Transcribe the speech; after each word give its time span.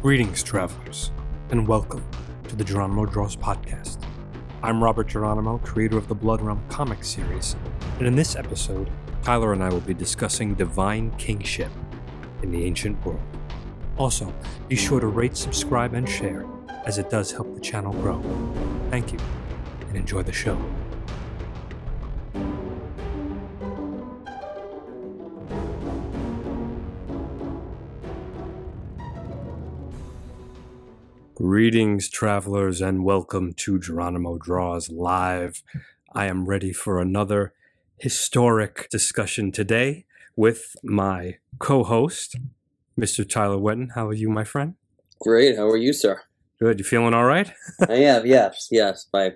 Greetings, 0.00 0.44
travelers, 0.44 1.10
and 1.50 1.66
welcome 1.66 2.04
to 2.46 2.54
the 2.54 2.62
Geronimo 2.62 3.04
Draws 3.04 3.34
podcast. 3.34 4.00
I'm 4.62 4.80
Robert 4.80 5.08
Geronimo, 5.08 5.58
creator 5.58 5.98
of 5.98 6.06
the 6.06 6.14
Blood 6.14 6.40
Realm 6.40 6.62
comic 6.68 7.02
series, 7.02 7.56
and 7.98 8.06
in 8.06 8.14
this 8.14 8.36
episode, 8.36 8.88
Tyler 9.24 9.52
and 9.52 9.60
I 9.60 9.70
will 9.70 9.80
be 9.80 9.94
discussing 9.94 10.54
divine 10.54 11.10
kingship 11.18 11.72
in 12.44 12.52
the 12.52 12.64
ancient 12.64 13.04
world. 13.04 13.20
Also, 13.96 14.32
be 14.68 14.76
sure 14.76 15.00
to 15.00 15.08
rate, 15.08 15.36
subscribe, 15.36 15.94
and 15.94 16.08
share, 16.08 16.46
as 16.86 16.98
it 16.98 17.10
does 17.10 17.32
help 17.32 17.52
the 17.56 17.60
channel 17.60 17.92
grow. 17.94 18.22
Thank 18.90 19.12
you, 19.12 19.18
and 19.88 19.96
enjoy 19.96 20.22
the 20.22 20.32
show. 20.32 20.56
Greetings, 31.50 32.10
travelers, 32.10 32.82
and 32.82 33.04
welcome 33.04 33.54
to 33.54 33.78
Geronimo 33.78 34.36
Draws 34.36 34.90
Live. 34.90 35.62
I 36.12 36.26
am 36.26 36.44
ready 36.44 36.74
for 36.74 37.00
another 37.00 37.54
historic 37.96 38.86
discussion 38.90 39.50
today 39.50 40.04
with 40.36 40.76
my 40.84 41.38
co 41.58 41.84
host, 41.84 42.36
Mr. 43.00 43.26
Tyler 43.26 43.56
Wetton. 43.56 43.92
How 43.94 44.08
are 44.08 44.12
you, 44.12 44.28
my 44.28 44.44
friend? 44.44 44.74
Great. 45.20 45.56
How 45.56 45.66
are 45.70 45.78
you, 45.78 45.94
sir? 45.94 46.20
Good. 46.60 46.80
You 46.80 46.84
feeling 46.84 47.14
all 47.14 47.24
right? 47.24 47.50
I 47.88 47.94
am. 47.94 48.26
Yes. 48.26 48.68
Yes. 48.70 49.06
I, 49.14 49.32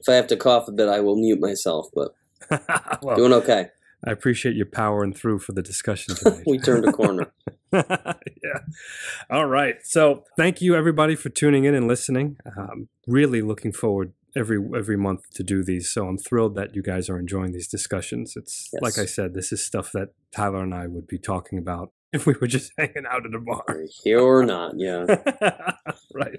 if 0.00 0.08
I 0.08 0.14
have 0.14 0.26
to 0.26 0.36
cough 0.36 0.66
a 0.66 0.72
bit, 0.72 0.88
I 0.88 0.98
will 0.98 1.14
mute 1.14 1.38
myself. 1.38 1.86
But 1.94 2.12
well, 3.02 3.14
doing 3.14 3.32
okay. 3.34 3.68
I 4.06 4.12
appreciate 4.12 4.54
you 4.54 4.64
powering 4.64 5.12
through 5.12 5.40
for 5.40 5.52
the 5.52 5.62
discussion 5.62 6.14
today. 6.16 6.42
we 6.46 6.58
turned 6.58 6.84
a 6.86 6.92
corner. 6.92 7.32
yeah. 7.72 8.60
All 9.30 9.46
right. 9.46 9.76
So 9.82 10.24
thank 10.36 10.60
you 10.60 10.74
everybody 10.76 11.14
for 11.16 11.28
tuning 11.28 11.64
in 11.64 11.74
and 11.74 11.88
listening. 11.88 12.36
Um, 12.56 12.88
really 13.06 13.42
looking 13.42 13.72
forward 13.72 14.12
every 14.36 14.58
every 14.76 14.96
month 14.96 15.30
to 15.34 15.42
do 15.42 15.64
these. 15.64 15.90
So 15.90 16.06
I'm 16.06 16.18
thrilled 16.18 16.54
that 16.54 16.74
you 16.76 16.82
guys 16.82 17.08
are 17.10 17.18
enjoying 17.18 17.52
these 17.52 17.68
discussions. 17.68 18.34
It's 18.36 18.68
Yes. 18.72 18.82
like 18.82 18.98
I 18.98 19.06
said, 19.06 19.34
this 19.34 19.50
is 19.52 19.64
stuff 19.64 19.90
that 19.92 20.10
Tyler 20.34 20.62
and 20.62 20.74
I 20.74 20.86
would 20.86 21.06
be 21.06 21.18
talking 21.18 21.58
about 21.58 21.92
if 22.12 22.26
we 22.26 22.34
were 22.40 22.46
just 22.46 22.72
hanging 22.78 23.04
out 23.10 23.26
at 23.26 23.34
a 23.34 23.40
bar. 23.40 23.64
Here 24.04 24.20
or 24.20 24.44
not. 24.44 24.74
Yeah. 24.78 25.04
right. 26.14 26.38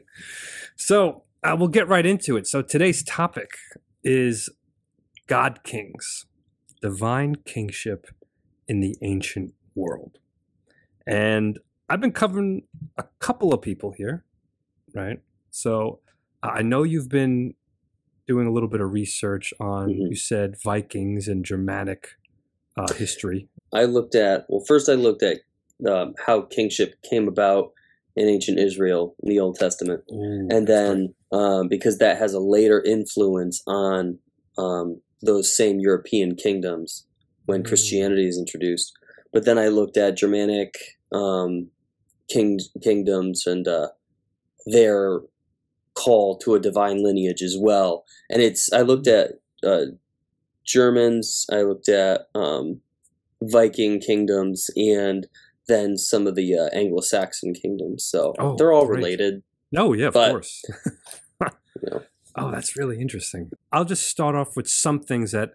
So 0.75 1.23
uh, 1.43 1.55
we'll 1.59 1.67
get 1.67 1.87
right 1.87 2.05
into 2.05 2.37
it. 2.37 2.47
So 2.47 2.61
today's 2.61 3.03
topic 3.03 3.49
is 4.03 4.49
God 5.27 5.63
Kings, 5.63 6.25
divine 6.81 7.35
kingship 7.35 8.07
in 8.67 8.79
the 8.79 8.95
ancient 9.01 9.53
world. 9.75 10.17
And 11.05 11.59
I've 11.89 12.01
been 12.01 12.11
covering 12.11 12.63
a 12.97 13.05
couple 13.19 13.53
of 13.53 13.61
people 13.61 13.91
here, 13.91 14.25
right? 14.93 15.19
So 15.51 15.99
I 16.43 16.61
know 16.61 16.83
you've 16.83 17.09
been 17.09 17.53
doing 18.27 18.45
a 18.45 18.51
little 18.51 18.67
bit 18.69 18.81
of 18.81 18.91
research 18.91 19.53
on, 19.59 19.89
Mhm. 19.89 20.09
you 20.09 20.15
said 20.15 20.55
Vikings 20.61 21.27
and 21.27 21.45
Germanic 21.45 22.09
uh, 22.75 22.93
history. 22.93 23.47
I 23.73 23.85
looked 23.85 24.15
at. 24.15 24.45
Well, 24.49 24.63
first 24.67 24.89
I 24.89 24.93
looked 24.93 25.23
at 25.23 25.39
um, 25.87 26.13
how 26.25 26.41
kingship 26.41 26.95
came 27.09 27.27
about 27.27 27.71
in 28.15 28.27
ancient 28.27 28.59
Israel 28.59 29.15
in 29.23 29.29
the 29.29 29.39
Old 29.39 29.55
Testament, 29.55 30.03
and 30.09 30.67
then 30.67 31.13
um, 31.31 31.67
because 31.67 31.99
that 31.99 32.17
has 32.17 32.33
a 32.33 32.39
later 32.39 32.83
influence 32.83 33.61
on 33.67 34.19
um, 34.57 35.01
those 35.21 35.55
same 35.55 35.79
European 35.79 36.35
kingdoms 36.35 37.05
when 37.45 37.63
Mm. 37.63 37.67
Christianity 37.67 38.27
is 38.27 38.37
introduced. 38.37 38.93
But 39.33 39.45
then 39.45 39.57
I 39.57 39.67
looked 39.67 39.97
at 39.97 40.17
Germanic 40.17 40.75
um, 41.11 41.69
king 42.29 42.59
kingdoms 42.83 43.45
and 43.47 43.67
uh, 43.67 43.89
their 44.65 45.21
call 45.93 46.37
to 46.39 46.55
a 46.55 46.59
divine 46.59 47.03
lineage 47.03 47.41
as 47.41 47.55
well. 47.59 48.03
And 48.29 48.41
it's 48.41 48.71
I 48.71 48.81
looked 48.81 49.07
at 49.07 49.31
uh, 49.63 49.85
Germans, 50.65 51.45
I 51.51 51.61
looked 51.61 51.89
at 51.89 52.27
um, 52.35 52.81
Viking 53.41 53.99
kingdoms, 53.99 54.69
and 54.75 55.27
then 55.67 55.97
some 55.97 56.27
of 56.27 56.35
the 56.35 56.57
uh, 56.57 56.69
Anglo-Saxon 56.73 57.53
kingdoms. 57.53 58.05
So 58.05 58.33
Oh, 58.39 58.55
they're 58.57 58.71
all 58.73 58.85
great. 58.85 58.97
related. 58.97 59.43
No, 59.71 59.93
yeah, 59.93 60.07
of 60.07 60.13
But- 60.13 60.31
course. 60.31 60.63
You 61.83 61.89
know. 61.91 62.01
Oh, 62.37 62.51
that's 62.51 62.77
really 62.77 62.99
interesting. 62.99 63.51
I'll 63.71 63.85
just 63.85 64.07
start 64.07 64.35
off 64.35 64.55
with 64.55 64.67
some 64.67 64.99
things 64.99 65.31
that 65.31 65.51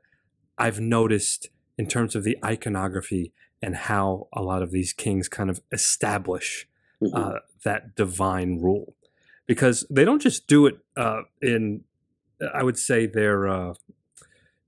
I've 0.59 0.81
noticed 0.81 1.48
in 1.78 1.87
terms 1.87 2.15
of 2.15 2.25
the 2.25 2.37
iconography 2.44 3.32
and 3.62 3.76
how 3.76 4.28
a 4.32 4.43
lot 4.43 4.62
of 4.62 4.70
these 4.72 4.93
kings 4.93 5.28
kind 5.28 5.48
of 5.48 5.60
establish 5.70 6.69
Mhm. 7.00 7.10
uh, 7.15 7.38
that 7.65 7.94
divine 7.94 8.60
rule. 8.60 8.94
Because 9.47 9.87
they 9.91 10.04
don't 10.04 10.20
just 10.22 10.47
do 10.47 10.66
it 10.66 10.78
uh, 10.97 11.22
in, 11.41 11.84
I 12.54 12.62
would 12.62 12.78
say, 12.78 13.06
their, 13.06 13.49
uh, 13.49 13.75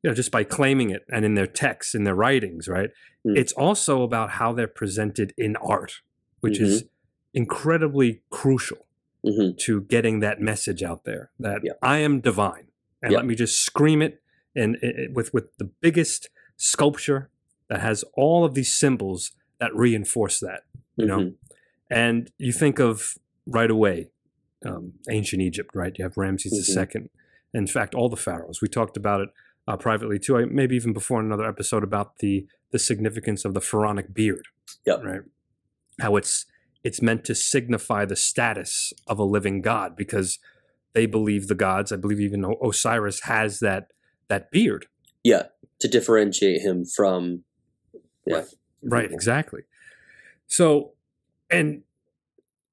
you 0.02 0.10
know, 0.10 0.14
just 0.14 0.30
by 0.30 0.44
claiming 0.44 0.90
it 0.90 1.04
and 1.12 1.24
in 1.24 1.34
their 1.34 1.46
texts, 1.46 1.94
in 1.94 2.04
their 2.04 2.14
writings, 2.14 2.68
right? 2.68 2.90
Mm. 3.26 3.36
It's 3.36 3.52
also 3.52 4.02
about 4.02 4.30
how 4.30 4.52
they're 4.52 4.66
presented 4.66 5.32
in 5.38 5.56
art, 5.56 6.02
which 6.40 6.58
is 6.60 6.84
incredibly 7.32 8.22
crucial 8.30 8.83
Mhm. 9.24 9.56
to 9.58 9.80
getting 9.82 10.20
that 10.20 10.40
message 10.40 10.82
out 10.82 11.04
there 11.04 11.30
that 11.40 11.60
Yeah. 11.64 11.72
I 11.82 11.98
am 11.98 12.20
divine, 12.20 12.68
and 13.02 13.12
Yeah. 13.12 13.18
let 13.18 13.26
me 13.26 13.34
just 13.34 13.60
scream 13.64 14.02
it 14.02 14.22
and 14.54 14.76
it, 14.76 14.96
it- 14.98 15.12
with 15.14 15.32
with 15.32 15.56
the 15.58 15.64
biggest 15.64 16.28
sculpture 16.56 17.30
that 17.68 17.80
has 17.80 18.04
all 18.14 18.44
of 18.44 18.54
these 18.54 18.72
symbols 18.74 19.32
that 19.58 19.74
reinforce 19.74 20.38
that. 20.40 20.64
You 20.96 21.06
know, 21.06 21.18
Mhm. 21.18 21.34
and 21.90 22.30
you 22.38 22.52
think 22.52 22.78
of 22.78 23.16
right 23.46 23.70
away 23.70 24.10
um, 24.66 24.94
ancient 25.10 25.42
Egypt, 25.42 25.70
right? 25.74 25.94
You 25.98 26.04
have 26.04 26.16
Ramses 26.16 26.74
Mhm. 26.74 26.94
II. 26.96 27.10
In 27.52 27.66
fact, 27.66 27.94
all 27.94 28.08
the 28.08 28.16
pharaohs. 28.16 28.62
We 28.62 28.68
talked 28.68 28.96
about 28.96 29.20
it 29.20 29.28
uh, 29.68 29.76
privately 29.76 30.18
too. 30.18 30.38
I, 30.38 30.46
maybe 30.46 30.74
even 30.76 30.94
before 30.94 31.20
in 31.20 31.26
another 31.26 31.44
episode 31.46 31.82
about 31.84 32.18
the 32.20 32.46
the 32.70 32.78
significance 32.78 33.44
of 33.44 33.52
the 33.54 33.60
pharaonic 33.60 34.12
beard. 34.14 34.46
Yep. 34.86 35.02
Right. 35.04 35.20
How 36.00 36.16
it's 36.16 36.46
it's 36.84 37.00
meant 37.00 37.24
to 37.24 37.34
signify 37.34 38.04
the 38.04 38.14
status 38.14 38.92
of 39.06 39.18
a 39.18 39.24
living 39.24 39.62
god 39.62 39.96
because 39.96 40.38
they 40.92 41.06
believe 41.06 41.48
the 41.48 41.54
gods. 41.54 41.90
I 41.90 41.96
believe 41.96 42.20
even 42.20 42.44
Osiris 42.62 43.22
has 43.22 43.58
that 43.60 43.88
that 44.28 44.50
beard. 44.50 44.86
Yeah, 45.24 45.44
to 45.80 45.88
differentiate 45.88 46.60
him 46.60 46.84
from. 46.84 47.44
Yeah. 48.26 48.44
Right, 48.82 49.04
people. 49.04 49.16
exactly. 49.16 49.62
So, 50.46 50.92
and 51.50 51.82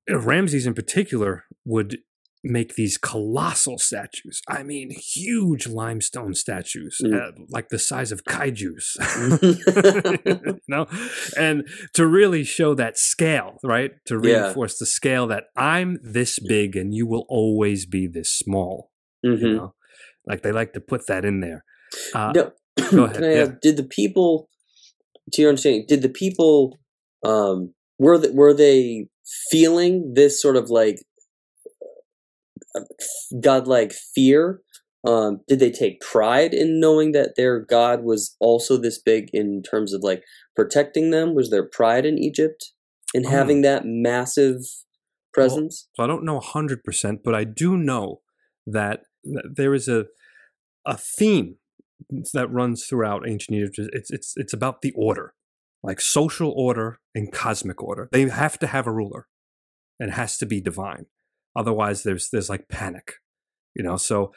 Ramses 0.09 0.65
in 0.65 0.73
particular 0.73 1.45
would 1.65 1.99
make 2.43 2.73
these 2.75 2.97
colossal 2.97 3.77
statues. 3.77 4.41
I 4.47 4.63
mean, 4.63 4.89
huge 4.91 5.67
limestone 5.67 6.33
statues, 6.33 6.97
Mm. 7.03 7.13
uh, 7.15 7.31
like 7.49 7.69
the 7.69 7.77
size 7.77 8.11
of 8.11 8.23
kaijus. 8.23 8.97
you 10.55 10.59
know, 10.67 10.87
and 11.37 11.67
to 11.93 12.07
really 12.07 12.43
show 12.43 12.73
that 12.75 12.97
scale, 12.97 13.57
right? 13.63 13.91
To 14.07 14.15
Yeah. 14.23 14.43
reinforce 14.45 14.77
the 14.79 14.85
scale 14.87 15.27
that 15.27 15.45
I'm 15.55 15.99
this 16.03 16.39
big 16.39 16.75
and 16.75 16.93
you 16.95 17.05
will 17.05 17.25
always 17.29 17.85
be 17.85 18.07
this 18.07 18.29
small. 18.31 18.91
You 19.23 19.31
Mhm. 19.37 19.55
know, 19.55 19.73
like 20.25 20.41
they 20.41 20.51
like 20.51 20.73
to 20.73 20.81
put 20.81 21.05
that 21.07 21.23
in 21.25 21.41
there. 21.41 21.63
Uh, 22.15 22.31
No, 22.35 22.51
go 22.91 23.03
ahead, 23.05 23.15
Can 23.15 23.23
I 23.23 23.33
yeah. 23.33 23.41
ask, 23.43 23.59
did 23.61 23.77
the 23.77 23.83
people, 23.83 24.49
to 25.33 25.41
your 25.41 25.49
understanding, 25.49 25.85
did 25.87 26.01
the 26.01 26.09
people, 26.09 26.79
um, 27.23 27.73
were 27.99 28.17
they, 28.17 28.29
were 28.31 28.53
they 28.53 29.07
feeling 29.51 30.13
this 30.15 30.41
sort 30.41 30.57
of 30.57 30.69
like 30.71 30.97
godlike 33.39 33.93
fear? 33.93 34.61
Um, 35.05 35.39
did 35.47 35.59
they 35.59 35.71
take 35.71 35.99
pride 35.99 36.53
in 36.53 36.79
knowing 36.79 37.11
that 37.13 37.31
their 37.35 37.59
god 37.59 38.03
was 38.03 38.35
also 38.39 38.77
this 38.77 39.01
big 39.01 39.29
in 39.33 39.63
terms 39.63 39.93
of 39.93 40.03
like 40.03 40.23
protecting 40.55 41.09
them? 41.09 41.33
Was 41.33 41.49
there 41.49 41.67
pride 41.67 42.05
in 42.05 42.19
Egypt 42.19 42.71
in 43.13 43.25
Oh. 43.25 43.29
having 43.29 43.61
that 43.63 43.83
massive 43.85 44.57
presence? 45.33 45.87
So 45.95 46.03
I 46.03 46.07
don't 46.07 46.23
know 46.23 46.37
100%, 46.39 47.23
but 47.23 47.33
I 47.33 47.43
do 47.45 47.77
know 47.77 48.21
that 48.67 49.01
th- 49.25 49.45
there 49.55 49.73
is 49.73 49.87
a 49.87 50.05
a 50.85 50.97
theme 50.97 51.57
that 52.33 52.51
runs 52.51 52.85
throughout 52.85 53.27
ancient 53.27 53.55
Egypt. 53.57 53.89
It's 53.93 54.11
it's 54.11 54.33
it's 54.35 54.53
about 54.53 54.81
the 54.81 54.91
order, 54.95 55.33
like 55.83 55.99
social 56.01 56.51
order 56.55 56.99
and 57.15 57.31
cosmic 57.31 57.81
order. 57.83 58.07
They 58.11 58.27
have 58.29 58.57
to 58.59 58.67
have 58.67 58.87
a 58.87 58.91
ruler, 58.91 59.27
and 59.99 60.09
it 60.09 60.13
has 60.13 60.37
to 60.37 60.45
be 60.45 60.59
divine. 60.61 61.05
Otherwise, 61.55 62.03
there's 62.03 62.29
there's 62.29 62.49
like 62.49 62.67
panic, 62.69 63.15
you 63.75 63.83
know. 63.83 63.97
So 63.97 64.33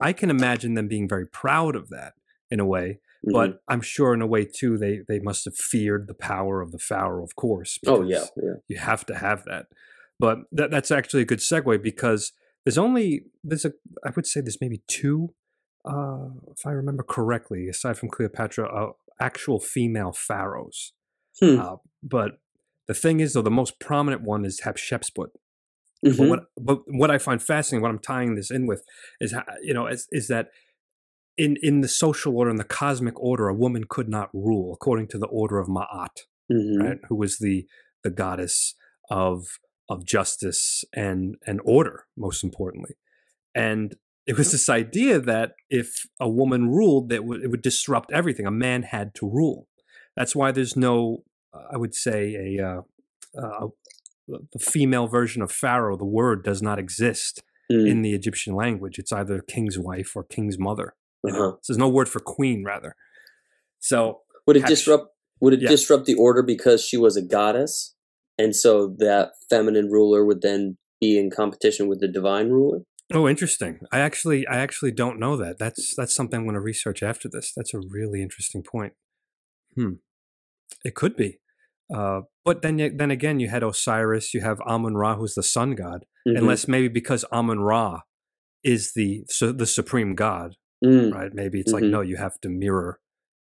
I 0.00 0.12
can 0.12 0.30
imagine 0.30 0.74
them 0.74 0.88
being 0.88 1.08
very 1.08 1.26
proud 1.26 1.76
of 1.76 1.88
that 1.90 2.14
in 2.50 2.60
a 2.60 2.66
way, 2.66 3.00
Mhm. 3.26 3.32
but 3.32 3.62
I'm 3.68 3.80
sure 3.80 4.12
in 4.14 4.22
a 4.22 4.26
way 4.26 4.44
too 4.44 4.76
they 4.78 5.00
they 5.08 5.18
must 5.18 5.44
have 5.44 5.56
feared 5.56 6.06
the 6.08 6.14
power 6.14 6.60
of 6.60 6.70
the 6.72 6.78
pharaoh, 6.78 7.24
of 7.24 7.34
course. 7.36 7.78
oh 7.86 8.02
yeah, 8.02 8.24
yeah. 8.36 8.54
you 8.68 8.76
have 8.78 9.04
to 9.06 9.14
have 9.16 9.44
that. 9.44 9.66
But 10.18 10.38
that, 10.52 10.70
that's 10.70 10.90
actually 10.90 11.22
a 11.22 11.26
good 11.26 11.40
segue 11.40 11.82
because 11.82 12.32
there's 12.64 12.78
only 12.78 13.24
there's 13.42 13.64
a 13.64 13.72
I 14.04 14.10
would 14.14 14.26
say 14.26 14.40
there's 14.40 14.60
maybe 14.60 14.82
two, 14.86 15.34
uh, 15.84 16.28
if 16.56 16.64
I 16.66 16.70
remember 16.70 17.02
correctly, 17.02 17.68
aside 17.68 17.98
from 17.98 18.08
Cleopatra, 18.08 18.66
uh, 18.68 18.92
actual 19.20 19.58
female 19.58 20.12
pharaohs. 20.12 20.92
Hmm. 21.40 21.58
Uh, 21.58 21.76
but 22.02 22.38
the 22.88 22.94
thing 22.94 23.20
is, 23.20 23.32
though, 23.32 23.42
the 23.42 23.50
most 23.50 23.78
prominent 23.80 24.22
one 24.22 24.44
is 24.44 24.60
Hatshepsut, 24.64 25.28
But 26.02 26.18
Mhm. 26.18 26.28
what 26.28 26.40
but 26.60 26.82
what 26.88 27.10
I 27.10 27.18
find 27.18 27.42
fascinating, 27.42 27.82
what 27.82 27.90
I'm 27.90 27.98
tying 27.98 28.34
this 28.34 28.50
in 28.50 28.66
with, 28.66 28.82
is 29.20 29.32
how, 29.32 29.44
you 29.62 29.74
know 29.74 29.86
is, 29.86 30.08
is 30.10 30.28
that 30.28 30.48
in 31.36 31.56
in 31.62 31.80
the 31.80 31.88
social 31.88 32.36
order, 32.36 32.50
in 32.50 32.56
the 32.56 32.64
cosmic 32.64 33.18
order, 33.20 33.48
a 33.48 33.54
woman 33.54 33.84
could 33.88 34.08
not 34.08 34.30
rule 34.34 34.72
according 34.74 35.08
to 35.08 35.18
the 35.18 35.26
order 35.28 35.58
of 35.58 35.68
Ma'at, 35.68 36.16
Mhm. 36.50 36.78
right? 36.80 36.98
Who 37.08 37.16
was 37.16 37.38
the 37.38 37.66
the 38.04 38.10
goddess 38.10 38.74
of 39.10 39.46
of 39.88 40.04
justice 40.04 40.84
and 40.94 41.36
and 41.46 41.60
order, 41.64 42.06
most 42.16 42.42
importantly. 42.44 42.94
And 43.54 43.96
it 44.26 44.38
was 44.38 44.52
this 44.52 44.68
idea 44.68 45.20
that 45.20 45.54
if 45.70 46.06
a 46.20 46.28
woman 46.28 46.68
ruled, 46.70 47.08
that 47.10 47.24
would, 47.24 47.42
it 47.42 47.48
would 47.50 47.62
disrupt 47.62 48.12
everything. 48.12 48.46
A 48.46 48.50
man 48.52 48.82
had 48.84 49.14
to 49.16 49.28
rule. 49.28 49.68
That's 50.16 50.36
why 50.36 50.52
there's 50.52 50.76
no, 50.76 51.24
I 51.54 51.76
would 51.76 51.94
say, 51.94 52.56
a 52.58 52.64
uh, 52.68 52.82
uh, 53.38 53.68
the 54.52 54.58
female 54.58 55.06
version 55.06 55.42
of 55.42 55.50
Pharaoh. 55.52 55.96
The 55.96 56.04
word 56.04 56.42
does 56.44 56.62
not 56.62 56.78
exist 56.78 57.42
Mm. 57.70 57.88
in 57.88 58.02
the 58.02 58.12
Egyptian 58.12 58.54
language. 58.54 58.98
It's 58.98 59.12
either 59.12 59.40
king's 59.40 59.78
wife 59.78 60.14
or 60.16 60.24
king's 60.24 60.58
mother. 60.58 60.94
You 61.24 61.32
know? 61.32 61.38
Uh-huh. 61.38 61.56
So 61.62 61.72
there's 61.72 61.78
no 61.78 61.88
word 61.88 62.08
for 62.08 62.18
queen, 62.20 62.64
rather. 62.64 62.96
So 63.78 64.22
Would 64.46 64.56
it 64.56 64.66
disrupt? 64.66 65.14
Would 65.40 65.54
it 65.54 65.60
Yeah. 65.62 65.68
disrupt 65.68 66.06
the 66.06 66.14
order 66.14 66.42
because 66.42 66.84
she 66.84 66.96
was 66.96 67.16
a 67.16 67.22
goddess, 67.22 67.94
and 68.38 68.54
so 68.54 68.88
that 68.98 69.32
feminine 69.48 69.88
ruler 69.90 70.24
would 70.24 70.42
then 70.42 70.76
be 71.00 71.16
in 71.18 71.30
competition 71.30 71.86
with 71.88 72.00
the 72.00 72.08
divine 72.08 72.50
ruler? 72.50 72.80
Oh, 73.14 73.28
interesting. 73.28 73.80
I 73.92 74.00
actually, 74.00 74.46
I 74.46 74.56
actually 74.58 74.90
don't 74.92 75.18
know 75.18 75.36
that. 75.36 75.58
That's 75.58 75.94
that's 75.96 76.14
something 76.14 76.40
I'm 76.40 76.44
going 76.46 76.54
to 76.54 76.60
research 76.60 77.02
after 77.02 77.28
this. 77.28 77.52
That's 77.56 77.72
a 77.74 77.80
really 77.80 78.22
interesting 78.22 78.62
point. 78.62 78.94
Hmm. 79.76 79.94
It 80.84 80.94
could 80.94 81.16
be, 81.16 81.38
uh, 81.94 82.20
but 82.44 82.62
then, 82.62 82.96
then 82.96 83.10
again, 83.10 83.40
you 83.40 83.48
had 83.48 83.62
Osiris. 83.62 84.34
You 84.34 84.40
have 84.40 84.58
Amun 84.66 84.94
Ra, 84.94 85.16
who's 85.16 85.34
the 85.34 85.42
sun 85.42 85.74
god. 85.74 86.04
Mhm. 86.26 86.38
Unless 86.38 86.68
maybe 86.68 86.88
because 86.88 87.24
Amun 87.32 87.60
Ra 87.60 88.00
is 88.64 88.92
the 88.94 89.24
so 89.28 89.52
the 89.52 89.66
supreme 89.66 90.14
god, 90.14 90.54
Mm. 90.84 91.12
right? 91.12 91.32
Maybe 91.34 91.60
it's 91.60 91.72
like 91.72 91.82
Mhm. 91.84 91.90
no, 91.90 92.00
you 92.00 92.16
have 92.16 92.40
to 92.42 92.48
mirror. 92.48 93.00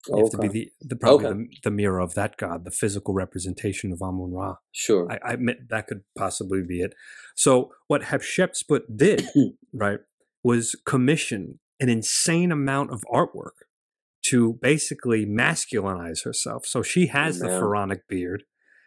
You 0.08 0.18
have 0.18 0.30
to 0.32 0.38
be 0.38 0.48
the, 0.48 0.72
the 0.82 0.96
probably 0.96 1.26
Okay. 1.26 1.38
the, 1.38 1.48
the 1.64 1.70
mirror 1.70 1.98
of 2.00 2.12
that 2.14 2.36
god, 2.36 2.64
the 2.66 2.70
physical 2.70 3.14
representation 3.14 3.90
of 3.90 4.02
Amun 4.02 4.32
Ra. 4.32 4.56
Sure. 4.72 5.10
I, 5.10 5.18
I 5.30 5.32
admit 5.32 5.68
that 5.70 5.86
could 5.86 6.02
possibly 6.16 6.62
be 6.62 6.80
it. 6.80 6.94
So 7.34 7.72
what 7.86 8.02
Hatshepsut 8.02 8.82
did, 8.96 9.24
right, 9.72 10.00
was 10.42 10.74
commission 10.84 11.58
an 11.80 11.88
insane 11.88 12.52
amount 12.52 12.90
of 12.92 13.02
artwork 13.12 13.63
to 14.24 14.58
basically 14.60 15.26
masculinize 15.26 16.24
herself. 16.24 16.66
So 16.66 16.82
she 16.82 17.08
has 17.08 17.38
the 17.38 17.48
man. 17.48 17.60
pharaonic 17.60 18.08
beard. 18.08 18.44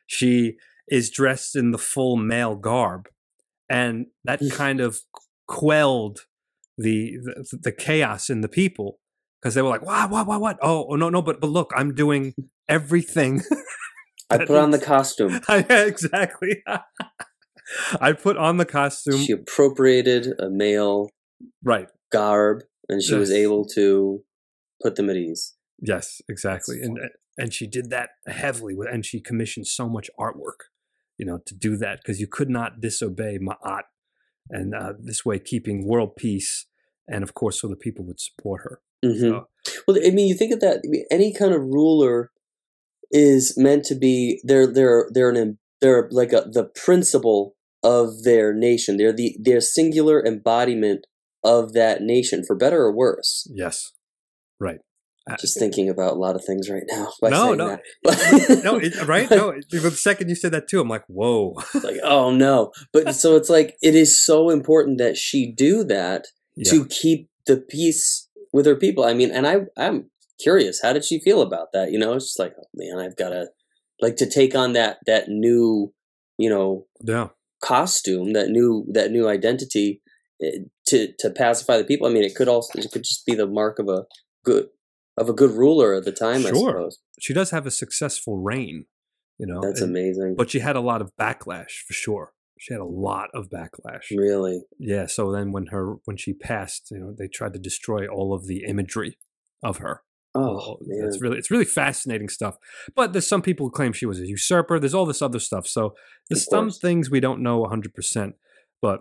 She 0.08 0.58
is 0.88 1.10
dressed 1.10 1.56
in 1.56 1.72
the 1.72 1.78
full 1.78 2.16
male 2.16 2.56
garb, 2.56 3.08
and 3.70 4.08
that 4.24 4.40
mm. 4.40 4.52
kind 4.52 4.80
of 4.80 5.00
quelled 5.48 6.22
the 6.78 7.18
the, 7.24 7.58
the 7.64 7.72
chaos 7.72 8.30
in 8.30 8.42
the 8.42 8.48
people 8.48 9.00
because 9.42 9.54
they 9.54 9.62
were 9.62 9.70
like, 9.70 9.86
"What? 9.86 10.10
What? 10.10 10.28
What? 10.28 10.42
What? 10.42 10.58
Oh, 10.62 10.88
oh, 10.90 10.96
no, 10.96 11.10
no! 11.10 11.22
But 11.22 11.40
but 11.40 11.50
look, 11.50 11.72
I'm 11.76 11.94
doing 11.94 12.34
everything." 12.68 13.42
I 14.30 14.40
put 14.40 14.58
on 14.58 14.72
the 14.72 14.80
costume. 14.80 15.40
exactly. 15.50 16.62
I 18.02 18.12
put 18.12 18.36
on 18.38 18.58
the 18.58 18.66
costume. 18.66 19.20
She 19.20 19.32
appropriated 19.32 20.34
a 20.40 20.50
male 20.50 21.10
right. 21.64 21.88
garb, 22.12 22.64
and 22.90 23.02
she 23.02 23.16
was 23.16 23.32
able 23.32 23.66
to 23.76 24.22
put 24.82 24.96
them 24.96 25.10
at 25.10 25.16
ease. 25.16 25.56
Yes, 25.80 26.22
exactly. 26.28 26.80
And 26.82 26.98
and 27.38 27.54
she 27.54 27.68
did 27.68 27.90
that 27.92 28.10
heavily 28.28 28.76
with 28.76 28.88
and 28.92 29.06
she 29.06 29.20
commissioned 29.20 29.68
so 29.68 29.88
much 29.88 30.10
artwork, 30.20 30.70
you 31.18 31.26
know, 31.26 31.40
to 31.46 31.56
do 31.56 31.78
that 31.78 32.00
because 32.02 32.20
you 32.20 32.28
could 32.28 32.50
not 32.50 32.82
disobey 32.82 33.38
Ma'at 33.38 33.84
and 34.50 34.74
uh, 34.74 34.94
this 35.00 35.24
way 35.26 35.40
keeping 35.40 35.88
world 35.88 36.16
peace 36.16 36.66
and 37.08 37.24
of 37.24 37.34
course 37.34 37.62
so 37.62 37.68
the 37.68 37.76
people 37.76 38.06
would 38.06 38.20
support 38.20 38.62
her. 38.64 38.82
hmm 39.04 39.20
So 39.20 39.48
Well, 39.88 39.98
I 40.04 40.10
mean, 40.12 40.28
you 40.28 40.36
think 40.36 40.54
of 40.54 40.62
that. 40.62 40.78
I 40.78 40.88
mean, 40.88 41.06
any 41.12 41.34
kind 41.34 41.54
of 41.54 41.62
ruler 41.62 42.32
is 43.12 43.54
meant 43.58 43.86
to 43.86 43.96
be. 43.96 44.42
They're 44.44 44.68
they're 44.68 45.08
they're 45.14 45.30
an 45.30 45.60
they're 45.82 46.08
like 46.12 46.34
a, 46.34 46.46
the 46.52 46.66
principle 46.66 47.56
of 47.84 48.24
their 48.24 48.54
nation. 48.54 48.98
They're 48.98 49.14
the 49.14 49.38
their 49.40 49.62
singular 49.62 50.26
embodiment 50.26 51.06
of 51.44 51.74
that 51.74 52.02
nation, 52.02 52.44
for 52.46 52.56
better 52.56 52.82
or 52.82 52.92
worse. 52.96 53.48
yes. 53.54 53.94
Right. 54.60 54.80
Uh, 55.30 55.36
Just 55.38 55.60
thinking 55.60 55.90
about 55.90 56.14
a 56.14 56.16
lot 56.16 56.36
of 56.36 56.46
things 56.46 56.70
right 56.70 56.84
now. 56.90 57.10
By 57.22 57.30
No, 57.30 57.54
no. 57.54 57.78
no, 58.06 58.78
it, 58.78 59.08
right? 59.08 59.30
No, 59.30 59.54
the 59.70 59.92
second 59.92 60.30
you 60.30 60.36
said 60.36 60.52
that 60.54 60.70
too, 60.70 60.80
I'm 60.80 60.88
like, 60.88 61.04
whoa. 61.08 61.56
like 61.84 61.98
oh 62.04 62.32
no 62.32 62.72
but 62.94 63.14
so 63.16 63.36
it's 63.36 63.50
like 63.50 63.76
it 63.82 63.96
is 63.96 64.24
so 64.24 64.50
important 64.50 64.98
that 65.00 65.18
she 65.18 65.52
do 65.52 65.84
that 65.86 66.26
Yeah. 66.56 66.72
to 66.72 66.86
keep 66.86 67.30
the 67.46 67.58
peace 67.58 68.28
with 68.54 68.66
her 68.66 68.76
people 68.76 69.04
i 69.04 69.14
mean 69.14 69.32
and 69.32 69.48
i 69.48 69.62
i'm 69.78 70.10
curious 70.42 70.82
how 70.82 70.94
did 70.94 71.04
she 71.06 71.20
feel 71.20 71.42
about 71.42 71.68
that 71.74 71.92
you 71.92 72.00
know 72.00 72.14
it's 72.14 72.26
just 72.26 72.40
like 72.40 72.54
oh 72.60 72.66
man 72.74 72.98
i've 73.00 73.16
got 73.16 73.30
to 73.30 73.48
like 74.02 74.16
to 74.18 74.26
take 74.26 74.56
on 74.56 74.74
that 74.74 74.98
that 75.06 75.28
new 75.30 75.94
you 76.38 76.50
know 76.50 76.86
yeah. 77.02 77.28
costume 77.62 78.34
that 78.34 78.50
new 78.50 78.86
that 78.92 79.12
new 79.12 79.28
identity 79.28 80.02
eh, 80.44 80.60
to 80.86 81.14
to 81.20 81.30
pacify 81.30 81.78
the 81.78 81.84
people 81.84 82.08
i 82.08 82.10
mean 82.12 82.24
it 82.24 82.36
could 82.36 82.48
also 82.48 82.78
it 82.80 82.92
could 82.92 83.04
just 83.04 83.26
be 83.26 83.36
the 83.36 83.48
mark 83.48 83.80
of 83.80 83.88
a 83.88 84.04
good 84.52 84.66
of 85.22 85.28
a 85.30 85.34
good 85.42 85.52
ruler 85.64 85.90
at 86.00 86.06
the 86.06 86.12
time 86.26 86.42
i 86.46 86.50
Sure. 86.50 86.70
suppose 86.72 87.00
She 87.26 87.34
does 87.40 87.50
have 87.52 87.66
a 87.66 87.72
successful 87.84 88.36
reign, 88.52 88.86
you 89.42 89.48
know. 89.52 89.62
that's 89.66 89.82
and- 89.82 89.92
amazing 89.96 90.36
But 90.38 90.50
she 90.52 90.60
had 90.60 90.76
a 90.76 90.86
lot 90.92 91.02
of 91.04 91.08
backlash 91.24 91.74
for 91.88 91.94
sure. 92.06 92.28
She 92.60 92.74
had 92.74 92.82
a 92.82 92.92
lot 93.10 93.30
of 93.40 93.50
backlash. 93.58 94.06
really 94.26 94.58
Yeah, 94.80 95.06
so 95.16 95.22
then 95.36 95.48
when 95.56 95.68
her 95.68 95.86
when 96.06 96.18
she 96.24 96.34
passed, 96.34 96.84
you 96.92 97.00
know, 97.02 97.12
they 97.18 97.28
tried 97.38 97.54
to 97.58 97.60
destroy 97.70 98.02
all 98.16 98.30
of 98.38 98.42
the 98.52 98.60
imagery 98.74 99.12
of 99.72 99.76
her. 99.86 99.96
oh 100.36 100.78
man 100.90 101.08
It's 101.08 101.20
really 101.24 101.38
it's 101.42 101.52
really 101.54 101.66
fascinating 101.84 102.30
stuff. 102.30 102.56
But 103.00 103.08
there's 103.14 103.28
some 103.34 103.42
people 103.48 103.64
who 103.68 103.72
claim 103.80 103.94
she 103.94 104.06
was 104.12 104.20
a 104.20 104.28
usurper. 104.38 104.76
There's 104.80 104.94
all 104.98 105.06
this 105.12 105.22
other 105.28 105.40
stuff. 105.50 105.66
So 105.78 105.82
there's 106.30 106.46
some 106.56 106.70
things 106.86 107.10
we 107.10 107.20
don't 107.28 107.42
know 107.48 107.58
100%. 107.64 108.34
But 108.86 109.00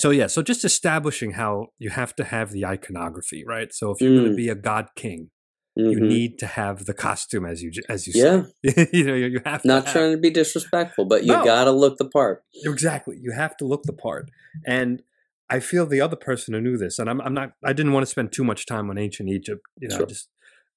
so 0.00 0.10
yeah, 0.10 0.26
so 0.26 0.42
just 0.42 0.64
establishing 0.64 1.32
how 1.32 1.68
you 1.78 1.90
have 1.90 2.14
to 2.16 2.24
have 2.24 2.50
the 2.52 2.64
iconography, 2.66 3.44
right? 3.46 3.72
So 3.72 3.90
if 3.92 4.00
you're 4.00 4.14
going 4.14 4.26
Mm. 4.28 4.30
to 4.30 4.36
be 4.36 4.48
a 4.48 4.54
god 4.54 4.86
king, 4.96 5.30
you 5.76 5.98
Mhm. 5.98 6.08
need 6.08 6.38
to 6.40 6.46
have 6.46 6.84
the 6.86 6.94
costume 6.94 7.44
as 7.46 7.62
you 7.62 7.70
as 7.88 8.06
you 8.06 8.12
Yeah. 8.16 8.44
say. 8.64 8.88
you 8.92 9.04
know, 9.04 9.14
you 9.14 9.40
have 9.44 9.62
to 9.62 9.68
not 9.68 9.84
have- 9.84 9.92
trying 9.94 10.12
to 10.12 10.18
be 10.18 10.30
disrespectful, 10.30 11.04
but 11.04 11.22
you 11.24 11.32
No. 11.32 11.44
gotta 11.44 11.70
look 11.70 11.96
the 11.98 12.08
part. 12.08 12.42
Exactly. 12.64 13.16
You 13.20 13.32
have 13.32 13.56
to 13.58 13.64
look 13.64 13.82
the 13.84 13.92
part. 13.92 14.30
And 14.66 15.02
I 15.48 15.58
feel 15.60 15.86
the 15.86 16.00
other 16.00 16.16
person 16.16 16.54
who 16.54 16.60
knew 16.60 16.76
this, 16.76 16.98
and 16.98 17.08
I'm, 17.10 17.20
I'm 17.20 17.34
not, 17.34 17.52
I 17.64 17.72
didn't 17.72 17.92
want 17.92 18.02
to 18.06 18.10
spend 18.10 18.32
too 18.32 18.44
much 18.44 18.66
time 18.66 18.88
on 18.90 18.98
ancient 18.98 19.28
Egypt, 19.28 19.62
you 19.80 19.88
know, 19.88 19.96
Sure. 19.98 20.06
just, 20.06 20.28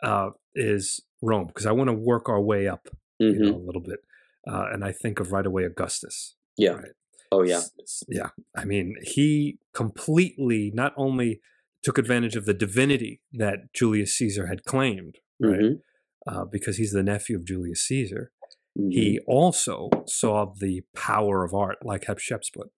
uh, 0.01 0.29
is 0.55 0.99
Rome, 1.21 1.47
because 1.47 1.65
I 1.67 1.71
want 1.71 1.89
to 1.89 1.93
work 1.93 2.27
our 2.29 2.41
way 2.41 2.67
up, 2.67 2.87
hmm 3.19 3.25
you 3.27 3.39
know, 3.51 3.55
a 3.55 3.65
little 3.65 3.81
bit. 3.81 3.99
Uh, 4.47 4.65
and 4.73 4.83
I 4.83 4.91
think 4.91 5.19
of 5.19 5.31
right 5.31 5.45
away 5.45 5.63
Augustus. 5.63 6.35
Yeah. 6.57 6.71
Right. 6.71 6.91
Oh 7.33 7.43
yeah. 7.43 7.61
Yeah. 8.07 8.29
I 8.55 8.65
mean, 8.65 8.95
he 9.01 9.57
completely 9.73 10.71
not 10.73 10.93
only 10.97 11.41
took 11.83 11.97
advantage 11.97 12.35
of 12.35 12.45
the 12.45 12.53
divinity 12.53 13.21
that 13.33 13.73
Julius 13.73 14.15
Caesar 14.17 14.47
had 14.47 14.63
claimed, 14.63 15.15
right? 15.39 15.59
Mhm. 15.59 15.81
Uh, 16.25 16.45
because 16.45 16.77
he's 16.77 16.93
the 16.93 17.03
nephew 17.03 17.35
of 17.37 17.45
Julius 17.45 17.81
Caesar 17.87 18.31
Mhm. 18.79 18.91
he 18.93 19.19
also 19.27 19.89
saw 20.07 20.51
the 20.59 20.81
power 20.95 21.43
of 21.43 21.53
art 21.53 21.77
like 21.85 22.05
Hatshepsut. 22.05 22.69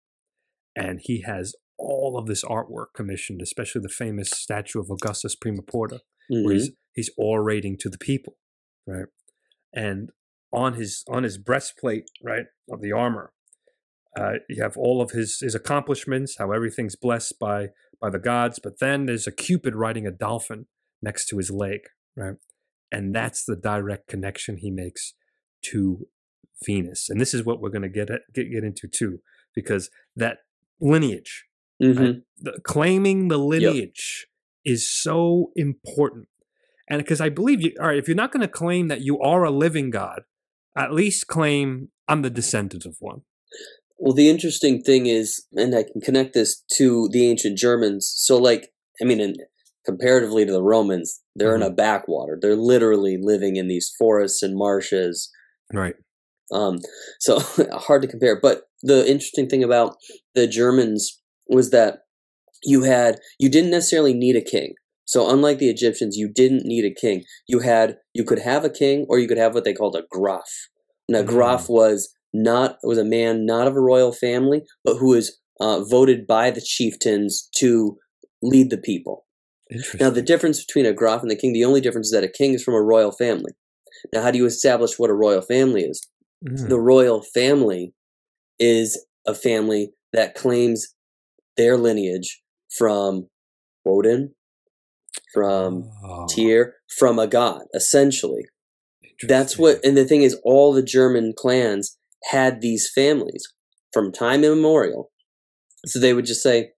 And 0.76 1.00
he 1.02 1.22
has 1.22 1.56
all 1.78 2.18
of 2.18 2.26
this 2.26 2.44
artwork 2.44 2.88
commissioned, 2.94 3.42
especially 3.42 3.82
the 3.82 3.90
famous 3.90 4.30
statue 4.32 4.80
of 4.82 4.90
Augustus 4.90 5.36
Prima 5.36 5.62
Porta, 5.62 6.02
where 6.28 6.44
Mhm. 6.44 6.54
he's, 6.54 6.72
he's 6.94 7.10
orating 7.18 7.78
to 7.80 7.90
the 7.90 7.98
people, 7.98 8.38
right? 8.86 9.08
And 9.74 10.10
on 10.52 10.74
his 10.74 11.04
on 11.08 11.24
his 11.24 11.38
breastplate, 11.38 12.10
right, 12.24 12.48
of 12.70 12.82
the 12.82 12.92
armor, 12.92 13.34
uh, 14.16 14.34
you 14.50 14.62
have 14.62 14.78
all 14.78 15.02
of 15.02 15.12
his 15.12 15.40
his 15.40 15.56
accomplishments, 15.56 16.36
how 16.38 16.52
everything's 16.52 16.96
blessed 16.96 17.40
by 17.40 17.70
by 18.02 18.10
the 18.10 18.20
gods. 18.20 18.60
But 18.62 18.80
then 18.80 19.06
there's 19.06 19.28
a 19.28 19.32
cupid 19.32 19.76
riding 19.76 20.06
a 20.08 20.12
dolphin 20.12 20.68
next 21.02 21.28
to 21.28 21.38
his 21.38 21.52
leg, 21.52 21.82
right? 22.16 22.36
And 22.92 23.14
that's 23.14 23.44
the 23.46 23.56
direct 23.56 24.08
connection 24.08 24.58
he 24.58 24.72
makes 24.72 25.14
to 25.72 26.08
Venus. 26.66 27.10
And 27.10 27.20
this 27.20 27.34
is 27.34 27.44
what 27.44 27.60
we're 27.60 27.70
going 27.70 27.82
to 27.82 27.90
get, 27.90 28.08
get 28.34 28.52
get 28.52 28.64
into 28.64 28.88
too, 28.88 29.20
because 29.54 29.90
that 30.16 30.40
lineage, 30.80 31.46
Mhm. 31.82 32.00
right? 32.00 32.22
the, 32.38 32.60
claiming 32.64 33.28
the 33.28 33.38
lineage 33.38 34.28
is 34.64 34.90
so 34.90 35.52
important. 35.56 36.28
And 36.88 37.00
because 37.00 37.20
I 37.20 37.30
believe 37.30 37.62
you, 37.62 37.74
all 37.80 37.88
right, 37.88 37.98
if 37.98 38.08
you're 38.08 38.16
not 38.16 38.32
going 38.32 38.42
to 38.42 38.48
claim 38.48 38.88
that 38.88 39.02
you 39.02 39.20
are 39.20 39.44
a 39.44 39.52
living 39.52 39.90
God, 39.90 40.22
at 40.78 40.94
least 40.94 41.28
claim 41.28 41.90
I'm 42.08 42.22
the 42.22 42.30
descendant 42.30 42.86
of 42.86 42.98
one. 43.00 43.22
Well, 43.98 44.14
the 44.14 44.30
interesting 44.30 44.82
thing 44.82 45.06
is, 45.06 45.46
and 45.54 45.76
I 45.76 45.84
can 45.84 46.02
connect 46.02 46.34
this 46.34 46.64
to 46.78 47.10
the 47.12 47.28
ancient 47.30 47.58
Germans. 47.58 48.12
So, 48.16 48.38
like, 48.38 48.72
I 49.02 49.06
mean, 49.06 49.20
in, 49.22 49.36
comparatively 49.86 50.46
to 50.46 50.52
the 50.52 50.64
Romans, 50.64 51.22
they're 51.36 51.56
in 51.56 51.62
a 51.62 51.70
backwater. 51.70 52.38
They're 52.40 52.56
literally 52.56 53.18
living 53.22 53.56
in 53.56 53.68
these 53.68 53.92
forests 53.98 54.42
and 54.44 54.56
marshes, 54.56 55.30
Right. 55.74 55.96
Um, 56.52 56.80
so 57.20 57.40
hard 57.74 58.04
to 58.04 58.08
compare. 58.08 58.40
But 58.40 58.64
the 58.84 59.00
interesting 59.10 59.50
thing 59.50 59.64
about 59.64 59.96
the 60.36 60.46
Germans 60.48 61.20
was 61.48 61.72
that 61.72 62.00
you 62.64 62.84
had 62.84 63.20
you 63.40 63.50
didn't 63.50 63.72
necessarily 63.72 64.14
need 64.14 64.36
a 64.36 64.42
king. 64.42 64.76
So 65.06 65.30
unlike 65.30 65.58
the 65.60 65.70
Egyptians, 65.70 66.18
you 66.18 66.32
didn't 66.32 66.66
need 66.66 66.86
a 66.86 66.94
king. 66.94 67.24
You 67.48 67.60
had 67.60 67.98
you 68.14 68.24
could 68.24 68.40
have 68.40 68.64
a 68.64 68.70
king, 68.70 69.06
or 69.10 69.20
you 69.20 69.28
could 69.28 69.38
have 69.38 69.54
what 69.56 69.64
they 69.64 69.74
called 69.74 69.96
a 69.96 70.04
graf. 70.10 70.50
Now, 71.10 71.22
Mm. 71.24 71.28
graf 71.28 71.70
was 71.70 72.15
not 72.44 72.78
was 72.84 72.98
a 72.98 73.04
man 73.04 73.46
not 73.46 73.68
of 73.68 73.76
a 73.76 73.82
royal 73.82 74.12
family, 74.12 74.64
but 74.84 74.98
who 74.98 75.10
was 75.10 75.40
uh, 75.60 75.84
voted 75.84 76.28
by 76.28 76.52
the 76.52 76.62
chieftains 76.62 77.50
to 77.58 77.98
lead 78.42 78.70
the 78.70 78.78
people. 78.78 79.26
Now, 80.00 80.12
the 80.12 80.22
difference 80.22 80.64
between 80.64 80.86
a 80.86 80.94
graf 80.94 81.22
and 81.22 81.32
the 81.32 81.36
king, 81.36 81.54
the 81.54 81.66
only 81.66 81.82
difference 81.82 82.08
is 82.08 82.14
that 82.14 82.24
a 82.24 82.30
king 82.30 82.54
is 82.54 82.64
from 82.64 82.76
a 82.76 82.82
royal 82.82 83.12
family. 83.12 83.52
Now, 84.14 84.22
how 84.22 84.32
do 84.32 84.38
you 84.38 84.46
establish 84.46 85.00
what 85.00 85.10
a 85.10 85.14
royal 85.14 85.42
family 85.42 85.82
is? 85.82 86.08
Mm. 86.48 86.70
The 86.70 86.80
royal 86.80 87.24
family 87.34 87.94
is 88.60 89.04
a 89.26 89.34
family 89.34 89.92
that 90.14 90.36
claims 90.36 90.94
their 91.58 91.78
lineage 91.78 92.42
from 92.78 93.28
Odin, 93.86 94.36
from 95.34 95.90
Oh, 96.04 96.28
Tyr, 96.30 96.76
from 96.98 97.18
a 97.18 97.28
god, 97.28 97.64
essentially. 97.74 98.46
That's 99.24 99.58
what, 99.58 99.84
and 99.84 99.98
the 99.98 100.06
thing 100.06 100.22
is, 100.22 100.40
all 100.44 100.74
the 100.74 100.84
German 100.84 101.34
clans 101.36 101.98
had 102.32 102.62
these 102.62 102.90
families 102.94 103.44
from 103.94 104.12
time 104.12 104.44
immemorial. 104.44 105.12
So 105.86 106.00
they 106.00 106.14
would 106.14 106.26
just 106.26 106.44
say, 106.44 106.72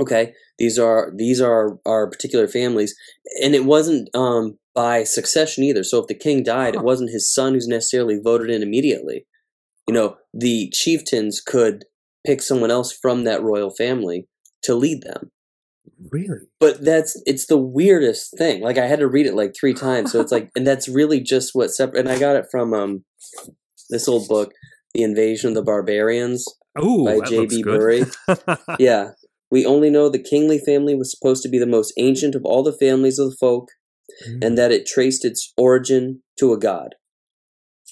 okay, 0.00 0.32
these 0.58 0.78
are 0.78 1.12
these 1.16 1.40
are 1.40 1.78
our 1.86 2.08
particular 2.08 2.48
families, 2.48 2.94
and 3.42 3.54
it 3.54 3.64
wasn't 3.64 4.08
um, 4.14 4.58
by 4.74 5.04
succession 5.04 5.64
either. 5.64 5.82
So 5.82 6.00
if 6.00 6.06
the 6.06 6.14
king 6.14 6.42
died, 6.42 6.74
it 6.74 6.82
wasn't 6.82 7.10
his 7.10 7.32
son 7.32 7.54
who's 7.54 7.68
necessarily 7.68 8.18
voted 8.22 8.50
in 8.50 8.62
immediately. 8.62 9.26
You 9.88 9.94
know, 9.94 10.16
the 10.32 10.70
chieftains 10.72 11.40
could 11.40 11.84
pick 12.26 12.42
someone 12.42 12.70
else 12.70 12.92
from 12.92 13.24
that 13.24 13.42
royal 13.42 13.70
family 13.70 14.26
to 14.62 14.74
lead 14.74 15.02
them. 15.02 15.30
Really? 16.10 16.46
But 16.58 16.84
that's 16.84 17.20
it's 17.26 17.46
the 17.46 17.58
weirdest 17.58 18.36
thing. 18.36 18.62
Like 18.62 18.78
I 18.78 18.86
had 18.86 19.00
to 19.00 19.08
read 19.08 19.26
it 19.26 19.34
like 19.34 19.54
three 19.58 19.74
times, 19.74 20.12
so 20.12 20.20
it's 20.20 20.32
like, 20.32 20.50
and 20.56 20.66
that's 20.66 20.88
really 20.88 21.20
just 21.20 21.54
what 21.54 21.70
separate. 21.70 22.00
And 22.00 22.08
I 22.08 22.18
got 22.18 22.36
it 22.36 22.46
from 22.50 22.74
um 22.74 23.04
this 23.90 24.08
old 24.08 24.28
book, 24.28 24.52
The 24.94 25.02
Invasion 25.02 25.48
of 25.48 25.54
the 25.54 25.62
Barbarians 25.62 26.44
Ooh, 26.82 27.04
by 27.04 27.20
J.B. 27.20 27.28
J. 27.28 27.36
looks 27.38 27.56
B. 27.56 27.62
good. 27.62 27.78
Bury. 27.78 28.56
Yeah, 28.78 29.10
we 29.50 29.64
only 29.66 29.90
know 29.90 30.08
the 30.08 30.18
kingly 30.22 30.58
family 30.58 30.94
was 30.94 31.10
supposed 31.10 31.42
to 31.42 31.48
be 31.48 31.58
the 31.58 31.66
most 31.66 31.92
ancient 31.96 32.34
of 32.34 32.44
all 32.44 32.62
the 32.62 32.76
families 32.76 33.18
of 33.18 33.30
the 33.30 33.36
folk, 33.38 33.68
Mm. 34.28 34.44
and 34.44 34.58
that 34.58 34.72
it 34.72 34.86
traced 34.86 35.24
its 35.24 35.52
origin 35.56 36.20
to 36.40 36.52
a 36.52 36.58
god. 36.58 36.96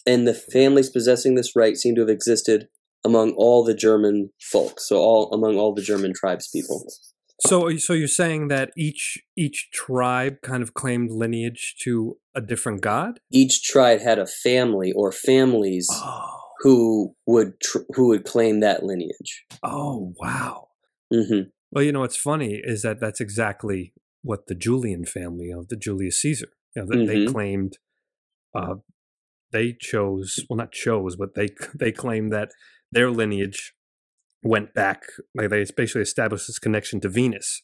And 0.04 0.26
the 0.26 0.34
families 0.34 0.90
possessing 0.90 1.36
this 1.36 1.54
right 1.54 1.76
seem 1.76 1.94
to 1.94 2.00
have 2.00 2.10
existed 2.10 2.66
among 3.04 3.32
all 3.32 3.62
the 3.62 3.72
German 3.72 4.30
folk, 4.50 4.80
so 4.80 4.96
all 4.98 5.32
among 5.32 5.56
all 5.58 5.72
the 5.74 5.80
German 5.80 6.12
tribes 6.14 6.48
people. 6.52 6.84
So, 7.46 7.76
so 7.76 7.92
you're 7.92 8.08
saying 8.08 8.48
that 8.48 8.72
each 8.76 9.18
each 9.36 9.68
tribe 9.72 10.40
kind 10.42 10.60
of 10.60 10.74
claimed 10.74 11.12
lineage 11.12 11.76
to 11.84 12.16
a 12.34 12.40
different 12.40 12.80
god? 12.80 13.20
Each 13.30 13.62
tribe 13.62 14.00
had 14.00 14.18
a 14.18 14.26
family 14.26 14.90
or 14.92 15.12
families 15.12 15.86
Oh, 15.92 16.37
who 16.60 17.14
would 17.26 17.60
tr- 17.60 17.78
who 17.94 18.08
would 18.08 18.24
claim 18.24 18.60
that 18.60 18.82
lineage. 18.82 19.44
oh, 19.62 20.12
wow. 20.20 20.68
hmm 21.12 21.42
Well, 21.70 21.84
you 21.84 21.92
know 21.92 22.00
what's 22.00 22.16
funny 22.16 22.60
is 22.62 22.82
that 22.82 23.00
that's 23.00 23.20
exactly 23.20 23.92
what 24.22 24.46
the 24.46 24.54
Julian 24.54 25.04
family 25.04 25.50
of 25.50 25.68
the 25.68 25.76
Julius 25.76 26.20
Caesar. 26.22 26.48
You 26.74 26.82
know, 26.82 26.88
that 26.88 27.06
they 27.06 27.18
Mhm. 27.18 27.26
claimed. 27.32 27.78
Uh, 28.54 28.76
they 29.52 29.72
chose 29.72 30.44
well, 30.48 30.56
not 30.58 30.72
chose, 30.72 31.16
but 31.16 31.34
they 31.34 31.48
they 31.74 31.92
claimed 31.92 32.32
that 32.32 32.50
their 32.92 33.10
lineage 33.10 33.74
went 34.42 34.74
back. 34.74 35.02
Like 35.34 35.50
they 35.50 35.64
basically 35.76 36.02
established 36.02 36.46
this 36.46 36.58
connection 36.58 37.00
to 37.00 37.08
Venus, 37.08 37.62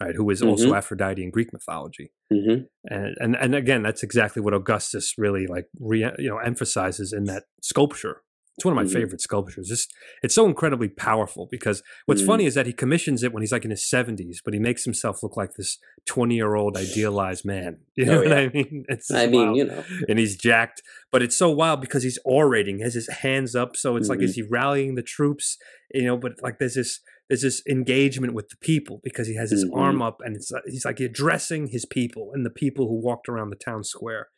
right? 0.00 0.14
Who 0.14 0.28
is 0.30 0.42
also 0.42 0.74
Aphrodite 0.74 1.22
in 1.22 1.30
Greek 1.30 1.52
mythology. 1.52 2.12
hmm 2.32 2.54
and 2.90 3.16
and 3.20 3.34
and 3.36 3.54
again 3.54 3.82
that's 3.82 4.02
exactly 4.02 4.40
what 4.40 4.54
augustus 4.54 5.14
really 5.18 5.46
like 5.46 5.66
re, 5.80 6.00
you 6.18 6.28
know 6.30 6.38
emphasizes 6.38 7.12
in 7.12 7.24
that 7.24 7.44
sculpture 7.62 8.22
it's 8.56 8.64
one 8.64 8.72
of 8.72 8.76
my 8.76 8.84
Mhm. 8.88 8.92
favorite 8.92 9.20
sculptures 9.20 9.70
it's, 9.70 9.86
it's 10.22 10.34
so 10.34 10.44
incredibly 10.46 10.88
powerful 10.88 11.48
because 11.50 11.82
what's 12.06 12.22
Mhm. 12.22 12.26
funny 12.26 12.46
is 12.46 12.54
that 12.54 12.66
he 12.66 12.72
commissions 12.72 13.22
it 13.22 13.32
when 13.32 13.42
he's 13.42 13.52
like 13.52 13.64
in 13.64 13.70
his 13.70 13.84
70s 13.94 14.38
but 14.44 14.54
he 14.54 14.60
makes 14.60 14.84
himself 14.84 15.22
look 15.22 15.36
like 15.36 15.52
this 15.56 15.78
20 16.06 16.34
year 16.36 16.54
old 16.54 16.76
idealized 16.76 17.44
man 17.44 17.78
you 17.96 18.04
know 18.06 18.18
Oh, 18.18 18.22
what 18.22 18.28
yeah. 18.28 18.36
i 18.36 18.48
mean 18.48 18.84
it's 18.94 19.10
I 19.10 19.26
mean, 19.26 19.46
wild. 19.46 19.56
you 19.58 19.64
know, 19.70 19.84
and 20.08 20.18
he's 20.18 20.36
jacked 20.36 20.82
but 21.12 21.22
it's 21.22 21.36
so 21.36 21.50
wild 21.50 21.80
because 21.80 22.02
he's 22.02 22.18
orating 22.26 22.76
he 22.78 22.82
has 22.88 22.94
his 22.94 23.08
hands 23.24 23.54
up 23.62 23.70
so 23.76 23.96
it's 23.96 24.08
like 24.08 24.20
is 24.22 24.34
he 24.34 24.42
rallying 24.42 24.94
the 24.94 25.02
troops 25.16 25.56
you 25.94 26.04
know 26.06 26.16
but 26.16 26.32
like 26.42 26.58
there's 26.58 26.74
this 26.82 27.00
there's 27.28 27.42
this 27.42 27.62
engagement 27.68 28.32
with 28.34 28.48
the 28.48 28.56
people 28.56 29.00
because 29.04 29.26
he 29.28 29.34
has 29.36 29.50
his 29.50 29.64
Mhm. 29.64 29.76
arm 29.76 30.02
up 30.02 30.20
and 30.24 30.36
it's 30.36 30.50
he's 30.66 30.84
like 30.84 31.00
addressing 31.00 31.68
his 31.68 31.84
people 31.84 32.30
and 32.32 32.44
the 32.44 32.50
people 32.50 32.88
who 32.88 32.94
walked 33.00 33.28
around 33.28 33.50
the 33.50 33.56
town 33.56 33.84
square 33.84 34.28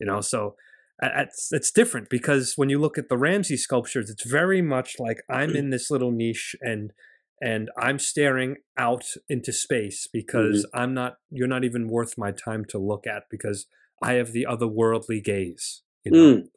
you 0.00 0.06
know 0.06 0.20
so 0.20 0.56
it's 1.02 1.52
it's 1.52 1.70
different 1.70 2.08
because 2.10 2.54
when 2.56 2.68
you 2.70 2.78
look 2.80 2.98
at 2.98 3.08
the 3.08 3.16
Ramses 3.18 3.62
sculptures 3.62 4.10
it's 4.10 4.24
very 4.24 4.60
much 4.62 4.98
like 4.98 5.22
I'm 5.30 5.54
in 5.54 5.70
this 5.70 5.90
little 5.90 6.10
niche 6.10 6.56
and 6.60 6.92
and 7.40 7.70
I'm 7.78 8.00
staring 8.00 8.56
out 8.76 9.04
into 9.28 9.52
space 9.52 10.08
because 10.12 10.66
I'm 10.74 10.94
not 10.94 11.18
you're 11.30 11.46
not 11.46 11.64
even 11.64 11.88
worth 11.88 12.18
my 12.18 12.32
time 12.32 12.64
to 12.70 12.78
look 12.78 13.06
at 13.06 13.24
because 13.30 13.66
I 14.02 14.14
have 14.14 14.32
the 14.32 14.46
otherworldly 14.48 15.22
gaze 15.22 15.82
you 16.04 16.12
know 16.12 16.34
Mm, 16.36 16.48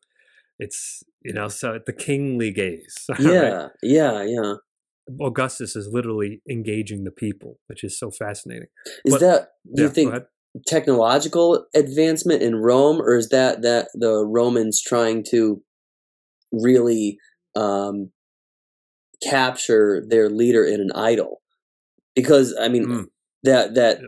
it's 0.60 1.03
you 1.21 1.33
know 1.33 1.48
so 1.48 1.79
the 1.86 1.93
kingly 1.93 2.51
gaze 2.51 3.05
right? 3.10 3.19
yeah, 3.21 3.67
yeah, 3.83 4.24
yeah. 4.24 4.53
Augustus 5.20 5.75
is 5.75 5.89
literally 5.91 6.41
engaging 6.50 7.03
the 7.03 7.12
people, 7.12 7.60
which 7.68 7.84
is 7.84 7.98
so 7.98 8.12
fascinating. 8.12 8.68
Is 9.06 9.13
But- 9.13 9.22
that 9.22 9.50
do 9.74 9.82
Yeah, 9.84 9.88
you 9.88 9.94
think 9.94 10.13
technological 10.68 11.65
advancement 11.74 12.41
in 12.41 12.56
Rome, 12.56 13.01
or 13.01 13.15
is 13.18 13.30
that 13.30 13.62
that 13.62 13.89
the 13.94 14.25
Romans 14.25 14.82
trying 14.82 15.24
to 15.32 15.62
really 16.51 17.18
um, 17.56 18.12
capture 19.24 20.03
their 20.08 20.30
leader 20.30 20.63
in 20.63 20.80
an 20.82 20.91
idol? 20.94 21.41
Because 22.15 22.56
I 22.60 22.68
mean 22.68 22.86
Mm. 22.86 23.06
that 23.44 23.75
that 23.75 24.01
Yeah. 24.01 24.08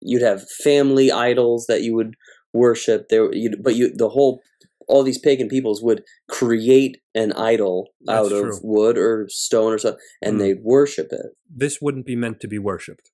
you'd 0.00 0.22
have 0.22 0.48
family 0.50 1.10
idols 1.10 1.66
that 1.66 1.82
you 1.82 1.94
would 1.94 2.14
worship 2.52 3.08
there, 3.08 3.30
but 3.60 3.76
you 3.76 3.90
the 3.94 4.08
whole 4.08 4.40
all 4.90 5.02
these 5.02 5.18
pagan 5.18 5.48
peoples 5.48 5.82
would 5.82 6.02
create 6.28 6.98
an 7.14 7.32
idol 7.32 7.88
That's 8.04 8.18
out 8.18 8.32
of 8.32 8.40
true. 8.42 8.58
wood 8.62 8.98
or 8.98 9.26
stone 9.28 9.72
or 9.72 9.78
something, 9.78 10.00
and 10.22 10.36
Mm. 10.36 10.38
they'd 10.40 10.62
worship 10.62 11.08
it. 11.12 11.26
This 11.48 11.80
wouldn't 11.80 12.06
be 12.06 12.16
meant 12.16 12.40
to 12.40 12.48
be 12.48 12.58
worshipped. 12.58 13.10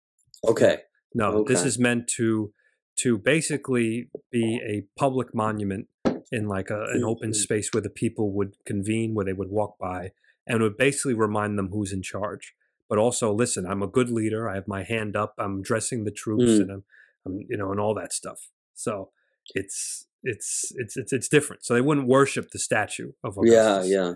Okay. 0.46 0.82
No, 1.14 1.44
this 1.44 1.64
is 1.64 1.78
meant 1.78 2.08
to 2.16 2.52
to 3.02 3.18
basically 3.18 4.08
be 4.32 4.58
a 4.74 4.86
public 4.98 5.34
monument 5.34 5.86
in 6.32 6.48
like 6.48 6.70
a, 6.70 6.80
an 6.94 7.04
open 7.04 7.30
Mhm. 7.30 7.34
space 7.34 7.68
where 7.74 7.82
the 7.82 7.90
people 7.90 8.32
would 8.32 8.52
convene, 8.64 9.14
where 9.14 9.24
they 9.26 9.34
would 9.34 9.50
walk 9.50 9.76
by, 9.78 10.12
and 10.46 10.62
would 10.62 10.78
basically 10.78 11.12
remind 11.12 11.58
them 11.58 11.68
who's 11.68 11.92
in 11.92 12.00
charge. 12.00 12.54
But 12.88 12.96
also, 12.98 13.32
listen, 13.34 13.66
I'm 13.66 13.82
a 13.82 13.86
good 13.98 14.08
leader. 14.08 14.48
I 14.48 14.54
have 14.54 14.66
my 14.66 14.82
hand 14.82 15.14
up. 15.14 15.34
I'm 15.38 15.60
dressing 15.60 16.04
the 16.04 16.10
troops, 16.22 16.44
Mm. 16.52 16.60
and 16.62 16.70
I'm, 16.70 16.84
I'm, 17.26 17.34
you 17.50 17.56
know, 17.58 17.70
and 17.70 17.78
all 17.78 17.94
that 17.96 18.12
stuff. 18.14 18.40
So 18.74 19.10
it's 19.54 20.06
it's 20.26 20.72
it's 20.76 20.96
it's 20.96 21.12
it's 21.12 21.28
different. 21.28 21.64
So 21.64 21.74
they 21.74 21.80
wouldn't 21.80 22.06
worship 22.08 22.50
the 22.52 22.58
statue 22.58 23.12
of 23.24 23.36
Yeah, 23.42 23.76
Augustus. 23.78 23.92
yeah. 23.92 24.12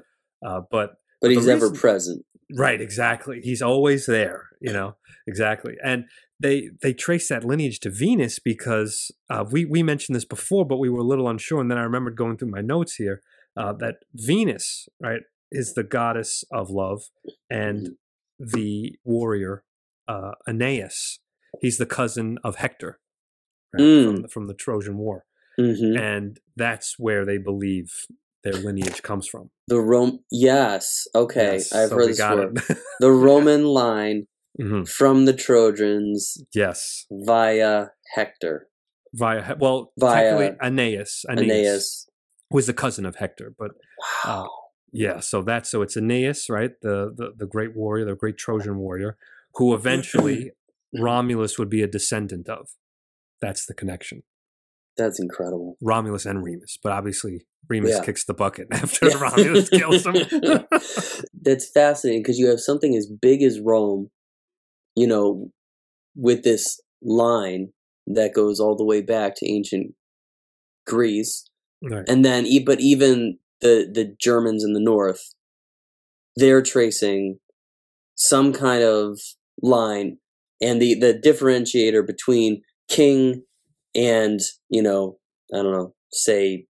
Uh, 0.46 0.60
but 0.70 0.90
But 1.20 1.30
he's 1.30 1.48
ever 1.48 1.70
present. 1.72 2.24
Right, 2.56 2.80
exactly. 2.80 3.40
He's 3.42 3.62
always 3.62 4.06
there, 4.06 4.48
you 4.60 4.72
know, 4.72 4.96
exactly. 5.26 5.74
And 5.84 6.04
they 6.40 6.70
they 6.82 6.92
trace 6.92 7.28
that 7.28 7.44
lineage 7.44 7.78
to 7.80 7.90
Venus 7.90 8.38
because 8.40 9.12
uh, 9.30 9.44
we 9.50 9.64
we 9.64 9.82
mentioned 9.82 10.16
this 10.16 10.24
before, 10.24 10.64
but 10.66 10.78
we 10.78 10.88
were 10.90 11.00
a 11.00 11.04
little 11.12 11.28
unsure. 11.28 11.60
And 11.60 11.70
then 11.70 11.78
I 11.78 11.82
remembered 11.82 12.16
going 12.16 12.36
through 12.38 12.50
my 12.50 12.60
notes 12.60 12.94
here 12.96 13.22
uh, 13.56 13.72
that 13.74 13.96
Venus, 14.14 14.88
right, 15.00 15.22
is 15.52 15.74
the 15.74 15.84
goddess 15.84 16.42
of 16.50 16.70
love, 16.70 17.02
and 17.48 17.90
the 18.38 18.94
warrior 19.04 19.62
uh, 20.08 20.32
Aeneas, 20.48 21.20
he's 21.60 21.78
the 21.78 21.86
cousin 21.86 22.38
of 22.42 22.56
Hector, 22.56 22.98
right, 23.72 23.78
from, 23.80 24.16
Mm. 24.16 24.22
the, 24.22 24.28
from 24.28 24.46
the 24.48 24.54
Trojan 24.54 24.96
War, 24.96 25.24
hmm 25.60 25.96
and 25.96 26.38
that's 26.56 26.94
where 26.98 27.24
they 27.24 27.38
believe 27.38 27.92
their 28.44 28.54
lineage 28.54 29.02
comes 29.02 29.26
from. 29.28 29.50
The 29.68 29.80
Rome. 29.80 30.20
Yes. 30.30 31.06
Okay. 31.14 31.54
Yes, 31.54 31.72
I've 31.72 31.88
so 31.90 31.96
heard 31.96 32.08
this 32.08 32.18
got 32.18 32.54
before. 32.54 32.76
the 33.00 33.12
Roman 33.12 33.64
line 33.64 34.26
Mhm. 34.60 34.88
from 34.88 35.26
the 35.26 35.32
Trojans 35.34 36.38
Yes. 36.54 37.06
via 37.10 37.88
Hector. 38.14 38.68
via 39.14 39.56
well 39.58 39.92
Via 39.98 40.56
Aeneas, 40.62 41.24
Aeneas 41.28 41.50
Aeneas. 41.50 42.08
was 42.50 42.66
the 42.66 42.74
cousin 42.74 43.04
of 43.06 43.16
Hector, 43.16 43.52
but 43.58 43.72
Wow. 44.24 44.44
uh, 44.44 44.48
yeah, 44.92 45.20
so 45.20 45.42
that's 45.42 45.68
so 45.70 45.82
it's 45.82 45.96
Aeneas, 45.96 46.48
right? 46.48 46.72
The, 46.82 47.12
the 47.16 47.32
the 47.36 47.46
great 47.46 47.76
warrior, 47.76 48.04
the 48.06 48.14
great 48.16 48.38
Trojan 48.38 48.76
warrior, 48.78 49.16
who 49.56 49.74
eventually 49.74 50.52
Romulus 50.98 51.58
would 51.58 51.68
be 51.70 51.82
a 51.82 51.86
descendant 51.86 52.48
of. 52.48 52.70
That's 53.40 53.64
the 53.66 53.74
connection. 53.74 54.22
That's 54.96 55.20
incredible. 55.20 55.76
Romulus 55.80 56.26
and 56.26 56.42
Remus, 56.42 56.78
but 56.82 56.92
obviously 56.92 57.46
Remus 57.68 57.92
Yeah. 57.92 58.04
kicks 58.04 58.24
the 58.24 58.34
bucket 58.34 58.68
after 58.72 59.08
Yeah. 59.08 59.18
Romulus 59.20 59.68
kills 59.68 60.04
him. 60.06 60.14
That's 61.42 61.70
fascinating 61.70 62.22
because 62.22 62.38
you 62.38 62.48
have 62.48 62.60
something 62.60 62.94
as 62.94 63.06
big 63.06 63.42
as 63.42 63.60
Rome, 63.60 64.10
you 64.96 65.06
know, 65.06 65.50
with 66.14 66.42
this 66.42 66.80
line 67.02 67.68
that 68.06 68.34
goes 68.34 68.60
all 68.60 68.76
the 68.76 68.84
way 68.84 69.00
back 69.00 69.34
to 69.36 69.48
ancient 69.50 69.94
Greece, 70.86 71.48
right. 71.82 72.04
and 72.08 72.24
then 72.24 72.46
but 72.64 72.80
even 72.80 73.38
the 73.60 73.88
the 73.92 74.14
Germans 74.20 74.64
in 74.64 74.72
the 74.72 74.80
north, 74.80 75.20
they're 76.36 76.62
tracing 76.62 77.38
some 78.16 78.52
kind 78.52 78.82
of 78.82 79.20
line, 79.62 80.18
and 80.60 80.80
the 80.82 80.98
the 80.98 81.14
differentiator 81.14 82.04
between 82.04 82.62
king 82.88 83.44
and 83.94 84.40
you 84.68 84.82
know 84.82 85.18
I 85.52 85.58
don't 85.58 85.72
know 85.72 85.94
say 86.12 86.66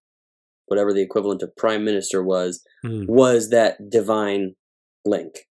whatever 0.67 0.93
the 0.93 1.03
equivalent 1.03 1.43
of 1.43 1.55
prime 1.57 1.85
minister 1.85 2.23
was 2.23 2.63
Hmm, 2.83 3.05
was 3.09 3.51
that 3.51 3.91
divine 3.91 4.55
link 5.05 5.47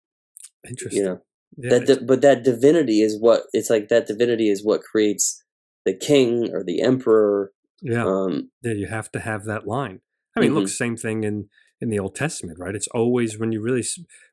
Interesting. 0.67 1.03
you 1.03 1.09
know 1.09 1.21
Yeah, 1.57 1.71
that 1.79 1.87
di- 1.87 2.05
but 2.05 2.21
that 2.23 2.45
divinity 2.45 3.03
is 3.03 3.21
what 3.21 3.43
it's 3.53 3.71
like 3.71 3.89
that 3.89 4.07
divinity 4.07 4.49
is 4.49 4.65
what 4.65 4.83
creates 4.83 5.43
the 5.85 5.95
king 5.95 6.51
or 6.53 6.63
the 6.65 6.81
emperor 6.83 7.53
yeah. 7.83 8.05
um 8.05 8.51
yeah, 8.63 8.73
you 8.73 8.87
have 8.89 9.11
to 9.13 9.21
have 9.21 9.45
that 9.45 9.67
line. 9.67 10.01
I 10.37 10.41
mean, 10.41 10.53
look, 10.55 10.65
Mhm. 10.65 10.71
same 10.71 10.97
thing 10.97 11.25
in 11.25 11.49
in 11.81 11.91
the 11.91 11.99
Old 12.01 12.17
Testament, 12.17 12.59
right? 12.59 12.75
It's 12.75 12.89
always 12.89 13.39
when 13.39 13.53
you 13.53 13.61
really 13.63 13.85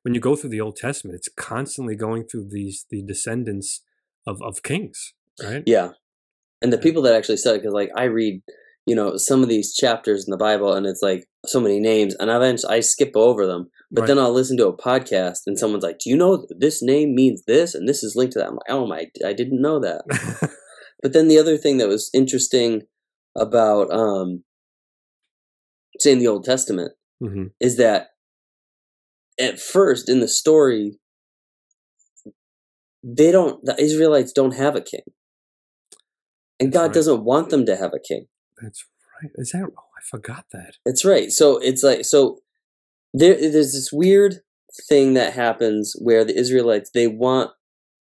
when 0.03 0.13
you 0.15 0.19
go 0.19 0.35
through 0.35 0.49
the 0.49 0.61
Old 0.61 0.77
Testament, 0.77 1.15
it's 1.15 1.29
constantly 1.29 1.95
going 1.95 2.23
through 2.25 2.47
these 2.49 2.85
the 2.89 3.03
descendants 3.03 3.81
of 4.25 4.41
of 4.41 4.63
kings, 4.63 5.13
right? 5.43 5.63
yeah 5.65 5.91
and 6.65 6.73
the 6.73 6.77
people 6.85 7.01
that 7.03 7.13
actually 7.15 7.37
said 7.37 7.53
it 7.55 7.59
because 7.61 7.73
like 7.81 7.91
i 7.95 8.03
read 8.03 8.41
you 8.85 8.95
know 8.95 9.17
some 9.17 9.41
of 9.43 9.49
these 9.49 9.73
chapters 9.73 10.25
in 10.25 10.31
the 10.31 10.37
bible 10.37 10.73
and 10.73 10.85
it's 10.85 11.01
like 11.01 11.25
so 11.45 11.59
many 11.59 11.79
names 11.79 12.15
and 12.19 12.31
i 12.31 12.35
eventually 12.37 12.75
i 12.75 12.79
skip 12.79 13.11
over 13.15 13.45
them 13.45 13.69
but 13.91 14.01
Right. 14.01 14.07
then 14.07 14.19
i'll 14.19 14.33
listen 14.33 14.57
to 14.57 14.67
a 14.67 14.77
podcast 14.77 15.39
and 15.47 15.57
someone's 15.59 15.83
like 15.83 15.99
do 15.99 16.09
you 16.09 16.17
know 16.17 16.45
this 16.65 16.81
name 16.81 17.13
means 17.21 17.43
this 17.45 17.75
and 17.75 17.87
this 17.87 18.03
is 18.03 18.15
linked 18.15 18.33
to 18.33 18.39
that 18.39 18.47
i'm 18.49 18.55
like 18.55 18.69
oh 18.69 18.85
my 18.87 19.05
i 19.25 19.33
didn't 19.33 19.61
know 19.61 19.79
that 19.79 20.01
But 21.03 21.13
then 21.13 21.27
the 21.27 21.37
other 21.37 21.57
thing 21.57 21.77
that 21.77 21.87
was 21.87 22.09
interesting 22.13 22.83
about 23.37 23.91
um 23.93 24.43
say 25.99 26.11
in 26.13 26.19
the 26.19 26.27
Old 26.27 26.45
Testament 26.45 26.93
Mhm. 27.23 27.51
is 27.59 27.77
that 27.77 28.07
at 29.39 29.59
first 29.59 30.09
in 30.09 30.19
the 30.19 30.27
story 30.27 30.97
they 33.03 33.31
don't 33.31 33.63
the 33.63 33.75
Israelites 33.79 34.31
don't 34.31 34.55
have 34.63 34.75
a 34.75 34.81
king. 34.81 35.05
And 36.59 36.71
God 36.71 36.81
right. 36.83 36.93
doesn't 36.93 37.23
want 37.23 37.49
them 37.49 37.65
to 37.65 37.75
have 37.75 37.93
a 37.93 37.99
king. 37.99 38.27
That's 38.61 38.85
right. 39.21 39.31
Is 39.35 39.51
that? 39.51 39.63
Oh, 39.63 39.83
I 39.97 40.01
forgot 40.09 40.45
that. 40.53 40.75
That's 40.85 41.03
right. 41.05 41.31
So 41.31 41.57
it's 41.57 41.83
like 41.83 42.05
so 42.05 42.39
there 43.13 43.35
there's 43.35 43.73
this 43.73 43.89
weird 43.91 44.35
thing 44.89 45.13
that 45.13 45.33
happens 45.33 45.95
where 45.99 46.23
the 46.25 46.37
Israelites 46.37 46.91
they 46.93 47.07
want 47.07 47.51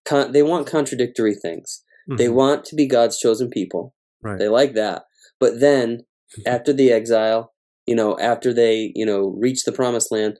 con- 0.04 0.32
they 0.32 0.42
want 0.42 0.66
contradictory 0.66 1.34
things. 1.34 1.82
They 2.06 2.26
Mhm. 2.26 2.34
want 2.34 2.64
to 2.66 2.74
be 2.76 2.86
God's 2.86 3.18
chosen 3.18 3.48
people. 3.48 3.94
right. 4.22 4.38
They 4.38 4.48
like 4.48 4.74
that. 4.74 5.04
But 5.40 5.60
then 5.60 6.04
after 6.46 6.72
the 6.72 6.90
exile, 6.92 7.52
you 7.86 7.94
know, 7.94 8.18
after 8.18 8.52
they, 8.54 8.92
you 8.94 9.04
know, 9.06 9.34
reach 9.38 9.64
the 9.64 9.72
promised 9.72 10.10
land, 10.10 10.38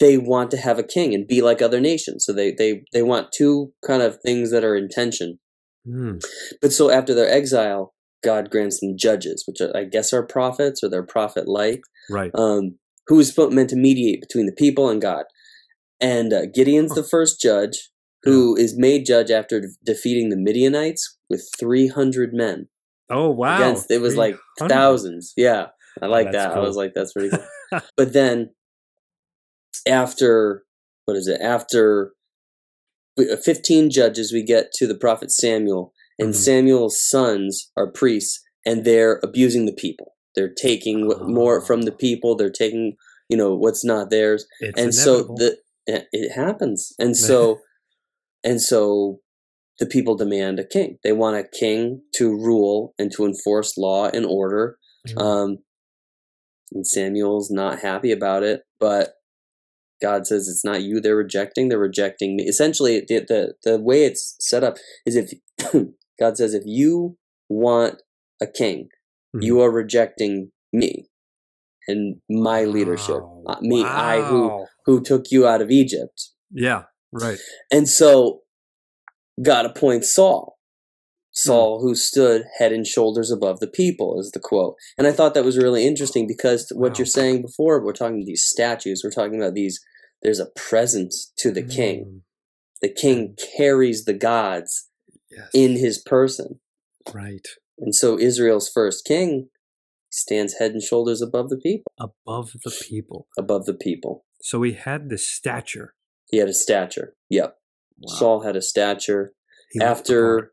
they 0.00 0.16
want 0.18 0.50
to 0.50 0.56
have 0.56 0.78
a 0.78 0.82
king 0.82 1.14
and 1.14 1.26
be 1.26 1.42
like 1.42 1.60
other 1.62 1.80
nations. 1.80 2.24
So 2.24 2.32
they 2.32 2.52
they 2.52 2.84
they 2.92 3.02
want 3.02 3.32
two 3.32 3.72
kind 3.86 4.02
of 4.02 4.18
things 4.22 4.50
that 4.50 4.64
are 4.64 4.74
in 4.76 4.88
tension. 4.88 5.38
Hmm. 5.86 6.18
But 6.60 6.72
so 6.72 6.90
after 6.90 7.14
their 7.14 7.28
exile, 7.30 7.94
God 8.22 8.50
grants 8.50 8.80
them 8.80 8.96
judges, 8.96 9.44
which 9.46 9.60
I 9.74 9.84
guess 9.84 10.12
are 10.12 10.22
prophets 10.24 10.82
or 10.82 10.88
they're 10.88 11.02
prophet 11.02 11.48
like, 11.48 11.82
Right. 12.10 12.30
um, 12.34 12.78
who 13.08 13.18
is 13.18 13.36
meant 13.36 13.70
to 13.70 13.76
mediate 13.76 14.20
between 14.20 14.46
the 14.46 14.52
people 14.56 14.88
and 14.88 15.02
God. 15.02 15.24
And 16.00 16.32
uh, 16.32 16.46
Gideon's 16.52 16.94
the 16.94 17.02
first 17.04 17.40
judge 17.40 17.90
who 18.22 18.56
is 18.56 18.76
made 18.78 19.06
judge 19.06 19.30
after 19.30 19.60
de- 19.60 19.66
defeating 19.84 20.28
the 20.30 20.36
Midianites 20.36 21.18
with 21.28 21.48
300 21.58 22.32
men 22.32 22.68
Oh 23.10 23.30
wow. 23.30 23.56
against 23.56 23.90
it 23.90 24.00
was 24.00 24.16
like 24.16 24.36
thousands. 24.60 25.32
Yeah, 25.36 25.66
I 26.00 26.06
like 26.06 26.30
That's 26.32 26.54
that. 26.54 26.56
I 26.56 26.60
was 26.60 26.76
like, 26.76 26.92
that's 26.94 27.12
pretty 27.12 27.30
cool. 27.30 27.80
but 27.96 28.12
then 28.12 28.50
after 29.88 30.62
what 31.06 31.16
is 31.16 31.26
it? 31.26 31.40
After 31.40 32.12
uh, 33.18 33.36
fifteen 33.36 33.90
judges, 33.90 34.32
we 34.32 34.42
get 34.42 34.72
to 34.74 34.86
the 34.86 34.94
prophet 34.96 35.30
Samuel, 35.30 35.92
and 36.18 36.30
Mhm. 36.30 36.36
Samuel's 36.36 37.02
sons 37.02 37.70
are 37.76 37.90
priests, 37.90 38.40
and 38.64 38.84
they're 38.84 39.20
abusing 39.22 39.66
the 39.66 39.72
people. 39.74 40.14
They're 40.34 40.52
taking 40.52 41.06
what 41.06 41.28
more 41.28 41.60
from 41.60 41.82
the 41.82 41.92
Oh. 41.92 41.96
people. 41.96 42.34
They're 42.36 42.50
taking 42.50 42.96
you 43.28 43.36
know 43.36 43.54
what's 43.54 43.84
not 43.84 44.10
theirs, 44.10 44.46
It's 44.60 44.78
and 44.80 44.94
so 44.94 45.22
the 45.36 45.58
it 45.86 46.06
it 46.12 46.32
happens, 46.32 46.92
and 46.98 47.16
so 47.16 47.60
and 48.44 48.60
so 48.60 49.20
the 49.78 49.86
people 49.86 50.14
demand 50.16 50.58
a 50.60 50.64
king. 50.66 50.98
They 51.02 51.12
want 51.12 51.36
a 51.36 51.44
king 51.48 52.02
to 52.16 52.28
rule 52.30 52.94
and 52.98 53.10
to 53.12 53.24
enforce 53.24 53.76
law 53.78 54.08
and 54.12 54.26
order. 54.26 54.76
Mhm. 55.08 55.20
Um, 55.20 55.58
and 56.72 56.86
Samuel's 56.86 57.50
not 57.50 57.80
happy 57.80 58.12
about 58.12 58.42
it, 58.42 58.62
but 58.78 59.14
God 60.02 60.26
says 60.26 60.48
it's 60.48 60.64
not 60.64 60.82
you 60.82 61.00
they're 61.00 61.16
rejecting; 61.16 61.68
they're 61.68 61.78
rejecting 61.78 62.36
me. 62.36 62.44
Essentially, 62.44 63.04
the 63.06 63.20
the, 63.28 63.54
the 63.64 63.80
way 63.80 64.04
it's 64.04 64.36
set 64.40 64.64
up 64.64 64.76
is 65.06 65.14
if 65.16 65.32
God 66.20 66.36
says 66.36 66.52
if 66.54 66.64
you 66.66 67.16
want 67.48 68.02
a 68.40 68.46
king, 68.46 68.88
Mhm. 69.34 69.42
you 69.44 69.60
are 69.62 69.70
rejecting 69.70 70.50
me 70.72 71.08
and 71.88 72.16
my 72.28 72.64
leadership, 72.64 73.20
Wow. 73.22 73.44
Uh, 73.46 73.58
me, 73.62 73.82
I 73.84 74.20
who 74.22 74.66
who 74.86 75.00
took 75.02 75.30
you 75.30 75.46
out 75.46 75.62
of 75.62 75.70
Egypt. 75.70 76.30
Yeah. 76.50 76.82
Right. 77.12 77.38
And 77.70 77.88
so 77.88 78.40
God 79.42 79.64
appoints 79.66 80.12
Saul. 80.14 80.58
Saul, 81.34 81.80
who 81.80 81.94
stood 81.94 82.44
head 82.58 82.72
and 82.72 82.86
shoulders 82.86 83.30
above 83.30 83.58
the 83.60 83.66
people, 83.66 84.20
is 84.20 84.30
the 84.32 84.40
quote. 84.40 84.74
And 84.98 85.06
I 85.06 85.12
thought 85.12 85.32
that 85.32 85.46
was 85.46 85.56
really 85.56 85.86
interesting 85.86 86.26
because 86.26 86.70
what 86.74 86.90
Wow. 86.90 86.94
you're 86.98 87.06
saying 87.06 87.40
before, 87.40 87.82
we're 87.82 87.94
talking 87.94 88.16
about 88.18 88.26
these 88.26 88.44
statues, 88.44 89.00
we're 89.02 89.10
talking 89.10 89.40
about 89.40 89.54
these, 89.54 89.80
there's 90.22 90.38
a 90.40 90.46
presence 90.56 91.32
to 91.38 91.50
the 91.50 91.62
king. 91.62 92.04
Mm, 92.04 92.20
The 92.80 92.88
king 92.88 93.36
carries 93.56 94.04
the 94.04 94.14
gods 94.14 94.88
Yes. 95.30 95.48
in 95.54 95.76
his 95.78 95.98
person. 95.98 96.60
right 97.14 97.46
And 97.78 97.94
so 97.94 98.18
Israel's 98.18 98.68
first 98.68 99.04
king 99.06 99.48
stands 100.10 100.54
head 100.58 100.72
and 100.72 100.82
shoulders 100.82 101.22
above 101.22 101.48
the 101.48 101.56
people, 101.56 101.90
above 101.98 102.52
the 102.64 102.70
people. 102.70 103.28
above 103.38 103.64
the 103.64 103.74
people. 103.74 104.24
So 104.42 104.62
he 104.62 104.72
had 104.72 105.08
this 105.08 105.26
stature. 105.26 105.94
He 106.30 106.36
had 106.38 106.48
a 106.48 106.54
stature. 106.54 107.14
Yep. 107.30 107.56
Wow. 107.98 108.14
Saul 108.14 108.40
had 108.42 108.56
a 108.56 108.62
stature. 108.62 109.32
He 109.70 109.78
the 109.78 109.86
after 109.86 110.52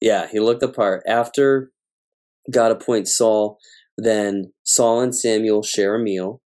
yeah 0.00 0.26
he 0.28 0.40
looked 0.40 0.60
the 0.60 0.68
part 0.68 1.02
after 1.06 1.72
god 2.50 2.70
appoints 2.70 3.16
saul 3.16 3.58
then 3.96 4.52
saul 4.62 5.00
and 5.00 5.14
samuel 5.16 5.62
share 5.62 5.94
a 5.96 5.98
meal 5.98 6.40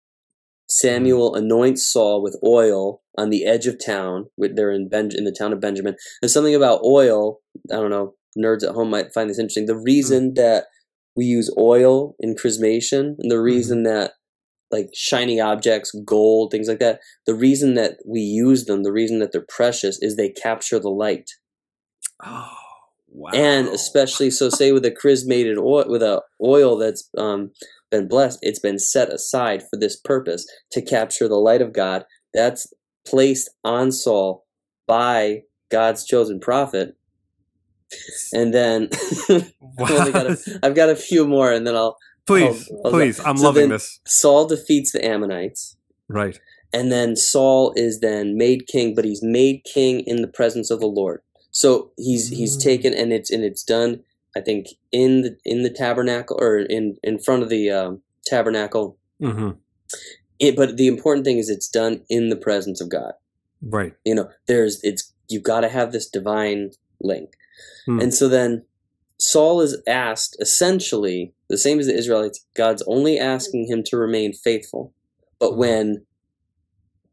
samuel 0.72 1.35
anoints 1.35 1.87
saul 1.87 2.22
with 2.22 2.37
oil 2.44 3.02
on 3.18 3.30
the 3.30 3.44
edge 3.44 3.66
of 3.66 3.76
town 3.85 4.26
they're 4.38 4.72
in, 4.72 4.88
ben, 4.88 5.11
in 5.14 5.24
the 5.24 5.37
town 5.37 5.52
of 5.52 5.61
benjamin. 5.61 5.94
There's 6.20 6.32
something 6.32 6.54
about 6.54 6.82
oil 6.85 7.40
i 7.70 7.76
don't 7.76 7.90
know 7.90 8.14
nerds 8.38 8.66
at 8.66 8.74
home 8.74 8.90
might 8.90 9.12
find 9.12 9.28
this 9.28 9.38
interesting. 9.38 9.66
The 9.66 9.76
reason 9.76 10.35
that 10.35 10.66
we 11.16 11.24
use 11.24 11.54
oil 11.58 12.14
in 12.18 12.35
chrismation 12.35 13.14
and 13.18 13.30
the 13.30 13.40
reason 13.40 13.82
that 13.82 14.12
like 14.70 14.88
shiny 14.94 15.38
objects 15.38 15.94
gold 16.06 16.50
things 16.50 16.68
like 16.68 16.78
that 16.78 17.00
the 17.26 17.35
reason 17.35 17.74
that 17.74 17.98
we 18.06 18.20
use 18.20 18.64
them 18.64 18.82
the 18.82 18.92
reason 18.92 19.18
that 19.18 19.30
they're 19.30 19.44
precious 19.48 19.98
is 20.00 20.16
they 20.16 20.30
capture 20.30 20.78
the 20.78 20.88
light. 20.88 21.30
Oh 22.24 22.50
wow. 23.08 23.30
and 23.35 23.68
especially 23.68 24.30
so 24.30 24.48
say 24.48 24.72
with 24.72 24.87
a 24.87 24.90
chrismated 24.90 25.58
oil 25.58 25.85
with 25.87 26.02
a 26.02 26.22
oil 26.42 26.78
that's 26.78 27.11
um, 27.18 27.50
been 27.92 28.09
blessed 28.09 28.38
it's 28.42 28.59
been 28.59 28.78
set 28.78 29.09
aside 29.12 29.62
for 29.70 29.76
this 29.78 29.94
purpose 29.96 30.44
to 30.72 30.83
capture 30.83 31.28
the 31.28 31.37
light 31.37 31.62
of 31.62 31.72
god 31.72 32.05
that's 32.35 32.66
placed 33.07 33.48
on 33.62 33.92
saul 33.92 34.44
by 34.88 35.42
god's 35.70 36.05
chosen 36.05 36.40
prophet 36.40 36.96
and 38.33 38.55
then. 38.55 38.88
I've, 39.28 40.12
got 40.12 40.26
a, 40.26 40.37
I've 40.62 40.74
got 40.74 40.88
a 40.88 40.96
few 40.96 41.26
more 41.26 41.52
and 41.52 41.66
then 41.66 41.76
i'll 41.76 41.98
please, 42.26 42.68
I'll- 42.70 42.81
I'll- 42.87 42.90
please. 42.90 43.20
I'm 43.20 43.37
so 43.37 43.44
loving 43.44 43.68
this. 43.68 44.00
saul 44.07 44.46
defeats 44.46 44.92
the 44.92 45.05
ammonites 45.05 45.76
Right. 46.09 46.38
and 46.72 46.90
then 46.90 47.16
Saul 47.16 47.72
is 47.76 48.00
then 48.00 48.37
made 48.37 48.66
king, 48.66 48.94
but 48.94 49.05
he's 49.05 49.22
made 49.22 49.62
king 49.64 50.00
in 50.00 50.20
the 50.22 50.28
presence 50.28 50.70
of 50.70 50.81
the 50.81 50.87
Lord. 50.87 51.20
So 51.50 51.92
he's 51.96 52.28
he's 52.28 52.57
Mm. 52.57 52.62
taken 52.62 52.94
and 52.94 53.12
it's 53.12 53.31
and 53.31 53.42
it's 53.44 53.62
done. 53.62 54.00
I 54.36 54.40
think 54.40 54.68
in 54.90 55.22
the 55.22 55.36
in 55.44 55.62
the 55.62 55.70
tabernacle 55.70 56.38
or 56.40 56.58
in 56.58 56.96
in 57.02 57.18
front 57.18 57.42
of 57.42 57.48
the 57.48 57.70
um, 57.70 58.02
tabernacle. 58.24 58.98
hmm 59.20 59.50
It, 60.38 60.56
but 60.56 60.76
the 60.76 60.88
important 60.88 61.24
thing 61.24 61.38
is 61.38 61.48
it's 61.48 61.68
done 61.68 62.02
in 62.08 62.28
the 62.28 62.36
presence 62.36 62.80
of 62.80 62.88
God. 62.88 63.12
Right. 63.60 63.94
You 64.04 64.14
know, 64.14 64.28
there's 64.46 64.80
it's 64.82 65.12
you've 65.28 65.42
got 65.42 65.60
to 65.60 65.68
have 65.68 65.92
this 65.92 66.08
divine 66.08 66.70
link. 67.00 67.30
Hmm. 67.86 68.00
And 68.00 68.14
so 68.14 68.28
then 68.28 68.64
Saul 69.18 69.60
is 69.60 69.80
asked 69.86 70.36
essentially 70.40 71.32
the 71.48 71.58
same 71.58 71.78
as 71.78 71.86
the 71.86 71.96
Israelites. 71.96 72.44
God's 72.56 72.82
only 72.86 73.18
asking 73.18 73.66
him 73.68 73.82
to 73.84 73.96
remain 73.96 74.32
faithful. 74.32 74.92
But 75.38 75.56
when 75.56 76.04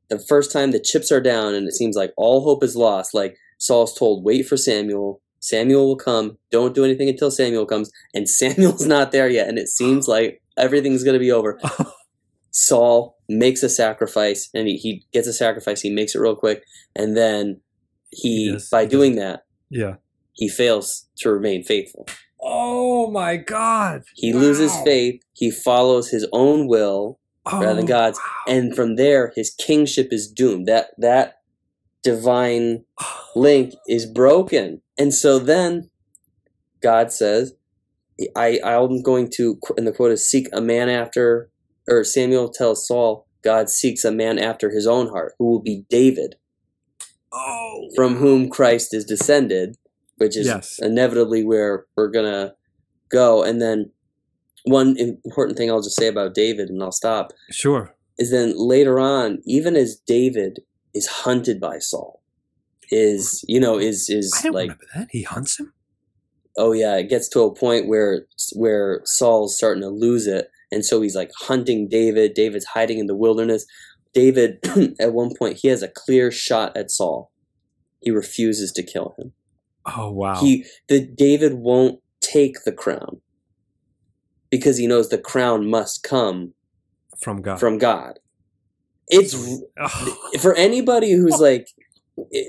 the 0.10 0.20
first 0.20 0.52
time 0.52 0.72
the 0.72 0.80
chips 0.80 1.12
are 1.12 1.22
down 1.22 1.54
and 1.54 1.68
it 1.68 1.74
seems 1.74 1.96
like 1.96 2.14
all 2.18 2.44
hope 2.44 2.64
is 2.64 2.76
lost, 2.76 3.14
like 3.14 3.38
Saul's 3.60 3.98
told, 3.98 4.24
wait 4.24 4.48
for 4.48 4.58
Samuel. 4.58 5.22
Samuel 5.40 5.86
will 5.88 5.96
come. 5.96 6.38
Don't 6.52 6.76
do 6.76 6.86
anything 6.86 7.10
until 7.10 7.32
Samuel 7.32 7.66
comes. 7.66 7.92
And 8.14 8.30
Samuel's 8.42 8.86
not 8.86 9.12
there 9.12 9.30
yet. 9.30 9.48
And 9.48 9.58
it 9.58 9.68
seems 9.70 10.08
like 10.16 10.42
everything's 10.58 11.04
going 11.04 11.14
to 11.16 11.20
be 11.20 11.32
over. 11.32 11.60
Saul 12.52 13.18
makes 13.30 13.64
a 13.64 13.70
sacrifice 13.70 14.50
and 14.54 14.68
he, 14.68 14.76
he 14.78 15.06
gets 15.14 15.28
a 15.28 15.34
sacrifice. 15.34 15.82
He 15.82 15.92
makes 15.92 16.16
it 16.16 16.20
real 16.20 16.36
quick. 16.36 16.64
And 16.96 17.16
then 17.16 17.62
he, 18.10 18.54
does, 18.54 18.70
by 18.70 18.86
doing 18.86 19.16
that, 19.16 19.46
yeah. 19.70 19.96
he 20.34 20.50
fails 20.50 21.08
to 21.20 21.30
remain 21.32 21.64
faithful. 21.64 22.08
Oh 22.42 23.12
my 23.12 23.38
God. 23.38 24.04
He 24.16 24.34
loses 24.34 24.76
faith. 24.84 25.22
He 25.34 25.52
follows 25.52 26.10
his 26.10 26.28
own 26.32 26.68
will 26.68 27.20
rather 27.46 27.76
than 27.76 27.84
Oh, 27.86 27.88
God's. 27.88 28.18
wow. 28.18 28.54
And 28.56 28.76
from 28.76 28.96
there, 28.96 29.32
his 29.36 29.52
kingship 29.52 30.08
is 30.12 30.28
doomed. 30.28 30.66
That, 30.68 30.88
that 30.98 31.39
divine 32.04 32.86
link 33.36 33.74
is 33.88 34.06
broken. 34.06 34.82
And 34.98 35.14
so 35.14 35.40
then 35.40 35.90
God 36.82 37.12
says, 37.12 37.54
I, 38.36 38.60
I'm 38.64 39.02
going 39.02 39.30
to, 39.36 39.60
in 39.78 39.86
the 39.86 39.92
quote 39.92 40.12
is, 40.12 40.28
seek 40.30 40.48
a 40.54 40.62
man 40.62 40.90
after, 40.90 41.50
or 41.88 42.04
Samuel 42.04 42.50
tells 42.50 42.88
Saul, 42.88 43.28
God 43.44 43.70
seeks 43.70 44.04
a 44.04 44.12
man 44.12 44.38
after 44.38 44.70
his 44.70 44.86
own 44.86 45.08
heart, 45.08 45.34
who 45.40 45.46
will 45.50 45.62
be 45.62 45.86
David, 45.90 46.36
Oh. 47.32 47.88
from 47.96 48.16
whom 48.16 48.50
Christ 48.50 48.94
is 48.94 49.06
descended, 49.06 49.76
which 50.18 50.36
is 50.36 50.48
Yes. 50.48 50.80
inevitably 50.82 51.44
where 51.46 51.86
we're 51.96 52.10
going 52.10 52.26
to 52.30 52.56
go. 53.10 53.44
And 53.44 53.62
then 53.62 53.92
one 54.66 54.98
important 54.98 55.58
thing 55.58 55.70
I'll 55.72 55.82
just 55.82 55.96
say 55.98 56.08
about 56.08 56.34
David, 56.34 56.70
and 56.70 56.84
I'll 56.84 56.92
stop, 56.92 57.32
Sure. 57.52 57.96
is 58.18 58.32
then 58.32 58.54
later 58.58 59.00
on, 59.00 59.40
even 59.46 59.76
as 59.78 59.96
David 60.06 60.60
is 60.94 61.08
hunted 61.08 61.60
by 61.60 61.80
Saul, 61.80 62.22
is, 62.92 63.44
you 63.48 63.60
know, 63.60 63.78
is, 63.78 64.10
is 64.10 64.34
I 64.40 64.44
don't 64.44 64.54
like, 64.54 64.64
remember 64.64 64.86
that. 64.96 65.08
He 65.12 65.24
hunts 65.24 65.60
him? 65.60 65.74
oh 66.60 66.74
yeah, 66.74 66.98
it 66.98 67.10
gets 67.10 67.28
to 67.30 67.42
a 67.42 67.56
point 67.56 67.88
where 67.88 68.26
where 68.54 69.02
Saul's 69.06 69.58
starting 69.58 69.82
to 69.82 69.90
lose 69.90 70.28
it, 70.28 70.50
and 70.72 70.86
so 70.86 71.02
he's 71.02 71.16
like 71.16 71.32
hunting 71.40 71.88
David. 71.88 72.34
David's 72.36 72.66
hiding 72.66 73.00
in 73.00 73.08
the 73.08 73.16
wilderness. 73.16 73.66
David, 74.14 74.60
at 75.00 75.14
one 75.14 75.36
point, 75.36 75.58
he 75.58 75.68
has 75.70 75.82
a 75.82 75.88
clear 75.88 76.32
shot 76.32 76.76
at 76.76 76.92
Saul. 76.92 77.32
He 78.02 78.12
refuses 78.12 78.72
to 78.74 78.84
kill 78.84 79.16
him. 79.18 79.34
Oh, 79.86 80.12
wow. 80.12 80.40
He 80.40 80.66
the 80.88 81.06
David 81.06 81.56
won't 81.56 82.02
take 82.22 82.64
the 82.66 82.72
crown 82.72 83.22
because 84.50 84.78
he 84.78 84.88
knows 84.88 85.10
the 85.10 85.18
crown 85.18 85.70
must 85.70 86.04
come 86.04 86.54
from 87.18 87.42
God. 87.42 87.60
from 87.60 87.78
God. 87.78 88.20
It's 89.10 89.36
Oh, 89.80 90.18
for 90.40 90.54
anybody 90.56 91.12
who's 91.14 91.40
like 91.40 91.68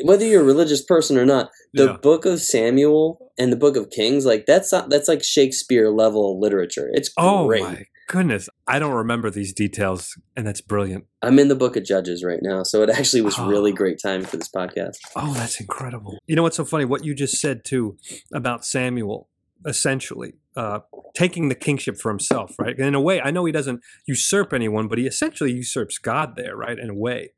whether 0.05 0.25
you're 0.25 0.42
a 0.42 0.44
religious 0.44 0.83
person 0.85 1.16
or 1.16 1.25
not 1.25 1.49
the 1.75 1.85
yeah. 1.87 1.96
book 2.03 2.25
of 2.27 2.40
samuel 2.40 3.31
and 3.38 3.53
the 3.53 3.57
book 3.57 3.77
of 3.77 3.88
kings 3.90 4.27
like 4.27 4.44
that's 4.46 4.73
not, 4.73 4.90
that's 4.90 5.07
like 5.07 5.23
shakespeare 5.23 5.90
level 5.90 6.40
literature 6.40 6.90
it's 6.92 7.11
Oh, 7.16 7.46
great 7.46 7.62
my 7.62 7.85
goodness. 8.09 8.49
I 8.66 8.81
don't 8.81 8.94
remember 8.94 9.31
these 9.31 9.53
details, 9.53 10.18
and 10.37 10.44
that's 10.44 10.61
brilliant. 10.61 11.05
i'm 11.23 11.38
in 11.38 11.46
the 11.46 11.55
book 11.55 11.77
of 11.77 11.85
judges 11.85 12.25
right 12.25 12.40
now 12.42 12.64
so 12.64 12.83
it 12.83 12.90
actually 12.90 13.23
was 13.23 13.38
really 13.38 13.70
Oh. 13.70 13.77
great 13.77 14.01
time 14.03 14.25
for 14.25 14.37
this 14.37 14.49
podcast 14.49 14.96
Oh, 15.14 15.33
that's 15.35 15.61
incredible. 15.61 16.18
You 16.27 16.35
know 16.35 16.42
what's 16.42 16.57
so 16.57 16.64
funny? 16.64 16.85
What 16.85 17.05
you 17.05 17.14
just 17.14 17.37
said 17.40 17.64
too 17.64 17.96
about 18.35 18.64
Samuel, 18.64 19.29
essentially 19.64 20.35
uh, 20.57 20.81
taking 21.15 21.49
the 21.49 21.55
kingship 21.55 21.97
for 21.99 22.09
himself, 22.11 22.55
right? 22.59 22.77
And 22.77 22.87
in 22.87 22.95
a 22.95 23.01
way, 23.01 23.21
I 23.21 23.31
know 23.31 23.45
he 23.45 23.53
doesn't 23.53 23.81
usurp 24.07 24.53
anyone, 24.53 24.89
but 24.89 24.99
he 24.99 25.07
essentially 25.07 25.53
usurps 25.53 25.99
God 25.99 26.35
there, 26.37 26.57
right? 26.57 26.79
In 26.79 26.91
a 26.91 26.95
way, 26.95 27.33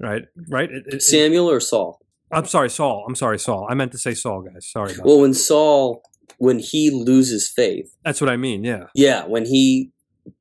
right? 0.00 0.22
Right? 0.48 0.70
It- 0.70 0.84
it- 0.94 1.02
samuel 1.02 1.50
or 1.50 1.60
saul 1.60 2.00
I'm 2.32 2.46
sorry, 2.46 2.70
Saul. 2.70 3.04
I'm 3.06 3.14
sorry, 3.14 3.38
Saul. 3.38 3.66
I 3.70 3.74
meant 3.74 3.92
to 3.92 3.98
say 3.98 4.12
Saul, 4.14 4.42
guys. 4.42 4.66
Sorry 4.66 4.92
about 4.94 5.06
well 5.06 5.16
that. 5.16 5.22
when 5.22 5.34
saul 5.34 6.02
when 6.38 6.58
he 6.58 6.90
loses 6.90 7.48
faith 7.48 7.94
That's 8.04 8.20
what 8.20 8.30
I 8.30 8.36
mean. 8.36 8.64
Yeah. 8.64 8.86
yeah 8.94 9.24
when 9.26 9.44
he 9.44 9.92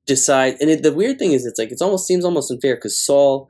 decides, 0.07 0.59
and 0.61 0.69
it, 0.71 0.81
the 0.81 0.93
weird 0.93 1.19
thing 1.19 1.33
is 1.33 1.45
it's 1.45 1.59
like 1.59 1.71
it 1.71 1.81
almost 1.81 2.07
seems 2.07 2.23
almost 2.25 2.49
unfair 2.49 2.75
because 2.75 2.97
saul 2.97 3.49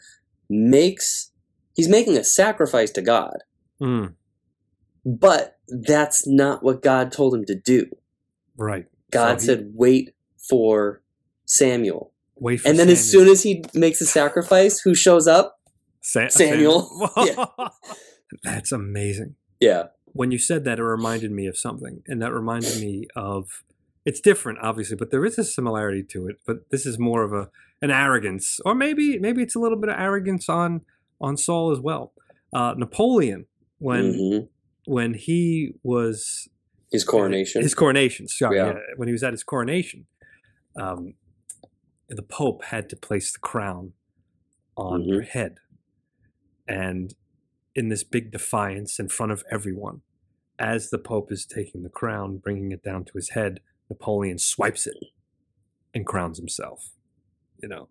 makes 0.50 1.32
he's 1.76 1.88
making 1.88 2.18
a 2.18 2.24
sacrifice 2.24 2.92
to 2.92 3.02
god 3.02 3.38
Mm, 3.82 4.14
but 5.06 5.58
that's 5.68 6.26
not 6.28 6.64
what 6.64 6.82
god 6.82 7.12
told 7.12 7.34
him 7.36 7.46
to 7.46 7.56
do 7.56 7.86
right. 8.58 8.86
God 9.12 9.40
So 9.40 9.42
he- 9.42 9.46
said, 9.60 9.72
wait 9.76 10.14
for 10.50 11.02
Samuel. 11.46 12.12
Wait 12.36 12.62
for 12.62 12.68
And 12.70 12.80
then 12.80 12.90
as 12.90 13.10
soon 13.10 13.28
as 13.28 13.44
he 13.44 13.64
makes 13.74 14.02
a 14.02 14.06
sacrifice, 14.06 14.80
who 14.80 14.96
shows 14.96 15.28
up? 15.28 15.60
Sa- 16.02 16.28
Samuel. 16.30 16.90
That's 18.44 18.72
amazing. 18.72 19.36
Yeah. 19.60 19.84
when 20.14 20.32
you 20.32 20.38
said 20.38 20.66
that, 20.66 20.80
it 20.80 20.84
reminded 20.84 21.32
me 21.32 21.48
of 21.48 21.58
something, 21.58 22.02
and 22.08 22.22
that 22.22 22.32
reminded 22.34 22.80
me 22.80 23.08
of. 23.16 23.64
It's 24.06 24.20
different, 24.20 24.60
obviously, 24.62 24.98
but 24.98 25.12
there 25.12 25.26
is 25.26 25.38
a 25.40 25.46
similarity 25.46 26.04
to 26.10 26.28
it. 26.28 26.36
But 26.46 26.70
this 26.72 26.86
is 26.86 27.00
more 27.00 27.24
of 27.24 27.32
a 27.32 27.50
an 27.82 27.90
arrogance, 27.92 28.60
or 28.66 28.76
maybe 28.76 29.18
maybe 29.18 29.42
it's 29.42 29.56
a 29.56 29.60
little 29.60 29.78
bit 29.80 29.90
of 29.90 29.98
arrogance 29.98 30.50
on 30.50 30.82
on 31.22 31.38
Saul 31.38 31.72
as 31.72 31.80
well. 31.80 32.12
Uh, 32.52 32.74
Napoleon, 32.78 33.46
when 33.80 34.14
Mhm. 34.14 34.48
when 34.86 35.14
he 35.14 35.76
was 35.84 36.50
His 36.94 37.04
coronation. 37.04 37.62
his 37.62 37.74
coronation, 37.76 38.28
sorry, 38.30 38.58
Yeah. 38.58 38.76
when 38.96 39.08
he 39.10 39.12
was 39.12 39.24
at 39.24 39.34
his 39.34 39.44
coronation, 39.44 40.06
um, 40.80 41.16
the 42.08 42.22
Pope 42.24 42.64
had 42.66 42.88
to 42.90 42.96
place 42.96 43.34
the 43.34 43.40
crown 43.40 43.94
on 44.78 45.02
Mhm. 45.04 45.14
her 45.16 45.22
head, 45.24 45.58
and 46.68 47.14
in 47.76 47.90
this 47.90 48.04
big 48.04 48.32
defiance 48.32 49.00
in 49.00 49.10
front 49.10 49.32
of 49.32 49.44
everyone, 49.52 50.02
as 50.60 50.90
the 50.92 51.00
Pope 51.00 51.32
is 51.32 51.46
taking 51.46 51.84
the 51.84 51.90
crown, 51.90 52.38
bringing 52.38 52.72
it 52.72 52.84
down 52.84 53.04
to 53.06 53.12
his 53.16 53.30
head, 53.32 53.60
Napoleon 53.90 54.38
swipes 54.38 54.86
it 54.88 54.98
and 55.94 56.06
crowns 56.06 56.38
himself. 56.38 56.92
You 57.62 57.70
know, 57.70 57.90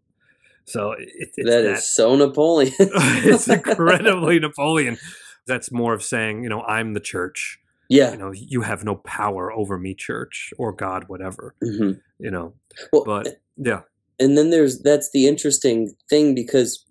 so 0.64 0.92
it, 0.92 1.08
it's 1.14 1.36
that 1.50 1.64
is 1.64 1.92
so 1.92 2.14
Napoleon. 2.14 2.72
it's 2.78 3.48
incredibly 3.48 4.38
Napoleon. 4.38 4.98
That's 5.46 5.72
more 5.72 5.92
of 5.94 6.02
saying, 6.04 6.44
you 6.44 6.48
know, 6.48 6.62
I'm 6.62 6.94
the 6.94 7.00
church. 7.00 7.58
Yeah. 7.92 8.12
You 8.12 8.18
know, 8.18 8.32
you 8.32 8.62
have 8.62 8.84
no 8.84 8.96
power 8.96 9.52
over 9.52 9.78
me, 9.78 9.94
church 9.94 10.52
or 10.58 10.72
God, 10.72 11.04
whatever. 11.08 11.54
Mhm. 11.62 12.00
You 12.18 12.30
know, 12.30 12.54
Well, 12.92 13.04
but 13.04 13.40
yeah, 13.56 13.82
and 14.18 14.36
then 14.36 14.50
there's 14.50 14.80
that's 14.82 15.10
the 15.12 15.26
interesting 15.26 15.94
thing 16.08 16.34
because 16.34 16.84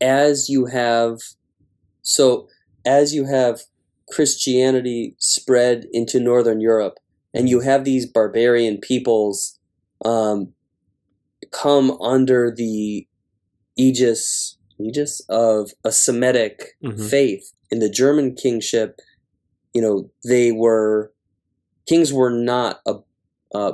as 0.00 0.48
you 0.48 0.66
have 0.66 1.18
so 2.02 2.48
as 2.86 3.14
you 3.14 3.24
have 3.24 3.62
Christianity 4.10 5.16
spread 5.18 5.86
into 5.92 6.20
Northern 6.20 6.60
Europe 6.60 6.98
and 7.32 7.48
you 7.48 7.60
have 7.60 7.84
these 7.84 8.06
barbarian 8.06 8.78
peoples 8.78 9.58
um, 10.04 10.52
come 11.50 11.90
under 12.00 12.50
the 12.54 13.06
aegis 13.76 14.58
aegis 14.80 15.20
of 15.28 15.72
a 15.84 15.90
Semitic 15.92 16.76
Mhm. 16.82 17.08
faith 17.08 17.52
in 17.70 17.78
the 17.78 17.88
German 17.88 18.34
kingship 18.34 19.00
you 19.74 19.82
know 19.82 20.10
they 20.24 20.52
were 20.52 21.12
kings 21.86 22.12
were 22.12 22.30
not 22.30 22.80
a, 22.86 22.94
uh, 23.54 23.72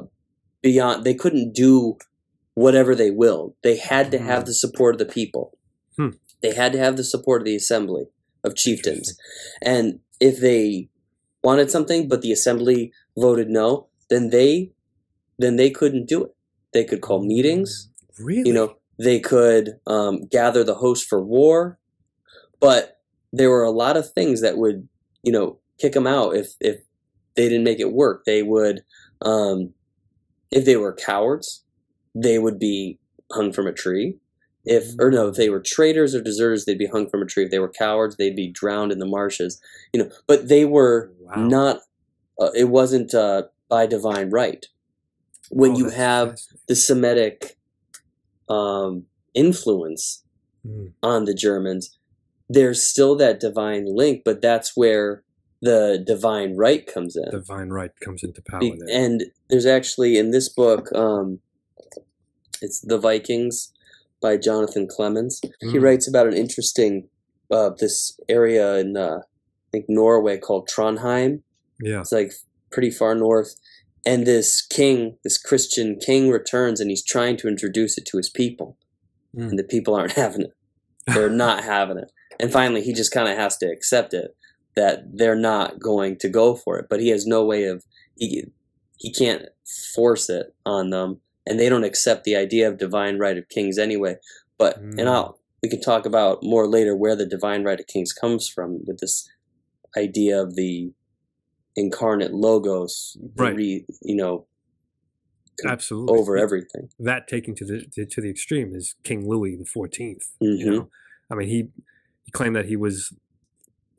beyond 0.63 1.05
they 1.05 1.15
couldn't 1.15 1.55
do 1.55 1.97
whatever 2.55 2.95
they 2.95 3.11
willed. 3.11 3.55
They 3.63 3.77
had 3.77 4.11
to 4.11 4.19
have 4.19 4.45
the 4.45 4.55
support 4.55 4.97
of 4.97 4.99
the 4.99 5.13
people. 5.13 5.57
Hmm. 5.97 6.11
They 6.43 6.55
had 6.55 6.73
to 6.73 6.79
have 6.79 6.97
the 6.97 7.05
support 7.05 7.43
of 7.43 7.47
the 7.47 7.57
assembly 7.57 8.07
of 8.45 8.57
chieftains. 8.57 9.17
And 9.63 10.01
if 10.21 10.41
they 10.41 10.89
wanted 11.43 11.71
something 11.71 12.09
but 12.09 12.23
the 12.23 12.33
assembly 12.33 12.93
voted 13.17 13.49
no, 13.49 13.89
then 14.09 14.31
they 14.31 14.73
then 15.39 15.57
they 15.57 15.71
couldn't 15.71 16.07
do 16.07 16.25
it. 16.25 16.35
They 16.73 16.85
could 16.85 17.01
call 17.01 17.25
meetings, 17.25 17.89
really, 18.19 18.49
you 18.49 18.53
know, 18.53 18.77
they 18.99 19.19
could 19.19 19.79
um, 19.87 20.27
gather 20.27 20.63
the 20.63 20.75
host 20.75 21.09
for 21.09 21.25
war, 21.25 21.79
but 22.61 23.01
there 23.33 23.49
were 23.49 23.65
a 23.65 23.71
lot 23.71 23.97
of 23.97 24.13
things 24.13 24.43
that 24.43 24.59
would, 24.59 24.87
you 25.23 25.33
know, 25.33 25.60
kick 25.81 25.93
them 25.93 26.07
out 26.07 26.37
if 26.37 26.55
if 26.61 26.83
they 27.37 27.49
didn't 27.49 27.65
make 27.65 27.81
it 27.81 27.93
work. 27.93 28.25
They 28.27 28.43
would, 28.43 28.83
um, 29.23 29.73
if 30.51 30.65
they 30.65 30.77
were 30.77 30.93
cowards, 30.93 31.65
they 32.15 32.39
would 32.39 32.59
be 32.59 32.99
hung 33.33 33.53
from 33.53 33.67
a 33.67 33.73
tree. 33.73 34.19
If 34.65 34.95
or 34.99 35.11
no, 35.11 35.29
if 35.29 35.37
they 35.37 35.49
were 35.49 35.63
traitors 35.65 36.15
or 36.15 36.21
deserters, 36.21 36.65
they'd 36.65 36.79
be 36.79 36.87
hung 36.87 37.09
from 37.09 37.23
a 37.23 37.27
tree. 37.27 37.45
If 37.45 37.51
they 37.51 37.59
were 37.59 37.71
cowards, 37.73 38.17
they'd 38.17 38.37
be 38.37 38.49
drowned 38.51 38.93
in 38.93 38.99
the 38.99 39.07
marshes. 39.07 39.61
You 39.93 40.05
know, 40.05 40.11
but 40.27 40.49
they 40.49 40.65
were 40.65 41.11
wow. 41.21 41.37
not. 41.37 41.77
Uh, 42.39 42.51
it 42.55 42.69
wasn't 42.69 43.15
uh, 43.15 43.45
by 43.69 43.87
divine 43.87 44.31
right. 44.31 44.67
When 45.51 45.73
Oh, 45.73 45.79
you 45.79 45.89
have 45.91 46.39
the 46.69 46.77
Semitic 46.77 47.57
um, 48.49 49.07
influence 49.35 50.23
Mm. 50.67 50.93
on 51.03 51.25
the 51.25 51.33
Germans, 51.33 51.97
there's 52.47 52.83
still 52.83 53.17
that 53.17 53.41
divine 53.41 53.87
link, 53.87 54.25
but 54.27 54.43
that's 54.43 54.77
where 54.77 55.23
the 55.63 56.03
divine 56.07 56.57
right 56.57 56.87
comes 56.87 57.17
in. 57.17 57.31
Divine 57.31 57.69
right 57.71 57.91
comes 58.05 58.23
into 58.23 58.41
power 58.43 58.61
Be- 58.61 58.77
there. 58.79 58.89
and 59.05 59.25
there's 59.49 59.67
actually 59.67 60.17
in 60.19 60.31
this 60.31 60.49
book, 60.49 60.89
um, 60.95 61.41
it's 62.63 62.81
The 62.81 62.99
Vikings 62.99 63.73
by 64.21 64.37
Jonathan 64.37 64.87
Clements. 64.87 65.41
He 65.61 65.79
Mm. 65.79 65.83
writes 65.83 66.07
about 66.09 66.27
an 66.27 66.35
interesting 66.35 67.09
uh, 67.51 67.71
this 67.81 68.17
area 68.29 68.77
in 68.77 68.97
uh, 68.97 69.19
I 69.23 69.69
think 69.73 69.87
Norway 69.89 70.39
called 70.39 70.69
Trondheim. 70.69 71.43
Yeah. 71.83 72.01
It's 72.01 72.13
like 72.13 72.33
pretty 72.71 72.91
far 72.91 73.15
north. 73.17 73.57
And 74.07 74.25
this 74.25 74.63
king, 74.63 75.17
this 75.25 75.37
Christian 75.37 75.99
king, 75.99 76.31
returns 76.31 76.81
and 76.81 76.91
he's 76.91 77.05
trying 77.05 77.37
to 77.39 77.49
introduce 77.49 77.99
it 77.99 78.07
to 78.07 78.19
his 78.19 78.31
people. 78.31 78.77
Mm. 79.37 79.49
And 79.51 79.59
the 79.59 79.65
people 79.65 79.95
aren't 79.97 80.13
having 80.25 80.43
it. 80.43 80.53
They're 81.07 81.29
not 81.29 81.65
having 81.77 81.99
it. 81.99 82.13
And 82.39 82.53
finally, 82.53 82.83
he 82.83 82.93
just 82.93 83.11
kind 83.13 83.29
of 83.29 83.37
has 83.37 83.57
to 83.59 83.67
accept 83.67 84.15
it 84.15 84.35
that 84.81 84.95
they're 85.19 85.43
not 85.53 85.79
going 85.81 86.17
to 86.23 86.29
go 86.29 86.55
for 86.55 86.79
it. 86.79 86.87
But 86.91 87.01
he 87.01 87.09
has 87.11 87.27
no 87.27 87.45
way 87.45 87.65
of, 87.65 87.85
he, 88.17 88.45
he 88.97 89.13
can't 89.13 89.43
force 89.95 90.29
it 90.31 90.47
on 90.65 90.91
them. 90.91 91.21
And 91.47 91.59
they 91.59 91.69
don't 91.69 91.85
accept 91.91 92.25
the 92.25 92.37
idea 92.37 92.69
of 92.69 92.79
divine 92.79 93.19
right 93.19 93.37
of 93.37 93.49
kings 93.49 93.77
anyway. 93.79 94.15
But, 94.59 94.81
Mm. 94.83 94.99
and 95.01 95.09
I'll, 95.09 95.39
we 95.63 95.69
can 95.69 95.81
talk 95.81 96.07
about 96.07 96.39
more 96.43 96.67
later 96.67 96.95
where 96.97 97.17
the 97.17 97.27
divine 97.27 97.63
right 97.65 97.81
of 97.81 97.87
kings 97.87 98.13
comes 98.13 98.49
from 98.49 98.69
with 98.87 98.99
this 99.01 99.29
idea 99.99 100.41
of 100.43 100.55
the 100.55 100.93
incarnate 101.77 102.33
logos, 102.33 103.17
Right. 103.37 103.55
re, 103.57 103.87
you 104.03 104.17
know, 104.17 104.47
Absolutely. 105.67 106.19
over 106.19 106.37
everything. 106.39 106.89
that 106.99 107.29
taken 107.29 107.55
to 107.57 107.65
the 107.67 108.07
to, 108.07 108.21
the 108.23 108.31
extreme 108.31 108.75
is 108.75 108.95
King 109.05 109.29
Louis 109.29 109.57
the 109.57 109.65
14th 109.77 110.25
Mhm. 110.43 110.59
You 110.59 110.71
know, 110.71 110.89
I 111.31 111.35
mean, 111.35 111.49
he 111.49 111.69
he 112.25 112.31
claimed 112.33 112.57
that 112.57 112.67
he 112.67 112.77
was 112.77 113.13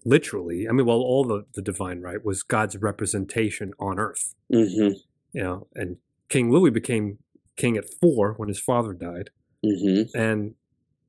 literally. 0.05 0.67
I 0.67 0.71
mean, 0.71 0.85
well, 0.85 1.01
all 1.01 1.23
the 1.23 1.45
the 1.53 1.61
divine 1.61 2.01
right 2.01 2.23
was 2.23 2.43
God's 2.43 2.77
representation 2.77 3.73
on 3.79 3.99
earth. 3.99 4.35
hmm 4.51 4.93
You 5.33 5.43
know, 5.43 5.67
and 5.75 5.97
King 6.29 6.51
Louis 6.51 6.71
became 6.71 7.19
king 7.57 7.77
at 7.77 7.85
four 8.01 8.33
when 8.37 8.47
his 8.49 8.59
father 8.59 8.93
died, 8.93 9.29
hmm 9.63 10.01
and 10.15 10.55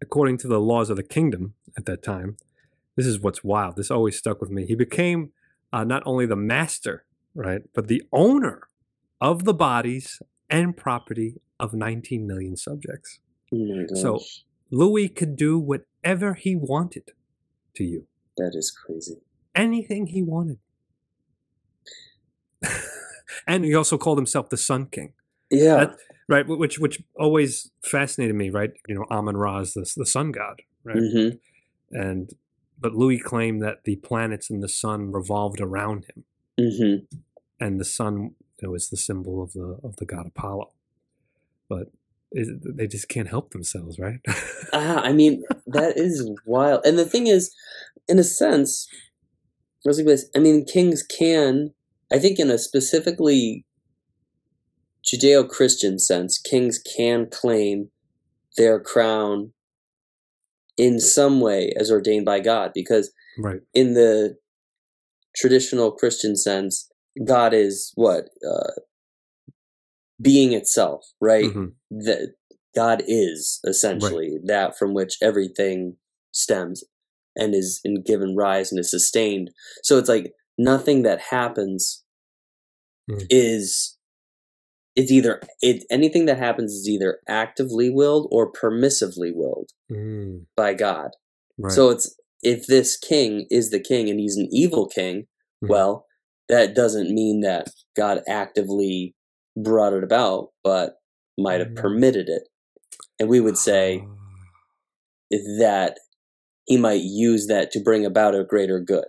according 0.01 0.37
to 0.39 0.49
the 0.49 0.61
laws 0.61 0.91
of 0.91 0.97
the 0.97 1.03
kingdom 1.03 1.55
at 1.79 1.87
that 1.87 2.03
time, 2.03 2.37
this 2.97 3.07
is 3.07 3.21
what's 3.21 3.45
wild. 3.45 3.77
This 3.77 3.91
always 3.91 4.19
stuck 4.19 4.41
with 4.41 4.51
me. 4.51 4.67
He 4.67 4.75
became 4.75 5.31
uh, 5.73 5.85
not 5.85 6.03
only 6.05 6.27
the 6.27 6.37
master, 6.37 7.05
right, 7.35 7.63
but 7.75 7.87
the 7.89 8.03
owner 8.13 8.69
of 9.21 9.45
the 9.45 9.55
bodies 9.55 10.21
and 10.51 10.77
property 10.77 11.41
of 11.61 11.73
19 11.73 12.27
million 12.27 12.57
subjects. 12.57 13.21
Oh. 13.55 13.87
So- 13.95 14.21
Louis 14.75 15.09
could 15.11 15.37
do 15.37 15.59
whatever 15.59 16.33
he 16.33 16.57
wanted 16.57 17.13
to 17.77 17.85
you, 17.85 18.07
that 18.37 18.53
is 18.55 18.71
crazy. 18.71 19.19
anything 19.55 20.07
he 20.07 20.23
wanted. 20.23 20.59
and 23.47 23.65
he 23.65 23.75
also 23.75 23.99
called 23.99 24.19
himself 24.19 24.49
the 24.51 24.57
Sun 24.57 24.87
King, 24.87 25.13
Yeah. 25.51 25.77
That- 25.85 25.97
right? 26.29 26.47
Which 26.47 26.79
which 26.79 27.03
always 27.19 27.71
fascinated 27.85 28.37
me, 28.37 28.51
right? 28.51 28.71
You 28.89 28.95
know, 28.95 29.07
Amon 29.11 29.37
Ra 29.37 29.59
is 29.61 29.75
the, 29.75 29.91
the 29.97 30.07
sun 30.07 30.33
god, 30.33 30.63
right? 30.85 30.97
hmm 30.99 31.29
And 31.91 32.31
but 32.81 32.95
Louis 32.95 33.19
claimed 33.19 33.63
that 33.63 33.85
the 33.85 33.97
planets 33.97 34.49
and 34.51 34.63
the 34.63 34.69
sun 34.69 35.13
revolved 35.13 35.61
around 35.61 36.07
him, 36.07 36.25
hmm 36.59 36.97
and 37.61 37.81
the 37.81 37.85
sun 37.85 38.35
you 38.61 38.69
know, 38.69 38.71
was 38.71 38.89
the 38.89 38.97
symbol 38.97 39.43
of 39.43 39.53
the 39.53 39.79
of 39.85 39.97
the 39.97 40.07
god 40.07 40.27
Apollo. 40.27 40.73
But 41.69 41.89
they 42.35 42.87
just 42.87 43.09
can't 43.09 43.29
help 43.29 43.51
themselves, 43.53 43.99
right? 43.99 44.21
Ah, 44.75 45.03
I 45.03 45.13
mean, 45.13 45.43
that 45.67 45.99
is 45.99 46.27
wild. 46.47 46.81
And 46.87 46.99
the 46.99 47.05
thing 47.05 47.27
is, 47.27 47.55
in 48.09 48.19
a 48.19 48.25
sense, 48.25 48.89
I 49.85 49.89
was 49.89 49.99
like 49.99 50.07
this. 50.07 50.29
I 50.35 50.39
mean, 50.39 50.65
kings 50.65 51.03
can, 51.03 51.73
I 52.13 52.19
think, 52.19 52.39
in 52.39 52.51
a 52.51 52.59
specifically 52.59 53.65
Judeo-Christian 55.05 55.99
sense, 55.99 56.39
kings 56.39 56.79
can 56.97 57.29
claim 57.31 57.91
their 58.57 58.79
crown 58.81 59.53
in 60.77 61.01
some 61.01 61.41
way 61.41 61.73
as 61.79 61.91
ordained 61.91 62.25
by 62.25 62.41
God, 62.41 62.71
because 62.75 63.13
right. 63.39 63.61
in 63.75 63.95
the 63.95 64.37
traditional 65.37 65.91
Christian 65.91 66.37
sense, 66.37 66.91
God 67.25 67.53
is 67.53 67.93
what 67.95 68.29
uh, 68.49 68.73
being 70.21 70.53
itself, 70.53 71.05
right? 71.21 71.53
Mhm. 71.53 71.73
that 71.91 72.35
God 72.75 73.03
is 73.07 73.61
essentially 73.65 74.39
that 74.45 74.79
from 74.79 74.95
which 74.95 75.19
everything 75.21 75.97
stems 76.31 76.85
and 77.37 77.55
is 77.55 77.81
in 77.85 78.03
given 78.03 78.35
rise 78.37 78.71
and 78.73 78.79
is 78.79 78.91
sustained. 78.91 79.51
So 79.83 79.99
it's 79.99 80.09
like 80.09 80.33
nothing 80.59 81.03
that 81.03 81.21
happens 81.21 82.05
Mhm. 83.11 83.27
is 83.31 83.97
it's 84.95 85.11
either 85.11 85.41
it 85.63 85.85
anything 85.91 86.27
that 86.27 86.39
happens 86.39 86.73
is 86.73 86.89
either 86.89 87.19
actively 87.27 87.89
willed 87.91 88.29
or 88.31 88.53
permissively 88.53 89.33
willed 89.35 89.71
Mm, 89.91 90.47
by 90.57 90.75
God. 90.75 91.11
right. 91.59 91.73
So 91.73 91.91
it's 91.91 92.15
if 92.43 92.67
this 92.67 92.97
king 92.97 93.47
is 93.51 93.71
the 93.71 93.81
king 93.81 94.11
and 94.11 94.21
he's 94.21 94.37
an 94.37 94.49
evil 94.51 94.87
king, 94.87 95.27
Mhm. 95.63 95.69
well, 95.69 96.07
that 96.49 96.75
doesn't 96.75 97.11
mean 97.11 97.41
that 97.41 97.69
God 97.97 98.23
actively 98.29 99.15
brought 99.57 99.93
it 99.95 100.05
about, 100.05 100.53
but 100.63 100.97
might 101.39 101.61
have 101.61 101.71
Mm. 101.71 101.77
permitted 101.77 102.29
it. 102.29 102.49
And 103.19 103.29
we 103.29 103.41
would 103.41 103.57
say 103.57 104.05
Ah. 104.05 104.17
that 105.59 105.99
he 106.67 106.77
might 106.77 107.03
use 107.03 107.47
that 107.49 107.71
to 107.73 107.81
bring 107.81 108.05
about 108.07 108.35
a 108.35 108.45
greater 108.45 108.81
good. 108.81 109.05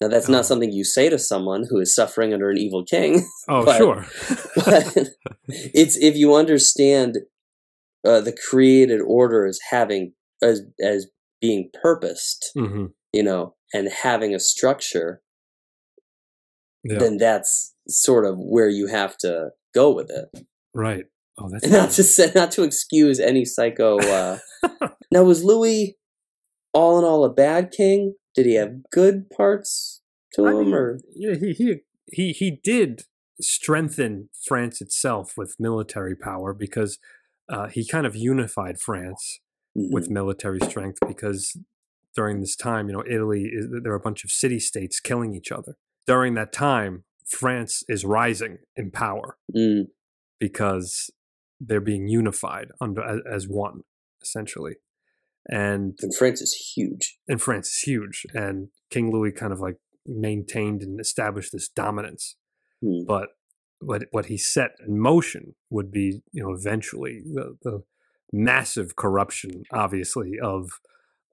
Now, 0.00 0.06
that's 0.08 0.28
Oh. 0.28 0.32
not 0.32 0.46
something 0.46 0.70
you 0.72 0.84
say 0.84 1.08
to 1.08 1.18
someone 1.18 1.64
who 1.68 1.80
is 1.80 1.92
suffering 1.94 2.32
under 2.32 2.50
an 2.50 2.56
evil 2.58 2.84
king, 2.84 3.26
Oh, 3.48 3.64
but- 3.66 3.76
sure. 3.78 4.06
but 4.64 5.08
it's 5.48 5.96
if 5.96 6.16
you 6.16 6.34
understand 6.34 7.18
uh, 8.06 8.20
the 8.20 8.32
created 8.48 9.00
order 9.00 9.44
as 9.44 9.58
having 9.70 10.12
as 10.42 10.62
as 10.80 11.06
being 11.40 11.70
purposed, 11.82 12.50
hmm 12.54 12.86
you 13.12 13.22
know, 13.22 13.54
and 13.74 13.88
having 14.02 14.34
a 14.34 14.38
structure, 14.40 15.20
Yeah. 16.84 16.98
then 16.98 17.16
that's 17.16 17.74
sort 17.88 18.24
of 18.24 18.36
where 18.38 18.68
you 18.68 18.86
have 18.86 19.16
to 19.18 19.50
go 19.74 19.90
with 19.92 20.10
it. 20.10 20.44
right. 20.74 21.04
Oh, 21.40 21.48
that's 21.50 21.66
not 21.70 21.90
to 21.92 22.02
say, 22.02 22.30
not 22.34 22.50
to 22.52 22.62
excuse 22.64 23.18
any 23.20 23.44
psycho. 23.44 23.98
Uh... 23.98 24.38
now, 25.12 25.22
was 25.24 25.42
Louis 25.44 25.96
all 26.72 26.98
in 26.98 27.04
all 27.04 27.24
a 27.24 27.32
bad 27.32 27.70
king? 27.70 28.14
Did 28.34 28.46
he 28.46 28.54
have 28.54 28.90
good 28.90 29.30
parts 29.30 30.02
to 30.34 30.46
I 30.46 30.50
him, 30.52 30.64
mean, 30.66 30.74
or 30.74 31.00
yeah, 31.14 31.34
he 31.34 31.52
he 31.52 31.76
he 32.12 32.32
he 32.32 32.50
did 32.50 33.02
strengthen 33.40 34.28
France 34.46 34.80
itself 34.80 35.34
with 35.36 35.56
military 35.58 36.16
power 36.16 36.52
because 36.52 36.98
uh, 37.48 37.68
he 37.68 37.86
kind 37.86 38.06
of 38.06 38.14
unified 38.16 38.78
France 38.80 39.40
Mhm. 39.76 39.92
with 39.92 40.10
military 40.10 40.58
strength 40.60 40.98
because 41.06 41.56
during 42.16 42.40
this 42.40 42.56
time, 42.56 42.88
you 42.88 42.94
know, 42.94 43.04
Italy 43.06 43.50
is 43.52 43.66
there 43.82 43.92
are 43.92 43.96
a 43.96 44.00
bunch 44.00 44.24
of 44.24 44.30
city 44.30 44.58
states 44.58 44.98
killing 44.98 45.34
each 45.34 45.52
other. 45.52 45.76
During 46.06 46.34
that 46.34 46.52
time, 46.52 47.04
France 47.26 47.82
is 47.88 48.04
rising 48.04 48.58
in 48.76 48.90
power 48.90 49.36
Mm, 49.54 49.88
because 50.40 51.10
they're 51.60 51.80
being 51.80 52.08
unified 52.08 52.68
under 52.80 53.02
as, 53.02 53.20
as 53.30 53.48
one, 53.48 53.82
essentially. 54.22 54.76
And 55.48 55.98
and 56.02 56.14
France 56.14 56.42
is 56.42 56.72
huge. 56.76 57.18
and 57.26 57.40
France 57.40 57.68
is 57.68 57.78
huge, 57.82 58.26
and 58.34 58.68
King 58.90 59.10
Louis 59.10 59.32
kind 59.32 59.52
of 59.52 59.60
like 59.60 59.76
maintained 60.06 60.82
and 60.82 61.00
established 61.00 61.52
this 61.52 61.68
dominance. 61.68 62.36
Hmm. 62.82 63.04
But 63.06 63.30
what 63.80 64.02
what 64.10 64.26
he 64.26 64.36
set 64.36 64.72
in 64.86 64.98
motion 64.98 65.54
would 65.70 65.90
be, 65.90 66.22
you 66.32 66.42
know, 66.42 66.52
eventually 66.52 67.22
the, 67.24 67.56
the 67.62 67.82
massive 68.32 68.94
corruption, 68.96 69.62
obviously, 69.72 70.32
of 70.42 70.70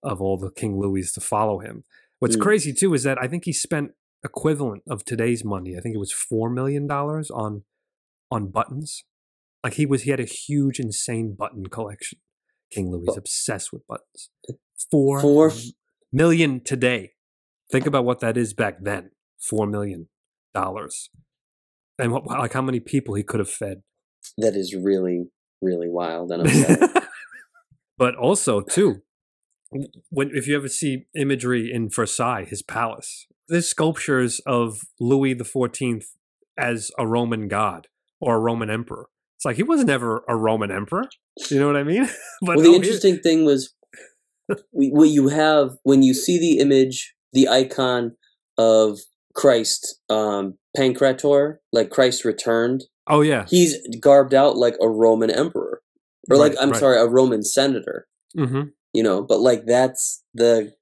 of 0.03 0.21
all 0.21 0.37
the 0.37 0.51
King 0.51 0.79
Louis 0.79 1.11
to 1.13 1.19
follow 1.21 1.59
him. 1.59 1.83
What's 2.19 2.35
Hmm. 2.35 2.41
crazy 2.41 2.73
too 2.73 2.93
is 2.93 3.03
that 3.03 3.17
I 3.21 3.27
think 3.27 3.43
he 3.45 3.53
spent 3.53 3.91
equivalent 4.23 4.83
of 4.89 5.03
today's 5.03 5.43
money. 5.43 5.75
I 5.77 5.81
think 5.81 5.93
it 5.95 5.99
was 5.99 6.11
four 6.13 6.49
million 6.49 6.87
dollars 6.87 7.29
on 7.29 7.63
on 8.31 8.47
buttons. 8.49 9.03
Like 9.63 9.73
he 9.73 9.85
was, 9.85 10.03
he 10.03 10.11
had 10.11 10.19
a 10.19 10.25
huge, 10.25 10.79
insane 10.79 11.35
button 11.37 11.65
collection. 11.67 12.19
King 12.75 12.91
Louis 12.91 13.07
is 13.07 13.17
obsessed 13.17 13.71
with 13.71 13.87
buttons. 13.87 14.29
Four 14.91 15.21
Four? 15.21 15.51
million 16.11 16.61
today. 16.63 17.11
Think 17.71 17.85
about 17.85 18.03
what 18.05 18.19
that 18.19 18.35
is 18.37 18.53
back 18.53 18.77
then. 18.81 19.11
Four 19.39 19.65
million 19.65 20.09
dollars, 20.53 21.09
and 21.97 22.11
what, 22.11 22.27
like 22.27 22.53
how 22.53 22.61
many 22.61 22.79
people 22.79 23.15
he 23.15 23.23
could 23.23 23.39
have 23.39 23.49
fed. 23.49 23.81
That 24.37 24.55
is 24.55 24.75
really, 24.75 25.25
really 25.61 25.89
wild 25.89 26.31
and 26.31 26.41
upsetting. 26.45 26.89
but 27.97 28.15
also 28.15 28.61
too, 28.61 29.03
when 30.09 30.31
if 30.33 30.47
you 30.47 30.55
ever 30.57 30.67
see 30.67 31.05
imagery 31.15 31.71
in 31.71 31.89
Versailles, 31.89 32.45
his 32.45 32.61
palace, 32.61 33.27
there's 33.47 33.69
sculptures 33.69 34.41
of 34.45 34.79
Louis 34.99 35.33
the 35.33 35.43
Fourteenth 35.45 36.07
as 36.57 36.91
a 36.97 37.07
Roman 37.07 37.47
god 37.47 37.87
or 38.19 38.35
a 38.35 38.39
Roman 38.39 38.69
emperor. 38.69 39.07
It's 39.37 39.45
like 39.45 39.57
he 39.57 39.63
was 39.63 39.83
never 39.83 40.23
a 40.27 40.35
Roman 40.35 40.71
emperor. 40.71 41.05
You 41.49 41.59
know 41.59 41.67
what 41.67 41.75
I 41.75 41.83
mean? 41.83 42.07
but 42.41 42.57
well, 42.57 42.63
the 42.63 42.69
he- 42.69 42.75
interesting 42.75 43.19
thing 43.19 43.45
was 43.45 43.73
what 44.71 45.09
you 45.09 45.27
have 45.29 45.71
when 45.83 46.03
you 46.03 46.13
see 46.13 46.39
the 46.39 46.59
image, 46.59 47.15
the 47.33 47.47
icon 47.47 48.15
of 48.57 48.99
Christ, 49.35 49.99
um, 50.09 50.57
Pancrator, 50.77 51.55
like 51.71 51.89
Christ 51.89 52.25
returned. 52.25 52.85
Oh 53.07 53.21
yeah. 53.21 53.45
He's 53.49 53.77
garbed 53.99 54.33
out 54.33 54.55
like 54.55 54.75
a 54.81 54.89
Roman 54.89 55.29
emperor, 55.29 55.81
or 56.29 56.37
like 56.37 56.55
I'm 56.59 56.71
right. 56.71 56.79
sorry, 56.79 56.97
a 56.97 57.07
Roman 57.07 57.43
senator. 57.43 58.07
Mm-hmm. 58.37 58.63
You 58.93 59.03
know, 59.03 59.21
but 59.21 59.39
like 59.39 59.65
that's 59.65 60.23
the 60.33 60.73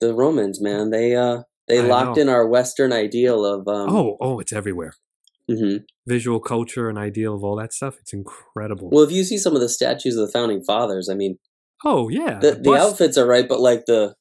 the 0.00 0.14
Romans, 0.14 0.60
man. 0.60 0.90
They 0.90 1.14
uh 1.14 1.42
they 1.68 1.80
I 1.80 1.86
locked 1.86 2.16
know. 2.16 2.22
in 2.22 2.28
our 2.28 2.46
Western 2.46 2.92
ideal 2.92 3.44
of 3.44 3.68
um. 3.68 3.88
Oh, 3.94 4.16
oh, 4.20 4.40
it's 4.40 4.52
everywhere. 4.52 4.94
Mhm. 5.50 5.84
Visual 6.06 6.40
culture 6.40 6.88
and 6.88 6.98
ideal 6.98 7.34
of 7.34 7.42
all 7.44 7.56
that 7.56 7.72
stuff. 7.72 7.96
It's 8.00 8.12
incredible. 8.12 8.90
Well, 8.90 9.04
if 9.04 9.10
you 9.10 9.24
see 9.24 9.38
some 9.38 9.54
of 9.54 9.60
the 9.60 9.68
statues 9.68 10.16
of 10.16 10.26
the 10.26 10.32
founding 10.32 10.62
fathers, 10.62 11.08
I 11.10 11.14
mean, 11.14 11.38
oh 11.84 12.08
yeah. 12.08 12.38
the, 12.38 12.52
the 12.52 12.72
outfits 12.74 13.16
are 13.18 13.26
right, 13.26 13.48
but 13.48 13.60
like 13.60 13.84
the, 13.86 14.14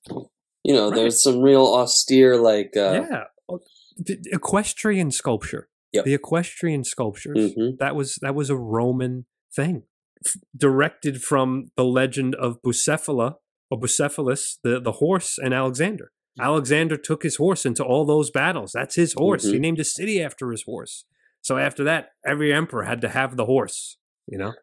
you 0.64 0.74
know, 0.74 0.90
Right. 0.90 0.96
there's 0.96 1.22
some 1.22 1.42
real 1.42 1.66
austere 1.66 2.38
like. 2.38 2.72
uh 2.78 3.06
yeah. 3.10 3.24
Oh, 3.50 3.60
the 3.98 4.18
equestrian 4.32 5.12
sculpture. 5.12 5.68
Yep. 5.94 6.06
The 6.06 6.14
equestrian 6.14 6.84
sculptures. 6.84 7.54
mhm. 7.54 7.78
That 7.80 7.96
was 7.96 8.18
that 8.22 8.34
was 8.36 8.50
a 8.50 8.56
Roman 8.58 9.26
thing, 9.56 9.84
F- 10.26 10.38
directed 10.58 11.22
from 11.22 11.72
the 11.78 11.84
legend 11.86 12.34
of 12.36 12.62
Bucephala 12.64 13.36
or 13.70 13.80
Bucephalus, 13.80 14.58
the 14.64 14.80
the 14.80 14.94
horse, 14.94 15.38
and 15.38 15.54
Alexander. 15.54 16.12
Alexander 16.40 16.98
took 16.98 17.24
his 17.24 17.36
horse 17.36 17.66
into 17.66 17.84
all 17.84 18.06
those 18.06 18.32
battles. 18.32 18.72
That's 18.74 18.96
his 18.96 19.14
horse. 19.14 19.44
He 19.44 19.54
Mhm. 19.58 19.60
named 19.62 19.80
a 19.80 19.84
city 19.84 20.22
after 20.22 20.50
his 20.52 20.64
horse. 20.64 21.06
So 21.42 21.58
after 21.58 21.84
that, 21.84 22.10
every 22.26 22.52
emperor 22.54 22.84
had 22.84 23.02
to 23.02 23.10
have 23.10 23.36
the 23.38 23.46
horse. 23.46 23.98
You 24.28 24.38
know. 24.38 24.54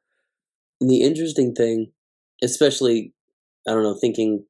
And 0.81 0.89
the 0.91 1.03
interesting 1.03 1.55
thing, 1.55 1.93
especially, 2.43 3.13
I 3.69 3.73
don't 3.73 3.83
know, 3.83 3.95
thinking 3.95 4.47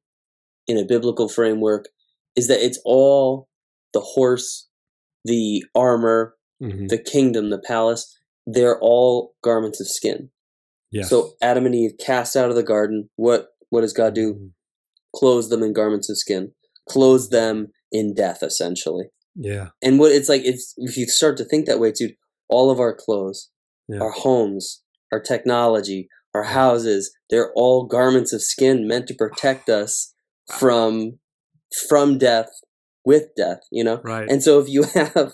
in 0.67 0.77
a 0.77 0.85
biblical 0.85 1.27
framework, 1.27 1.89
is 2.35 2.47
that 2.47 2.63
it's 2.65 2.79
all 2.85 3.49
the 3.93 3.99
horse, 3.99 4.67
the 5.25 5.63
armor, 5.75 6.35
Mm-hmm. 6.61 6.87
the 6.87 6.97
kingdom, 6.99 7.49
the 7.49 7.57
palace. 7.59 8.17
They're 8.45 8.79
all 8.79 9.33
garments 9.43 9.81
of 9.81 9.87
skin. 9.87 10.29
Yes. 10.91 11.09
So 11.09 11.33
Adam 11.41 11.65
and 11.65 11.73
Eve 11.75 11.93
cast 11.99 12.35
out 12.35 12.49
of 12.49 12.55
the 12.55 12.63
garden. 12.63 13.09
What 13.15 13.49
what 13.69 13.81
does 13.81 13.93
God 13.93 14.13
do? 14.13 14.33
Mhm. 14.35 14.51
Clothe 15.15 15.49
them 15.49 15.63
in 15.63 15.73
garments 15.73 16.09
of 16.09 16.17
skin. 16.17 16.53
Clothe 16.91 17.29
them 17.31 17.67
in 17.91 18.13
death, 18.13 18.41
essentially. 18.43 19.05
Yeah. 19.35 19.69
And 19.81 19.99
what 19.99 20.11
it's 20.11 20.29
like, 20.29 20.41
it's 20.43 20.73
if 20.77 20.97
you 20.97 21.05
start 21.07 21.37
to 21.37 21.45
think 21.45 21.65
that 21.65 21.79
way, 21.79 21.91
dude. 21.91 22.15
All 22.49 22.69
of 22.69 22.79
our 22.81 22.93
clothes, 22.93 23.49
Yeah. 23.87 24.01
our 24.01 24.11
homes, 24.11 24.83
our 25.11 25.21
technology, 25.21 26.09
our 26.35 26.43
houses, 26.43 27.15
they're 27.29 27.53
all 27.55 27.85
garments 27.85 28.33
of 28.33 28.41
skin 28.41 28.87
meant 28.87 29.07
to 29.07 29.13
protect 29.23 29.69
us 29.69 30.13
from 30.59 31.19
from 31.87 32.17
death 32.17 32.49
with 33.05 33.33
death, 33.37 33.59
you 33.71 33.83
know? 33.85 34.01
Right. 34.03 34.29
And 34.29 34.43
so 34.43 34.59
if 34.59 34.67
you 34.67 34.83
have 34.83 35.33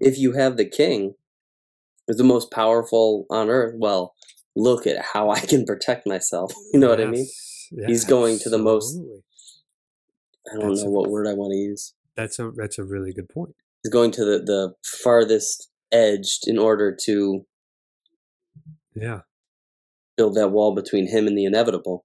if 0.00 0.18
you 0.18 0.32
have 0.32 0.56
the 0.56 0.64
king 0.68 1.14
who's 2.06 2.16
the 2.16 2.24
most 2.24 2.52
powerful 2.52 3.26
on 3.30 3.50
earth, 3.50 3.74
well, 3.76 4.14
look 4.54 4.86
at 4.86 5.04
how 5.12 5.30
I 5.30 5.40
can 5.40 5.64
protect 5.64 6.06
myself. 6.06 6.52
You 6.72 6.78
know 6.80 6.88
what 6.90 7.00
I 7.00 7.06
mean? 7.06 7.26
Yes. 7.72 7.88
He's 7.88 8.04
going 8.04 8.38
to 8.40 8.48
the 8.48 8.58
most-. 8.58 8.96
I 10.52 10.58
don't 10.58 10.68
That's 10.70 10.82
know 10.82 10.88
a- 10.88 10.92
what 10.92 11.10
word 11.10 11.26
I 11.26 11.34
want 11.34 11.52
to 11.52 11.56
use. 11.58 11.94
That's 12.16 12.38
a 12.38 12.50
that's 12.54 12.78
a 12.78 12.84
really 12.84 13.12
good 13.12 13.28
point. 13.28 13.54
He's 13.82 13.92
going 13.92 14.10
to 14.12 14.24
the, 14.24 14.38
the 14.38 14.74
farthest 15.02 15.68
edge 15.92 16.38
in 16.46 16.58
order 16.58 16.96
to 17.04 17.46
Yeah. 18.94 19.20
build 20.16 20.34
that 20.36 20.48
wall 20.50 20.74
between 20.74 21.08
him 21.08 21.26
and 21.26 21.36
the 21.36 21.44
inevitable. 21.44 22.04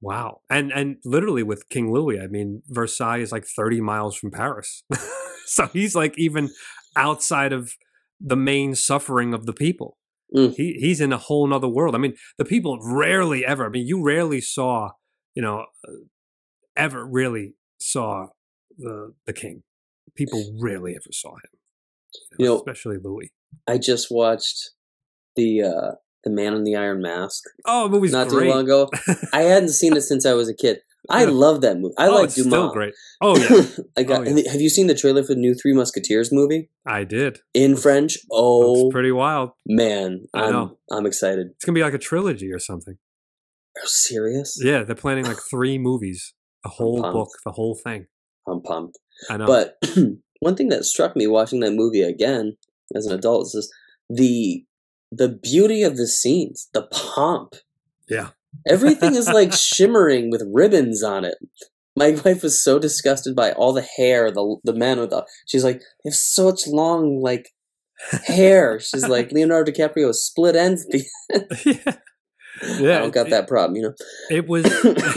Wow. 0.00 0.40
And 0.50 0.70
and 0.72 0.96
literally 1.04 1.42
with 1.42 1.68
King 1.68 1.90
Louis, 1.92 2.20
I 2.20 2.26
mean, 2.26 2.62
Versailles 2.68 3.20
is 3.20 3.32
like 3.32 3.46
30 3.46 3.80
miles 3.80 4.16
from 4.16 4.30
Paris. 4.30 4.82
so 5.46 5.66
he's 5.68 5.94
like 5.96 6.14
even 6.18 6.50
outside 6.96 7.52
of 7.52 7.72
the 8.20 8.36
main 8.36 8.74
suffering 8.74 9.32
of 9.34 9.46
the 9.46 9.52
people. 9.54 9.96
Mm. 10.34 10.54
He 10.54 10.74
he's 10.80 11.00
in 11.00 11.12
a 11.12 11.18
whole 11.18 11.46
nother 11.46 11.68
world. 11.68 11.94
I 11.94 11.98
mean, 11.98 12.14
the 12.36 12.44
people 12.44 12.78
rarely 12.82 13.44
ever, 13.44 13.64
I 13.66 13.68
mean, 13.70 13.86
you 13.86 14.02
rarely 14.02 14.40
saw, 14.40 14.90
you 15.34 15.42
know, 15.42 15.64
uh, 15.88 15.92
ever 16.76 17.06
really 17.06 17.54
saw 17.78 18.28
the 18.78 19.14
the 19.26 19.32
king. 19.32 19.62
People 20.14 20.56
rarely 20.60 20.92
ever 20.92 21.12
saw 21.12 21.30
him. 21.34 21.50
You 22.38 22.46
know- 22.46 22.56
especially 22.56 22.96
Louis. 23.02 23.32
I 23.66 23.78
just 23.78 24.08
watched 24.10 24.70
the 25.36 25.62
uh 25.62 25.90
the 26.24 26.30
Man 26.30 26.54
in 26.54 26.64
the 26.64 26.74
Iron 26.76 27.00
Mask 27.00 27.44
Oh, 27.64 27.84
the 27.84 27.90
movie's 27.90 28.12
not 28.12 28.28
great. 28.28 28.46
too 28.46 28.50
long 28.50 28.64
ago. 28.64 28.90
I 29.32 29.42
hadn't 29.42 29.68
seen 29.70 29.96
it 29.96 30.00
since 30.02 30.26
I 30.26 30.32
was 30.34 30.48
a 30.48 30.54
kid. 30.54 30.80
I 31.08 31.22
Yeah. 31.22 31.30
love 31.30 31.60
that 31.60 31.78
movie. 31.78 31.94
I 31.98 32.08
oh, 32.08 32.14
like 32.16 32.24
it's 32.24 32.34
Dumas. 32.34 32.48
still 32.52 32.72
great. 32.72 32.94
Oh 33.22 33.36
yeah, 33.38 33.84
I 33.96 34.02
got. 34.02 34.26
Oh, 34.26 34.30
yeah. 34.30 34.50
have 34.50 34.60
you 34.60 34.68
seen 34.68 34.88
the 34.88 34.94
trailer 34.94 35.22
for 35.22 35.34
the 35.34 35.40
new 35.40 35.54
Three 35.54 35.72
Musketeers 35.72 36.32
movie 36.32 36.68
I 36.84 37.04
did. 37.04 37.38
in 37.54 37.76
French? 37.76 38.18
Oh 38.30 38.90
pretty 38.90 39.12
wild. 39.12 39.50
man, 39.66 40.26
I 40.34 40.46
I'm 40.46 40.52
know. 40.52 40.78
I'm 40.90 41.06
excited. 41.06 41.48
It's 41.54 41.64
gonna 41.64 41.74
be 41.76 41.82
like 41.82 41.94
a 41.94 41.98
trilogy 41.98 42.50
or 42.52 42.58
something. 42.58 42.94
Are 43.76 43.82
you 43.82 43.88
serious? 43.88 44.58
Yeah, 44.60 44.82
they're 44.82 44.96
planning 44.96 45.26
like 45.26 45.38
three 45.48 45.78
movies, 45.78 46.34
a 46.66 46.68
whole 46.68 47.00
book, 47.12 47.28
the 47.44 47.52
whole 47.52 47.74
thing. 47.82 48.06
I'm 48.48 48.60
pumped. 48.62 48.98
I 49.30 49.36
know. 49.36 49.46
But 49.46 49.76
one 50.40 50.56
thing 50.56 50.68
that 50.68 50.84
struck 50.84 51.16
me 51.16 51.26
watching 51.26 51.60
that 51.60 51.72
movie 51.72 52.02
again 52.02 52.56
as 52.94 53.06
an 53.06 53.14
adult 53.18 53.46
is 53.46 53.52
just 53.52 53.70
the 54.08 54.64
the 55.12 55.28
beauty 55.28 55.82
of 55.82 55.96
the 55.96 56.06
scenes, 56.06 56.68
the 56.74 56.82
pomp. 56.92 57.54
Yeah. 58.08 58.30
Everything 58.68 59.14
is 59.14 59.28
like 59.28 59.52
shimmering 59.68 60.30
with 60.30 60.42
ribbons 60.52 61.02
on 61.02 61.24
it. 61.24 61.36
My 61.96 62.10
wife 62.24 62.42
was 62.42 62.62
so 62.62 62.78
disgusted 62.78 63.34
by 63.36 63.52
all 63.52 63.72
the 63.72 63.86
hair, 63.96 64.30
the 64.30 64.56
the 64.64 64.74
men 64.74 64.98
with 65.00 65.10
the 65.10 65.26
she's 65.46 65.64
like, 65.64 65.78
they 65.78 66.10
have 66.10 66.14
such 66.14 66.66
long 66.66 67.20
like 67.22 67.50
hair. 68.26 68.78
She's 68.80 69.08
like 69.08 69.32
Leonardo 69.32 69.70
DiCaprio 69.72 70.12
split 70.14 70.56
ends. 70.56 70.84
at 70.84 71.48
the- 71.48 71.80
yeah, 71.84 71.96
yeah. 72.78 72.96
I 72.96 72.98
don't 73.00 73.14
got 73.14 73.26
it, 73.26 73.30
that 73.30 73.48
problem, 73.48 73.76
you 73.76 73.82
know. 73.82 73.94
It 74.30 74.46
was. 74.48 74.64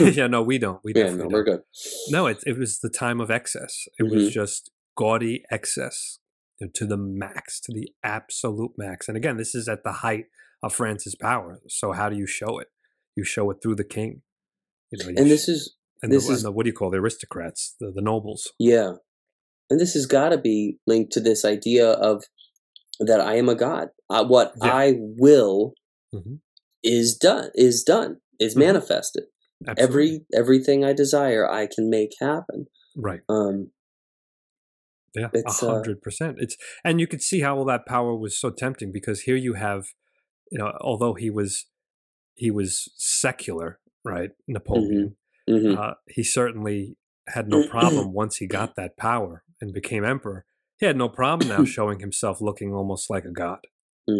yeah, 0.16 0.26
no, 0.26 0.42
we 0.42 0.58
don't. 0.58 0.80
We 0.84 0.92
Yeah, 0.94 1.04
definitely 1.04 1.28
no, 1.32 1.38
we're 1.38 1.44
don't. 1.44 1.54
good. 1.56 1.62
No, 2.10 2.26
it 2.26 2.38
it 2.46 2.58
was 2.58 2.78
the 2.80 2.90
time 2.90 3.20
of 3.20 3.30
excess. 3.30 3.86
It 3.98 4.04
Mm-hmm. 4.04 4.14
was 4.14 4.30
just 4.32 4.70
gaudy 4.96 5.42
excess 5.50 6.18
you 6.60 6.66
know, 6.66 6.70
to 6.74 6.86
the 6.86 6.96
max, 6.96 7.60
to 7.62 7.72
the 7.72 7.88
absolute 8.04 8.72
max. 8.76 9.08
And 9.08 9.16
again, 9.16 9.36
this 9.36 9.54
is 9.54 9.68
at 9.68 9.82
the 9.84 9.92
height 9.92 10.26
of 10.62 10.74
France's 10.74 11.14
power. 11.14 11.60
So 11.68 11.92
how 11.92 12.08
do 12.10 12.16
you 12.16 12.26
show 12.26 12.58
it? 12.58 12.68
You 13.16 13.24
show 13.24 13.50
it 13.50 13.58
through 13.62 13.76
the 13.76 13.84
king. 13.84 14.22
You 14.90 14.98
know, 15.04 15.10
you 15.10 15.16
And 15.16 15.26
sh- 15.26 15.30
this 15.30 15.48
is 15.48 15.76
and, 16.02 16.12
this 16.12 16.26
the, 16.26 16.32
is- 16.34 16.38
and 16.44 16.46
the 16.46 16.52
what 16.52 16.64
do 16.64 16.68
you 16.70 16.74
call 16.74 16.90
the 16.90 16.98
aristocrats, 16.98 17.74
the, 17.80 17.90
the 17.94 18.02
nobles? 18.02 18.52
Yeah. 18.58 18.94
And 19.70 19.78
this 19.80 19.94
has 19.94 20.06
got 20.06 20.30
to 20.30 20.38
be 20.38 20.78
linked 20.86 21.12
to 21.12 21.20
this 21.20 21.44
idea 21.44 21.88
of 21.90 22.24
that 22.98 23.20
I 23.20 23.36
am 23.36 23.48
a 23.48 23.54
god. 23.54 23.88
Uh, 24.10 24.24
what 24.26 24.52
Yeah. 24.62 24.72
I 24.74 24.94
will 24.98 25.72
hmm 26.12 26.34
is 26.82 27.16
done, 27.16 27.50
is 27.54 27.82
done, 27.82 28.20
is 28.38 28.54
Mhm. 28.54 28.58
manifested. 28.60 29.24
Absolutely. 29.66 29.82
Every 29.84 30.26
everything 30.34 30.84
I 30.84 30.92
desire, 30.92 31.48
I 31.48 31.66
can 31.66 31.90
make 31.90 32.12
happen. 32.20 32.66
right. 32.96 33.20
Um, 33.28 33.70
Yeah, 35.14 35.26
a 35.34 35.38
It's, 35.38 35.62
uh, 35.62 35.70
hundred 35.74 36.02
percent. 36.02 36.36
It's 36.40 36.56
and 36.84 37.00
you 37.00 37.06
could 37.06 37.20
see 37.22 37.40
how 37.40 37.56
all 37.58 37.64
that 37.66 37.84
power 37.86 38.14
was 38.14 38.38
so 38.38 38.50
tempting 38.50 38.92
because 38.92 39.22
here 39.22 39.36
you 39.36 39.54
have, 39.54 39.86
you 40.52 40.58
know, 40.58 40.72
although 40.80 41.14
he 41.14 41.30
was 41.30 41.66
he 42.34 42.50
was 42.50 42.90
secular, 42.96 43.80
right, 44.04 44.30
Napoleon, 44.48 45.16
mhm. 45.48 45.76
uh, 45.76 45.94
he 46.08 46.22
certainly 46.22 46.96
had 47.28 47.48
no 47.48 47.66
problem 47.68 48.12
once 48.22 48.36
he 48.36 48.46
got 48.46 48.76
that 48.76 48.96
power 48.96 49.44
and 49.60 49.72
became 49.74 50.04
emperor. 50.04 50.46
He 50.78 50.86
had 50.86 50.96
no 50.96 51.08
problem 51.08 51.48
now 51.48 51.64
showing 51.64 52.00
himself 52.00 52.40
looking 52.40 52.72
almost 52.72 53.10
like 53.10 53.24
a 53.24 53.30
god, 53.32 53.66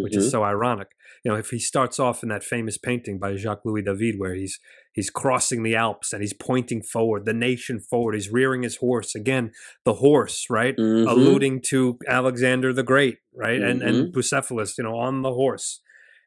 which 0.01 0.13
Mhm. 0.13 0.17
is 0.17 0.31
so 0.31 0.43
ironic. 0.43 0.87
You 1.23 1.31
know, 1.31 1.37
if 1.37 1.49
he 1.49 1.59
starts 1.59 1.99
off 1.99 2.23
in 2.23 2.29
that 2.29 2.43
famous 2.43 2.77
painting 2.77 3.19
by 3.19 3.35
Jacques 3.35 3.65
Louis 3.65 3.81
David, 3.83 4.15
where 4.17 4.33
he's 4.35 4.59
he's 4.93 5.09
crossing 5.09 5.63
the 5.63 5.73
Alps 5.75 6.11
and 6.11 6.21
he's 6.21 6.33
pointing 6.33 6.81
forward, 6.83 7.25
the 7.25 7.33
nation 7.33 7.79
forward, 7.79 8.13
he's 8.13 8.29
rearing 8.29 8.63
his 8.63 8.75
horse 8.77 9.15
again, 9.15 9.51
the 9.85 9.93
horse, 9.95 10.47
right, 10.49 10.75
Mhm. 10.77 11.07
alluding 11.09 11.61
to 11.69 11.97
Alexander 12.07 12.73
the 12.73 12.83
Great, 12.83 13.19
right, 13.33 13.61
and 13.61 13.79
Mm-hmm. 13.81 13.87
and 14.03 14.13
Bucephalus, 14.13 14.77
you 14.77 14.83
know, 14.83 14.97
on 14.97 15.21
the 15.21 15.31
horse, 15.33 15.81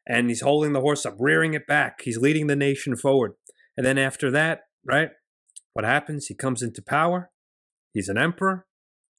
and 0.07 0.29
he's 0.29 0.41
holding 0.41 0.73
the 0.73 0.81
horse 0.81 1.05
up, 1.05 1.15
rearing 1.19 1.53
it 1.53 1.67
back, 1.67 2.01
he's 2.01 2.17
leading 2.17 2.47
the 2.47 2.55
nation 2.55 2.95
forward, 2.95 3.33
and 3.77 3.85
then 3.85 3.97
after 3.99 4.31
that, 4.31 4.61
right, 4.83 5.11
what 5.73 5.85
happens? 5.85 6.25
He 6.27 6.33
comes 6.35 6.63
into 6.63 6.81
power, 6.81 7.29
he's 7.93 8.09
an 8.09 8.17
emperor, 8.17 8.65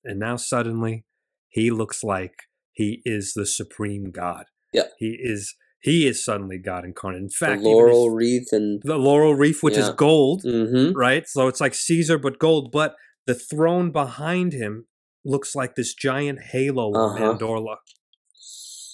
and 0.02 0.18
now 0.18 0.34
suddenly 0.36 1.04
he 1.48 1.70
looks 1.70 2.02
like 2.02 2.34
he 2.76 3.00
is 3.04 3.32
the 3.34 3.46
supreme 3.46 4.10
god. 4.12 4.44
Yeah. 4.72 4.88
he 4.98 5.18
is. 5.20 5.54
He 5.80 6.06
is 6.06 6.24
suddenly 6.24 6.58
God 6.58 6.84
incarnate. 6.84 7.22
In 7.22 7.28
fact, 7.28 7.60
even 7.60 7.72
laurel 7.72 8.04
his- 8.06 8.14
wreath 8.16 8.48
and 8.52 8.80
the 8.84 8.96
laurel 8.98 9.34
wreath, 9.34 9.62
which 9.62 9.76
is 9.76 9.88
Yeah. 9.88 9.94
gold, 9.96 10.42
hmm 10.42 10.92
right? 10.92 11.24
So 11.28 11.48
it's 11.48 11.60
like 11.60 11.74
Caesar 11.74 12.18
but 12.18 12.38
gold, 12.38 12.70
but 12.72 12.94
the 13.26 13.34
throne 13.34 13.90
behind 13.92 14.52
him 14.52 14.86
looks 15.24 15.54
like 15.54 15.74
this 15.74 15.94
giant 15.94 16.38
halo 16.52 16.88
of 16.94 17.12
Uh-huh. 17.12 17.34
mandorla, 17.38 17.76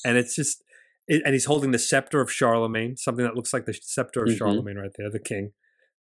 and 0.05 0.17
it's 0.19 0.35
just, 0.35 0.63
it, 1.09 1.23
and 1.25 1.33
he's 1.35 1.47
holding 1.47 1.71
the 1.71 1.79
scepter 1.79 2.21
of 2.21 2.31
Charlemagne, 2.33 2.97
something 2.97 3.25
that 3.25 3.35
looks 3.37 3.53
like 3.53 3.65
the 3.67 3.75
scepter 3.75 4.23
of 4.25 4.29
Mhm. 4.31 4.39
Charlemagne 4.39 4.77
right 4.77 4.91
there, 4.97 5.11
the 5.11 5.19
king. 5.21 5.53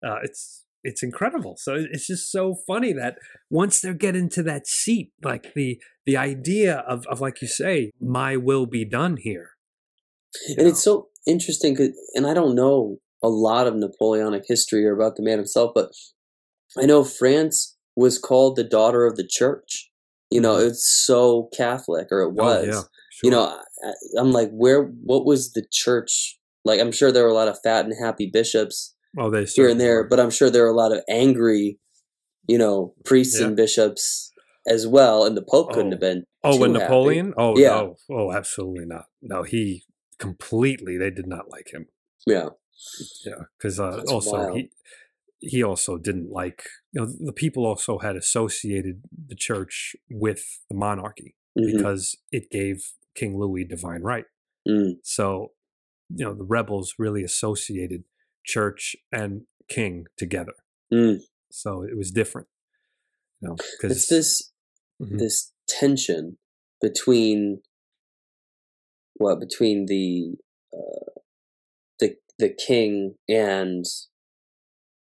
Uh, 0.06 0.20
it's 0.24 0.66
it's 0.84 1.04
incredible. 1.04 1.56
So 1.58 1.76
it's 1.92 2.08
just 2.08 2.32
so 2.32 2.56
funny 2.68 2.94
that 2.94 3.16
once 3.50 3.82
they 3.82 3.94
get 3.94 4.16
into 4.16 4.44
that 4.44 4.68
seat, 4.68 5.12
like 5.24 5.54
the 5.54 5.80
the 6.06 6.18
idea 6.18 6.78
of, 6.88 7.06
of 7.08 7.22
like 7.22 7.42
you 7.42 7.48
say, 7.48 7.92
my 8.00 8.38
will 8.38 8.66
be 8.66 8.86
done 8.86 9.18
here. 9.18 9.52
And 10.58 10.68
it's 10.68 10.84
so 10.84 11.10
interesting, 11.28 11.78
and 12.16 12.26
I 12.26 12.34
don't 12.34 12.56
know 12.56 12.98
a 13.24 13.30
lot 13.30 13.68
of 13.68 13.76
Napoleonic 13.76 14.44
history 14.48 14.86
or 14.86 14.94
about 14.94 15.16
the 15.16 15.24
man 15.24 15.38
himself, 15.38 15.72
but 15.76 15.92
I 16.78 16.86
know 16.86 17.04
France 17.04 17.78
was 17.96 18.18
called 18.18 18.56
the 18.56 18.64
daughter 18.64 19.06
of 19.06 19.18
the 19.18 19.28
church. 19.28 19.90
You 20.32 20.40
know, 20.40 20.56
mm-hmm. 20.56 20.70
it's 20.70 21.04
so 21.06 21.50
Catholic, 21.56 22.08
or 22.12 22.22
it 22.22 22.34
was. 22.34 22.68
Oh, 22.68 22.72
yeah, 22.72 22.82
You 23.22 23.32
know, 23.32 23.60
I, 23.84 23.94
I'm 24.18 24.32
like, 24.32 24.50
where? 24.52 24.84
What 24.84 25.26
was 25.26 25.52
the 25.52 25.66
church 25.70 26.40
like? 26.64 26.80
I'm 26.80 26.94
sure 26.94 27.12
there 27.12 27.24
were 27.24 27.30
a 27.30 27.36
lot 27.36 27.50
of 27.50 27.60
fat 27.62 27.86
and 27.86 27.94
happy 28.02 28.30
bishops 28.32 28.96
oh, 29.18 29.30
they 29.30 29.46
here 29.46 29.70
and 29.70 29.80
there, 29.80 30.04
but 30.08 30.20
I'm 30.20 30.30
sure 30.30 30.50
there 30.50 30.64
were 30.64 30.70
a 30.70 30.76
lot 30.76 30.92
of 30.92 31.02
angry, 31.10 31.80
you 32.48 32.58
know, 32.58 32.94
priests 33.06 33.40
Yeah. 33.40 33.48
and 33.48 33.56
bishops 33.56 34.32
as 34.68 34.88
well. 34.88 35.26
And 35.26 35.36
the 35.36 35.42
Pope 35.42 35.72
couldn't 35.74 35.88
Oh. 35.88 35.92
have 35.92 36.00
been. 36.00 36.24
oh, 36.44 36.58
when 36.60 36.72
too 36.74 36.80
happy. 36.80 36.84
Napoleon? 36.86 37.34
Oh, 37.38 37.58
Yeah. 37.58 37.70
no, 37.70 37.96
oh, 38.10 38.32
absolutely 38.32 38.86
not. 38.86 39.06
No, 39.22 39.44
he 39.44 39.84
completely. 40.18 40.98
They 40.98 41.12
did 41.12 41.28
not 41.28 41.50
like 41.50 41.72
him. 41.74 41.88
Yeah, 42.26 42.50
Yeah, 43.26 43.44
because 43.58 43.80
uh, 43.80 44.04
also 44.08 44.32
wild. 44.38 44.58
he 44.58 44.72
he 45.44 45.64
also 45.64 45.98
didn't 45.98 46.30
like 46.30 46.68
you 46.92 47.02
know 47.02 47.08
the 47.08 47.34
people 47.34 47.66
also 47.66 47.98
had 47.98 48.16
associated 48.16 49.02
the 49.28 49.34
church 49.36 49.96
with 50.10 50.44
the 50.70 50.76
monarchy 50.76 51.36
Mhm. 51.58 51.76
because 51.78 52.16
it 52.32 52.50
gave 52.52 52.94
King 53.16 53.38
Louis 53.40 53.64
divine 53.66 54.02
right. 54.04 54.26
Mm. 54.68 54.98
So 55.04 55.54
you 56.10 56.26
know 56.26 56.34
the 56.36 56.44
rebels 56.44 56.94
really 57.00 57.24
associated 57.24 58.04
church 58.44 58.96
and 59.12 59.44
king 59.70 60.06
together. 60.18 60.54
Mm. 60.94 61.20
So 61.52 61.84
it 61.84 61.98
was 61.98 62.12
different. 62.12 62.48
You 63.42 63.50
know, 63.50 63.56
because 63.56 63.98
it's 63.98 64.08
this 64.08 64.52
Mhm. 65.02 65.18
this 65.18 65.52
tension 65.68 66.38
between 66.80 67.62
what 69.16 69.40
between 69.40 69.86
the 69.88 70.36
uh, 70.74 71.22
the 72.00 72.16
the 72.38 72.50
king 72.50 73.16
and 73.28 73.86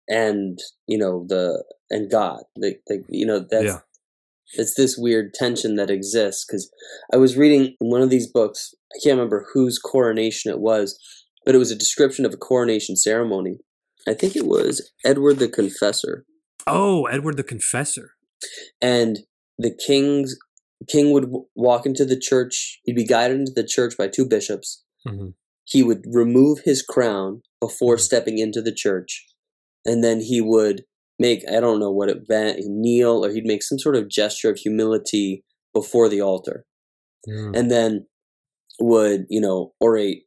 and 0.08 0.60
you 0.88 0.98
know 0.98 1.26
the 1.28 1.64
and 1.90 2.10
God 2.10 2.44
the, 2.56 2.78
the 2.88 3.04
you 3.10 3.26
know 3.26 3.40
that's 3.40 3.66
yeah, 3.66 3.80
it's 4.54 4.76
this 4.76 4.98
weird 4.98 5.34
tension 5.34 5.76
that 5.76 5.90
exists 5.90 6.46
because 6.46 6.72
I 7.14 7.18
was 7.18 7.38
reading 7.38 7.76
one 7.80 8.02
of 8.02 8.10
these 8.10 8.32
books 8.32 8.74
I 8.94 8.98
can't 9.04 9.18
remember 9.18 9.48
whose 9.54 9.80
coronation 9.80 10.52
it 10.52 10.60
was 10.60 11.00
but 11.46 11.56
it 11.56 11.60
was 11.60 11.72
a 11.72 11.76
description 11.76 12.26
of 12.26 12.34
a 12.34 12.38
coronation 12.38 12.96
ceremony 12.96 13.60
I 14.08 14.14
think 14.14 14.36
it 14.36 14.46
was 14.46 14.92
Edward 15.04 15.40
the 15.40 15.48
Confessor 15.50 16.26
oh 16.68 17.06
Edward 17.06 17.38
the 17.38 17.44
Confessor. 17.44 18.12
and 18.82 19.20
the 19.58 19.74
king's 19.88 20.38
king 20.90 21.12
would 21.12 21.32
walk 21.56 21.86
into 21.86 22.06
the 22.06 22.20
church 22.20 22.80
he'd 22.86 22.96
be 22.96 23.06
guided 23.06 23.40
into 23.40 23.54
the 23.56 23.64
church 23.66 23.96
by 23.98 24.08
two 24.08 24.26
bishops 24.28 24.84
Mhm. 25.08 25.34
he 25.64 25.82
would 25.84 26.04
remove 26.12 26.60
his 26.66 26.82
crown 26.82 27.42
before 27.62 27.96
Mhm. 27.96 28.02
stepping 28.02 28.38
into 28.40 28.62
the 28.62 28.74
church 28.74 29.26
and 29.86 30.04
then 30.04 30.20
he 30.22 30.42
would 30.42 30.84
make 31.18 31.44
i 31.50 31.60
don't 31.60 31.80
know 31.80 31.92
what 31.92 32.10
it 32.10 32.28
meant 32.28 32.60
kneel 32.66 33.24
or 33.26 33.32
he'd 33.32 33.46
make 33.46 33.64
some 33.64 33.80
sort 33.80 33.96
of 33.96 34.10
gesture 34.10 34.50
of 34.50 34.58
humility 34.58 35.44
before 35.74 36.10
the 36.10 36.22
altar 36.22 36.66
Mm. 37.28 37.58
and 37.58 37.72
then 37.72 38.06
would 38.80 39.26
you 39.30 39.40
know 39.42 39.74
orate 39.82 40.25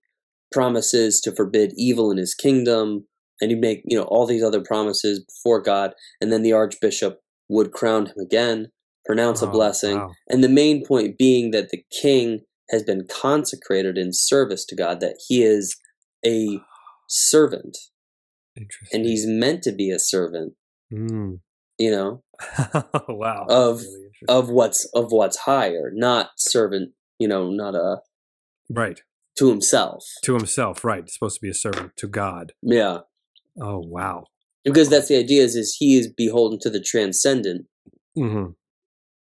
promises 0.52 1.20
to 1.20 1.34
forbid 1.34 1.72
evil 1.76 2.10
in 2.10 2.16
his 2.18 2.34
kingdom 2.34 3.06
and 3.40 3.50
he'd 3.50 3.60
make 3.60 3.82
you 3.84 3.96
know 3.96 4.04
all 4.04 4.26
these 4.26 4.42
other 4.42 4.60
promises 4.62 5.22
before 5.24 5.60
god 5.62 5.92
and 6.20 6.32
then 6.32 6.42
the 6.42 6.52
archbishop 6.52 7.20
would 7.48 7.72
crown 7.72 8.06
him 8.06 8.16
again 8.20 8.68
pronounce 9.06 9.40
a 9.42 9.46
Oh, 9.46 9.50
blessing. 9.50 9.96
wow. 9.98 10.10
and 10.28 10.42
the 10.44 10.48
main 10.48 10.84
point 10.84 11.16
being 11.18 11.50
that 11.52 11.70
the 11.70 11.82
king 12.02 12.40
has 12.70 12.82
been 12.82 13.06
consecrated 13.10 13.96
in 13.96 14.10
service 14.12 14.64
to 14.66 14.76
god 14.76 15.00
that 15.00 15.16
he 15.28 15.42
is 15.42 15.76
a 16.26 16.58
servant. 17.08 17.76
And 18.92 19.06
he's 19.06 19.24
meant 19.26 19.62
to 19.62 19.72
be 19.72 19.90
a 19.90 19.98
servant. 19.98 20.54
Mm. 20.92 21.40
you 21.78 21.90
know? 21.90 22.22
Wow. 23.08 23.46
Of- 23.48 23.80
Really 23.82 24.08
of 24.28 24.48
what's 24.50 24.84
of 24.94 25.12
what's 25.12 25.36
higher 25.38 25.92
not 25.94 26.30
servant 26.38 26.90
you 27.20 27.28
know 27.28 27.50
not 27.50 27.74
a 27.76 27.98
right 28.68 29.00
to 29.38 29.48
himself 29.50 30.04
to 30.22 30.34
himself. 30.34 30.84
Right. 30.84 31.00
It's 31.04 31.14
supposed 31.14 31.36
to 31.36 31.40
be 31.40 31.50
a 31.50 31.54
servant 31.54 31.96
to 31.96 32.06
God. 32.08 32.52
yeah 32.62 32.98
Oh 33.60 33.78
wow. 33.84 34.24
because 34.64 34.88
that's 34.88 35.08
the 35.08 35.16
idea 35.18 35.42
is 35.42 35.54
is 35.56 35.76
he 35.78 35.96
is 35.98 36.06
beholden 36.12 36.58
to 36.60 36.70
the 36.70 36.80
transcendent 36.80 37.66
hmm 38.14 38.46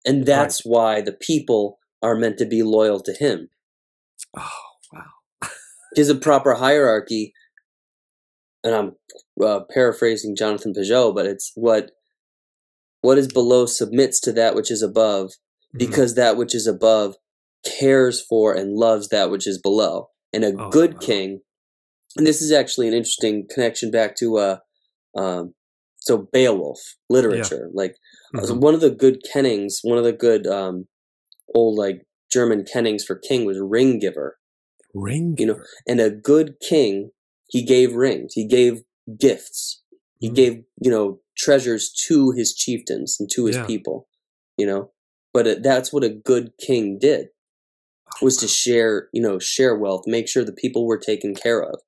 and 0.05 0.25
that's 0.27 0.65
why 0.65 1.01
the 1.03 1.13
people 1.13 1.79
are 2.03 2.17
meant 2.17 2.39
to 2.39 2.47
be 2.47 2.63
loyal 2.63 3.01
to 3.01 3.13
him 3.13 3.49
Oh 4.37 4.51
wow. 4.93 5.49
there's 5.95 6.09
a 6.09 6.15
proper 6.15 6.55
hierarchy 6.55 7.33
and 8.65 8.75
i'm 8.75 8.93
uh, 9.43 9.61
paraphrasing 9.73 10.37
Jonathan 10.37 10.73
Pageau 10.75 11.15
but 11.15 11.27
it's 11.27 11.53
what 11.55 11.91
what 13.01 13.17
is 13.19 13.29
below 13.29 13.65
submits 13.67 14.21
to 14.21 14.33
that 14.33 14.55
which 14.55 14.71
is 14.71 14.83
above 14.83 15.31
Mhm. 15.75 15.79
because 15.79 16.15
that 16.17 16.37
which 16.37 16.55
is 16.55 16.67
above 16.67 17.15
cares 17.65 18.21
for 18.21 18.55
and 18.55 18.75
loves 18.77 19.09
that 19.09 19.31
which 19.31 19.47
is 19.47 19.59
below 19.59 20.09
and 20.33 20.45
a 20.45 20.53
Oh, 20.53 20.71
good 20.71 20.95
wow. 20.95 21.01
king 21.01 21.41
and 22.17 22.27
this 22.27 22.41
is 22.43 22.53
actually 22.53 22.89
an 22.89 22.95
interesting 22.95 23.47
connection 23.51 23.91
back 23.91 24.17
to 24.17 24.37
uh 24.39 24.57
um 25.17 25.55
so 25.99 26.27
beowulf 26.33 26.79
literature 27.09 27.69
like 27.75 27.97
so 28.45 28.55
Mhm. 28.55 28.61
one 28.61 28.75
of 28.75 28.81
the 28.81 28.91
good 28.91 29.19
kennings 29.33 29.81
one 29.83 29.99
of 29.99 30.05
the 30.05 30.13
good 30.13 30.47
um 30.47 30.87
old 31.55 31.77
like 31.79 32.07
german 32.33 32.65
kennings 32.65 33.05
for 33.05 33.17
king 33.17 33.45
was 33.45 33.59
ring 33.61 33.99
giver 33.99 34.39
ring. 34.95 35.35
you 35.39 35.47
know, 35.47 35.61
and 35.87 36.01
a 36.01 36.11
good 36.11 36.55
king 36.61 37.11
he 37.49 37.63
gave 37.65 37.95
rings 37.95 38.33
he 38.35 38.47
gave 38.47 38.83
gifts 39.19 39.83
he 40.19 40.31
Mm. 40.31 40.35
gave 40.35 40.63
you 40.81 40.91
know 40.91 41.21
treasures 41.37 41.91
to 42.07 42.31
his 42.33 42.55
chieftains 42.55 43.17
and 43.19 43.29
to 43.31 43.47
his 43.47 43.57
Yeah. 43.57 43.67
people 43.67 44.09
you 44.57 44.67
know 44.67 44.91
but 45.33 45.47
it, 45.47 45.63
that's 45.63 45.93
what 45.93 46.05
a 46.05 46.09
good 46.09 46.53
king 46.59 46.99
did 46.99 47.29
was 48.23 48.37
to 48.37 48.49
share 48.49 49.09
you 49.13 49.23
know 49.23 49.39
share 49.39 49.77
wealth 49.77 50.03
make 50.07 50.29
sure 50.29 50.45
the 50.45 50.53
people 50.53 50.87
were 50.87 50.99
taken 50.99 51.35
care 51.35 51.63
of 51.63 51.81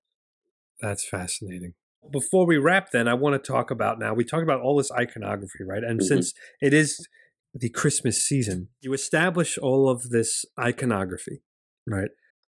That's 0.80 1.06
fascinating. 1.08 1.74
Before 2.10 2.44
we 2.46 2.56
wrap, 2.56 2.90
then, 2.90 3.06
I 3.06 3.14
want 3.14 3.34
to 3.40 3.52
talk 3.52 3.70
about 3.70 4.00
now. 4.00 4.12
We 4.12 4.24
talk 4.24 4.42
about 4.42 4.60
all 4.60 4.76
this 4.76 4.90
iconography, 4.90 5.62
right? 5.64 5.84
And 5.84 6.00
Mhm. 6.00 6.04
since 6.04 6.34
it 6.60 6.74
is 6.74 7.06
the 7.54 7.68
Christmas 7.70 8.26
season, 8.26 8.68
you 8.80 8.92
establish 8.92 9.56
all 9.58 9.88
of 9.88 10.10
this 10.10 10.44
iconography, 10.58 11.42
right? 11.86 12.10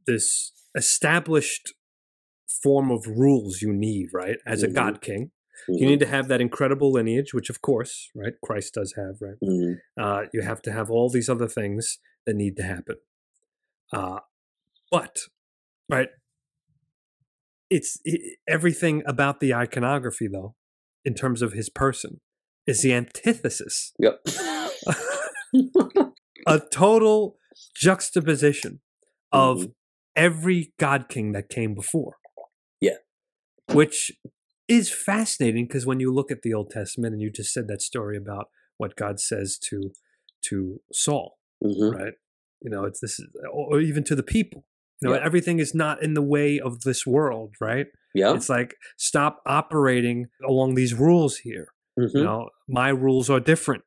This 0.06 0.52
established 0.76 1.74
form 2.62 2.92
of 2.92 3.08
rules 3.08 3.62
you 3.62 3.72
need, 3.72 4.08
right? 4.14 4.38
As 4.46 4.64
a 4.64 4.68
Mhm. 4.68 4.74
God 4.74 5.02
king, 5.02 5.32
Mhm. 5.70 5.80
you 5.80 5.86
need 5.86 6.00
to 6.02 6.08
have 6.08 6.28
that 6.28 6.42
incredible 6.42 6.92
lineage, 6.92 7.34
which, 7.34 7.50
of 7.50 7.62
course, 7.62 8.10
right, 8.14 8.34
Christ 8.44 8.74
does 8.74 8.94
have, 8.98 9.22
right? 9.22 9.38
Mhm. 9.42 9.80
Uh, 9.98 10.26
you 10.34 10.42
have 10.42 10.62
to 10.64 10.72
have 10.74 10.92
all 10.92 11.10
these 11.10 11.30
other 11.30 11.48
things 11.48 12.00
that 12.26 12.36
need 12.36 12.58
to 12.58 12.64
happen. 12.64 12.98
Uh, 13.94 14.20
but, 14.92 15.18
right, 15.90 16.10
it's 17.70 18.00
i 18.08 18.12
everything 18.48 19.04
about 19.06 19.40
the 19.40 19.54
iconography, 19.54 20.28
though, 20.28 20.56
in 21.06 21.14
terms 21.14 21.42
of 21.42 21.54
his 21.54 21.70
person, 21.70 22.20
is 22.66 22.82
the 22.82 22.94
antithesis, 22.94 23.94
yep 24.00 24.20
a 26.48 26.60
total 26.72 27.38
juxtaposition 27.76 28.80
of 29.32 29.58
Mhm. 29.60 29.74
every 30.16 30.74
god 30.80 31.10
king 31.10 31.32
that 31.34 31.50
came 31.50 31.74
before. 31.76 32.16
Yeah. 32.82 32.98
Which 33.74 34.12
is 34.68 34.90
fascinating 34.92 35.66
because 35.68 35.86
when 35.86 36.00
you 36.00 36.14
look 36.14 36.32
at 36.32 36.42
the 36.44 36.54
Old 36.54 36.70
Testament 36.72 37.14
and 37.14 37.22
you 37.22 37.30
just 37.32 37.54
said 37.54 37.68
that 37.68 37.82
story 37.82 38.18
about 38.18 38.48
what 38.78 38.96
God 38.96 39.20
says 39.20 39.58
to 39.70 39.92
to 40.44 40.82
Saul, 40.94 41.38
Mhm. 41.64 41.94
right? 41.94 42.14
You 42.62 42.70
know, 42.72 42.86
it's 42.86 43.00
this, 43.00 43.20
or 43.52 43.80
even 43.80 44.04
to 44.06 44.16
the 44.16 44.24
people. 44.24 44.66
You 45.02 45.10
know, 45.10 45.16
Yeah. 45.16 45.24
everything 45.26 45.60
is 45.60 45.76
not 45.76 46.02
in 46.02 46.14
the 46.16 46.22
way 46.24 46.60
of 46.60 46.82
this 46.82 47.06
world, 47.06 47.56
right? 47.62 47.88
yeah 48.16 48.34
It's 48.34 48.50
like 48.50 48.74
stop 48.98 49.42
operating 49.46 50.26
along 50.44 50.74
these 50.74 50.94
rules 50.96 51.38
here. 51.38 51.68
Mhm. 52.00 52.16
You 52.16 52.24
know, 52.24 52.50
my 52.68 52.90
rules 52.90 53.30
are 53.30 53.40
different. 53.40 53.84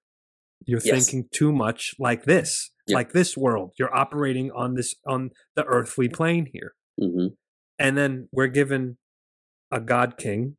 You're 0.67 0.81
Yes. 0.85 1.11
thinking 1.11 1.29
too 1.33 1.51
much 1.53 1.95
like 1.99 2.25
this, 2.25 2.71
Yeah. 2.87 2.95
like 2.97 3.13
this 3.13 3.37
world. 3.37 3.73
You're 3.79 3.93
operating 3.95 4.53
on 4.53 4.75
this 4.75 4.95
on 5.05 5.31
the 5.57 5.65
earthly 5.65 6.09
plane 6.09 6.47
here. 6.53 6.75
Mhm. 7.01 7.37
And 7.79 7.97
then 7.99 8.29
we're 8.31 8.47
given 8.61 8.99
a 9.73 9.81
God 9.81 10.17
King, 10.17 10.57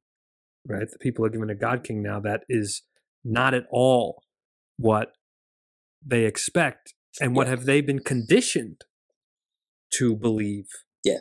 right? 0.68 0.90
The 0.90 0.98
people 1.00 1.24
are 1.26 1.30
given 1.30 1.50
a 1.50 1.56
God 1.56 1.84
King 1.84 2.02
now 2.02 2.20
that 2.20 2.44
is 2.50 2.82
not 3.24 3.54
at 3.54 3.68
all 3.72 4.24
what 4.78 5.14
they 6.06 6.26
expect. 6.26 6.94
And 7.20 7.36
what 7.36 7.48
Yeah. 7.48 7.52
have 7.52 7.66
they 7.66 7.82
been 7.82 8.00
conditioned 8.00 8.86
to 9.96 10.16
believe? 10.16 10.68
Yeah. 11.04 11.20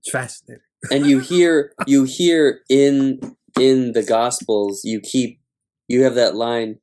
It's 0.00 0.10
fascinating. 0.10 0.62
and 0.90 1.06
you 1.06 1.18
hear 1.32 1.72
you 1.86 2.04
hear 2.04 2.60
in 2.70 3.20
in 3.58 3.92
the 3.92 4.02
Gospels, 4.02 4.82
you 4.84 5.00
keep 5.00 5.40
you 5.88 6.04
have 6.04 6.14
that 6.14 6.34
line. 6.36 6.78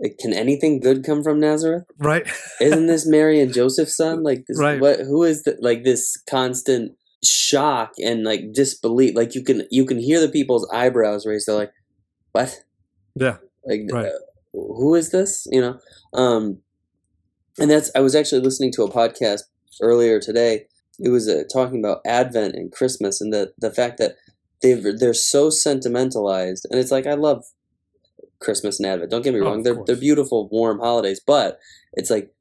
like, 0.00 0.16
Can 0.18 0.32
anything 0.32 0.80
good 0.80 1.04
come 1.04 1.22
from 1.22 1.40
Nazareth? 1.40 1.84
Right. 1.98 2.26
Isn't 2.60 2.86
this 2.86 3.06
Mary 3.16 3.40
and 3.40 3.52
Joseph's 3.52 3.96
son? 3.96 4.22
Like, 4.22 4.44
this, 4.46 4.58
Right. 4.58 4.80
what? 4.80 5.00
Who 5.00 5.22
is 5.24 5.42
the, 5.44 5.56
like 5.60 5.84
this 5.84 6.16
constant 6.28 6.96
shock 7.24 7.92
and 8.02 8.24
like 8.24 8.52
disbelief? 8.52 9.14
Like 9.16 9.34
you 9.34 9.42
can 9.44 9.62
you 9.70 9.84
can 9.86 9.98
hear 9.98 10.20
the 10.20 10.28
people's 10.28 10.68
eyebrows 10.72 11.24
raised. 11.26 11.46
They're 11.46 11.54
like, 11.56 11.72
"What? 12.32 12.64
yeah. 13.14 13.38
Like, 13.64 13.82
Right. 13.90 14.06
uh, 14.06 14.18
who 14.52 14.94
is 14.94 15.10
this?" 15.10 15.46
You 15.50 15.60
know. 15.62 15.80
Um, 16.12 16.62
and 17.58 17.70
that's 17.70 17.90
I 17.94 18.00
was 18.00 18.14
actually 18.14 18.40
listening 18.42 18.72
to 18.72 18.84
a 18.84 18.90
podcast 18.90 19.42
earlier 19.80 20.20
today. 20.20 20.66
It 20.98 21.10
was 21.10 21.28
uh, 21.28 21.42
talking 21.52 21.78
about 21.78 22.00
Advent 22.06 22.54
and 22.54 22.72
Christmas 22.72 23.20
and 23.20 23.32
the 23.32 23.52
the 23.58 23.70
fact 23.70 23.98
that 23.98 24.16
they 24.62 24.74
they're 24.74 25.14
so 25.14 25.50
sentimentalized, 25.50 26.66
and 26.70 26.80
it's 26.80 26.90
like 26.90 27.06
I 27.06 27.14
love 27.14 27.44
Christmas 28.40 28.78
and 28.80 28.86
Advent. 28.88 29.10
Don't 29.10 29.22
get 29.22 29.34
me 29.34 29.40
Oh, 29.40 29.44
wrong; 29.44 29.58
of 29.58 29.64
they're 29.64 29.74
course. 29.76 29.86
they're 29.86 29.96
beautiful, 29.96 30.48
warm 30.48 30.78
holidays, 30.80 31.20
but 31.24 31.58
it's 31.92 32.10
like 32.10 32.32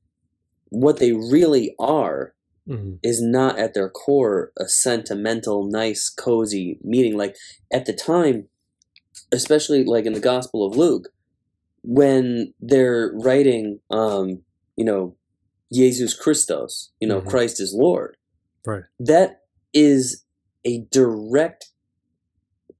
what 0.70 0.98
they 0.98 1.14
really 1.14 1.76
are 1.80 2.34
Mhm. 2.68 3.00
is 3.02 3.22
not 3.22 3.58
at 3.58 3.74
their 3.74 3.90
core 3.90 4.52
a 4.60 4.68
sentimental, 4.68 5.64
nice, 5.70 6.10
cozy 6.10 6.80
meeting. 6.84 7.16
Like 7.16 7.36
at 7.72 7.86
the 7.86 7.94
time, 7.94 8.50
especially 9.32 9.84
like 9.86 10.06
in 10.06 10.14
the 10.14 10.20
Gospel 10.20 10.66
of 10.66 10.76
Luke, 10.76 11.10
when 11.84 12.54
they're 12.60 13.12
writing, 13.14 13.80
um, 13.90 14.44
you 14.78 14.86
know, 14.86 15.16
Jesus 15.74 16.14
Christos, 16.14 16.92
you 17.02 17.08
know, 17.08 17.20
Mhm. 17.20 17.28
Christ 17.30 17.60
is 17.60 17.74
Lord. 17.74 18.16
Right. 18.66 18.84
That 19.00 19.42
is 19.74 20.24
a 20.64 20.80
direct 20.92 21.72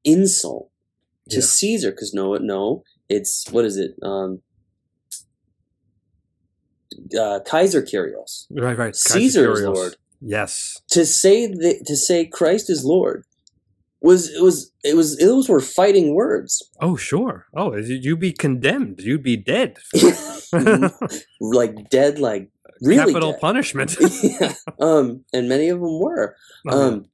insult 0.04 0.72
to 1.30 1.38
Yeah. 1.38 1.46
Caesar 1.46 1.92
because 1.92 2.14
no, 2.14 2.36
no, 2.36 2.84
it's 3.10 3.44
what 3.52 3.66
is 3.66 3.76
it? 3.78 3.96
Um, 4.02 4.42
uh, 7.20 7.40
Kaiser 7.46 7.82
Kyrios. 7.82 8.46
Right. 8.50 8.78
Right. 8.78 8.96
Caesar 8.96 9.52
is. 9.54 9.62
Lord. 9.64 9.96
Yes. 10.22 10.82
To 10.92 11.06
say 11.06 11.48
that 11.48 11.84
to 11.86 11.96
say 11.96 12.26
Christ 12.26 12.70
is 12.70 12.84
Lord 12.84 13.26
was 14.02 14.30
it 14.34 14.42
was 14.44 14.72
it 14.84 14.96
was 14.96 15.18
those 15.18 15.50
were 15.50 15.60
fighting 15.60 16.14
words. 16.16 16.62
Oh, 16.82 16.96
sure. 16.96 17.48
Oh, 17.56 17.76
you'd 17.76 18.20
be 18.20 18.32
condemned. 18.34 19.02
You'd 19.02 19.24
be 19.24 19.38
dead. 19.38 19.78
like 21.42 21.90
dead, 21.90 22.20
like 22.20 22.50
really 22.82 23.12
Capital 23.14 23.32
dead. 23.32 23.42
punishment. 23.42 23.96
yeah. 24.24 24.54
Um, 24.80 25.24
and 25.34 25.50
many 25.50 25.70
of 25.70 25.80
them 25.80 26.00
were. 26.00 26.36
Oh, 26.68 26.88
Um, 26.90 27.06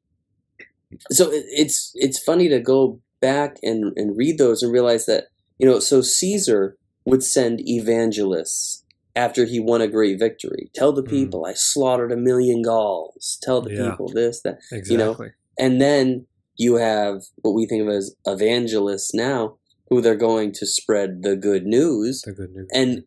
so 1.11 1.31
it, 1.31 1.45
it's 1.49 1.91
it's 1.95 2.21
funny 2.21 2.49
to 2.49 2.59
go 2.59 2.99
back 3.21 3.57
and 3.63 3.93
and 3.95 4.17
read 4.17 4.37
those 4.37 4.61
and 4.61 4.71
realize 4.71 5.05
that 5.05 5.25
you 5.57 5.67
know 5.67 5.79
so 5.79 6.01
Caesar 6.01 6.77
would 7.05 7.23
send 7.23 7.61
evangelists 7.67 8.83
after 9.15 9.45
he 9.45 9.59
won 9.59 9.81
a 9.81 9.87
great 9.87 10.19
victory. 10.19 10.69
Tell 10.73 10.91
the 10.91 11.03
Mhm. 11.03 11.09
people 11.09 11.45
I 11.45 11.53
slaughtered 11.53 12.11
a 12.11 12.17
million 12.17 12.61
Gauls. 12.61 13.37
Tell 13.41 13.61
the 13.61 13.73
Yeah. 13.73 13.91
people 13.91 14.07
this 14.13 14.41
that. 14.41 14.59
exactly. 14.71 14.97
know, 14.97 15.31
And 15.59 15.79
then 15.81 16.25
you 16.55 16.75
have 16.75 17.23
what 17.41 17.53
we 17.53 17.65
think 17.65 17.81
of 17.81 17.89
as 17.89 18.15
evangelists 18.25 19.13
now, 19.13 19.57
who 19.89 20.01
they're 20.01 20.15
going 20.15 20.51
to 20.53 20.65
spread 20.65 21.23
the 21.23 21.35
good 21.35 21.65
news. 21.65 22.21
the 22.21 22.31
good 22.33 22.51
news. 22.53 22.67
And 22.73 23.03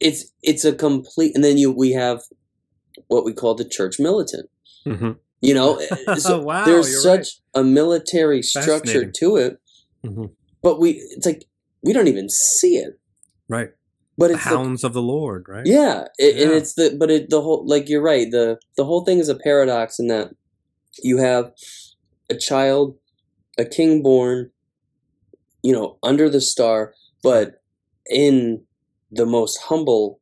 it's 0.00 0.30
it's 0.42 0.64
a 0.64 0.72
complete. 0.72 1.32
And 1.34 1.44
then 1.44 1.58
you 1.58 1.70
we 1.70 1.92
have 1.92 2.22
what 3.08 3.24
we 3.24 3.32
call 3.32 3.54
the 3.54 3.64
church 3.68 3.98
militant. 3.98 4.48
Mhm. 4.86 5.16
You 5.40 5.54
know, 5.54 5.80
so 6.18 6.40
wow, 6.40 6.64
there's 6.64 7.02
such 7.02 7.40
a 7.54 7.62
military 7.62 8.42
structure 8.42 9.10
to 9.10 9.36
it, 9.36 9.58
Mhm. 10.04 10.30
but 10.62 10.80
we 10.80 10.90
it's 11.16 11.26
like 11.26 11.44
we 11.82 11.92
don't 11.92 12.08
even 12.08 12.28
see 12.28 12.76
it. 12.76 12.98
right. 13.48 13.70
But 14.16 14.28
The 14.28 14.34
it's 14.34 14.44
the 14.44 14.50
hounds 14.50 14.84
of 14.84 14.92
the 14.92 15.02
Lord, 15.02 15.46
right? 15.48 15.66
Yeah, 15.66 16.06
it, 16.18 16.40
and 16.40 16.52
it's 16.52 16.74
the 16.74 16.96
but 16.98 17.10
it 17.10 17.30
the 17.30 17.42
whole 17.42 17.66
like 17.66 17.88
you're 17.88 18.00
right 18.00 18.30
the 18.30 18.58
the 18.76 18.84
whole 18.84 19.04
thing 19.04 19.18
is 19.18 19.28
a 19.28 19.34
paradox 19.34 19.98
in 19.98 20.06
that 20.06 20.30
you 21.02 21.16
have 21.18 21.52
a 22.30 22.34
child, 22.36 22.96
a 23.58 23.64
king 23.64 24.02
born, 24.02 24.50
you 25.62 25.72
know, 25.72 25.98
under 26.02 26.28
the 26.28 26.40
star, 26.40 26.94
but 27.22 27.62
in 28.10 28.64
the 29.10 29.26
most 29.26 29.58
humble 29.64 30.20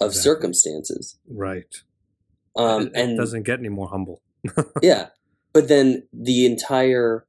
of 0.00 0.08
Exactly. 0.12 0.22
circumstances. 0.32 1.18
Right. 1.28 1.74
Um, 2.56 2.82
it, 2.82 2.86
it 2.88 2.92
and 2.96 3.18
doesn't 3.18 3.42
get 3.44 3.58
any 3.58 3.68
more 3.68 3.88
humble. 3.88 4.22
yeah, 4.82 5.08
but 5.52 5.68
then 5.68 6.06
the 6.12 6.46
entire 6.46 7.26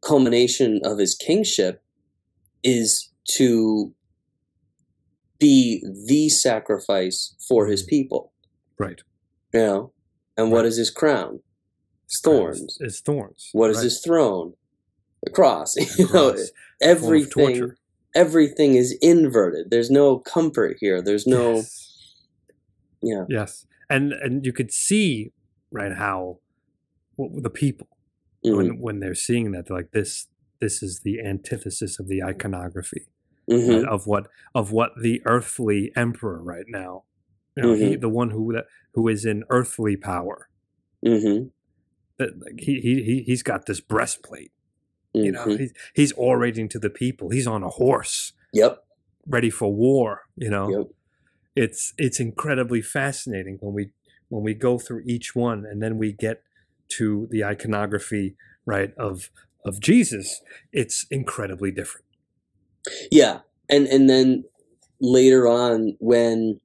culmination 0.00 0.80
of 0.84 0.98
his 0.98 1.14
kingship 1.14 1.82
is 2.62 3.10
to 3.36 3.94
be 5.38 5.84
the 6.06 6.28
sacrifice 6.28 7.34
for 7.46 7.66
his 7.66 7.82
people. 7.82 8.32
Right. 8.78 9.00
You 9.52 9.60
know, 9.60 9.92
and 10.36 10.50
what 10.50 10.58
Right. 10.60 10.66
is 10.66 10.76
his 10.76 10.90
crown? 10.90 11.40
It's 12.06 12.20
Thorns. 12.20 12.78
It's 12.80 13.00
thorns. 13.00 13.48
What 13.52 13.70
is 13.70 13.78
right. 13.78 13.84
his 13.84 14.00
throne? 14.04 14.54
The 15.22 15.30
cross. 15.30 15.74
You 15.98 16.04
know, 16.04 16.10
cross, 16.10 16.34
form 16.34 16.44
of 16.44 16.50
everything. 16.82 17.72
Everything 18.14 18.74
is 18.76 18.96
inverted. 19.02 19.70
There's 19.70 19.90
no 19.90 20.18
comfort 20.18 20.76
here. 20.80 21.02
There's 21.02 21.26
no. 21.26 21.56
Yes. 21.56 22.16
Yeah. 23.02 23.24
Yes. 23.28 23.66
And 23.90 24.12
and 24.12 24.44
you 24.46 24.52
could 24.52 24.72
see 24.72 25.32
right 25.72 25.92
how 25.92 26.38
w- 27.18 27.40
the 27.42 27.50
people 27.50 27.88
Mhm, 28.44 28.56
when 28.56 28.80
when 28.80 29.00
they're 29.00 29.14
seeing 29.14 29.52
that 29.52 29.66
they're 29.66 29.76
like 29.76 29.92
this 29.92 30.28
this 30.60 30.82
is 30.82 31.00
the 31.02 31.20
antithesis 31.20 31.98
of 31.98 32.08
the 32.08 32.22
iconography 32.22 33.06
mhm, 33.50 33.82
right, 33.82 33.88
of 33.92 34.06
what 34.06 34.26
of 34.54 34.70
what 34.70 34.92
the 35.00 35.20
earthly 35.24 35.90
emperor 35.96 36.42
right 36.42 36.66
now 36.68 37.04
you 37.56 37.62
know 37.62 37.70
Mm-hmm. 37.70 37.88
he, 37.88 37.96
the 37.96 38.08
one 38.10 38.30
who 38.30 38.52
that 38.52 38.66
who 38.92 39.08
is 39.08 39.24
in 39.24 39.44
earthly 39.48 39.96
power 39.96 40.48
mhm, 41.04 41.44
like 41.44 41.50
he 42.58 42.80
he 42.80 43.02
he- 43.02 43.24
he's 43.26 43.42
got 43.42 43.66
this 43.66 43.80
breastplate 43.80 44.52
you 45.16 45.30
know? 45.30 45.44
Mhm. 45.46 45.58
he's 45.60 45.72
he's 45.94 46.12
orating 46.14 46.68
to 46.70 46.78
the 46.80 46.90
people. 46.90 47.30
He's 47.30 47.46
on 47.46 47.62
a 47.62 47.68
horse. 47.68 48.32
Yep. 48.52 48.84
ready 49.26 49.50
for 49.50 49.72
war 49.72 50.22
you 50.36 50.50
know? 50.50 50.68
Yep. 50.68 50.86
it's 51.56 51.94
it's 51.98 52.18
incredibly 52.20 52.82
fascinating 52.82 53.56
when 53.60 53.72
we 53.74 53.90
when 54.28 54.42
we 54.42 54.54
go 54.54 54.78
through 54.78 55.02
each 55.06 55.34
one 55.36 55.64
and 55.64 55.80
then 55.82 55.98
we 55.98 56.12
get 56.12 56.42
to 56.88 57.28
the 57.30 57.44
iconography 57.44 58.36
right 58.66 58.92
of 58.98 59.30
of 59.64 59.80
Jesus. 59.80 60.40
It's 60.72 61.06
incredibly 61.10 61.70
different. 61.70 62.04
Yeah, 63.10 63.40
and 63.70 63.86
and 63.86 64.10
then 64.10 64.44
later 65.00 65.46
on, 65.48 65.96
when 66.00 66.60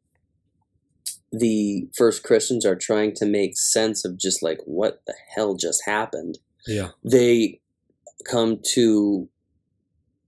the 1.32 1.88
first 1.96 2.24
Christians 2.24 2.66
are 2.66 2.76
trying 2.76 3.14
to 3.16 3.26
make 3.26 3.58
sense 3.58 4.04
of 4.06 4.18
just 4.18 4.42
like 4.42 4.60
what 4.66 5.02
the 5.06 5.16
hell 5.36 5.56
just 5.56 5.84
happened, 5.86 6.38
yeah 6.68 6.90
they 7.04 7.60
come 8.30 8.60
to 8.74 9.30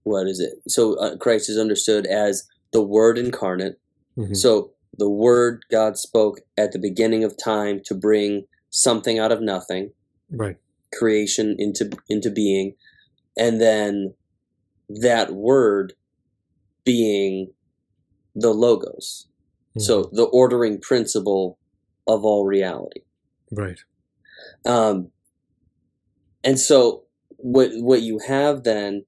what 0.04 0.26
is 0.26 0.40
it? 0.40 0.54
So 0.68 0.94
uh, 0.94 1.16
Christ 1.16 1.48
is 1.48 1.58
understood 1.58 2.06
as 2.06 2.48
the 2.72 2.82
Word 2.82 3.18
incarnate. 3.18 3.78
Mhm. 4.18 4.36
So 4.36 4.72
the 4.98 5.08
Word 5.10 5.62
God 5.70 5.96
spoke 5.96 6.40
at 6.56 6.72
the 6.72 6.78
beginning 6.78 7.24
of 7.24 7.36
time 7.36 7.80
to 7.84 7.94
bring 7.94 8.46
something 8.70 9.18
out 9.18 9.32
of 9.32 9.40
nothing, 9.40 9.92
right 10.30 10.56
creation 10.92 11.56
into 11.58 11.90
into 12.08 12.30
being, 12.30 12.74
and 13.36 13.60
then 13.60 14.14
that 14.88 15.32
Word 15.32 15.94
being 16.84 17.52
the 18.34 18.52
logos. 18.52 19.28
So 19.78 20.10
the 20.12 20.24
ordering 20.24 20.80
principle 20.80 21.58
of 22.06 22.24
all 22.24 22.44
reality. 22.44 23.00
Right 23.50 23.78
Um, 24.64 25.10
and 26.44 26.58
so 26.58 27.04
what 27.36 27.70
what 27.76 28.02
you 28.02 28.18
have 28.26 28.64
then 28.64 29.04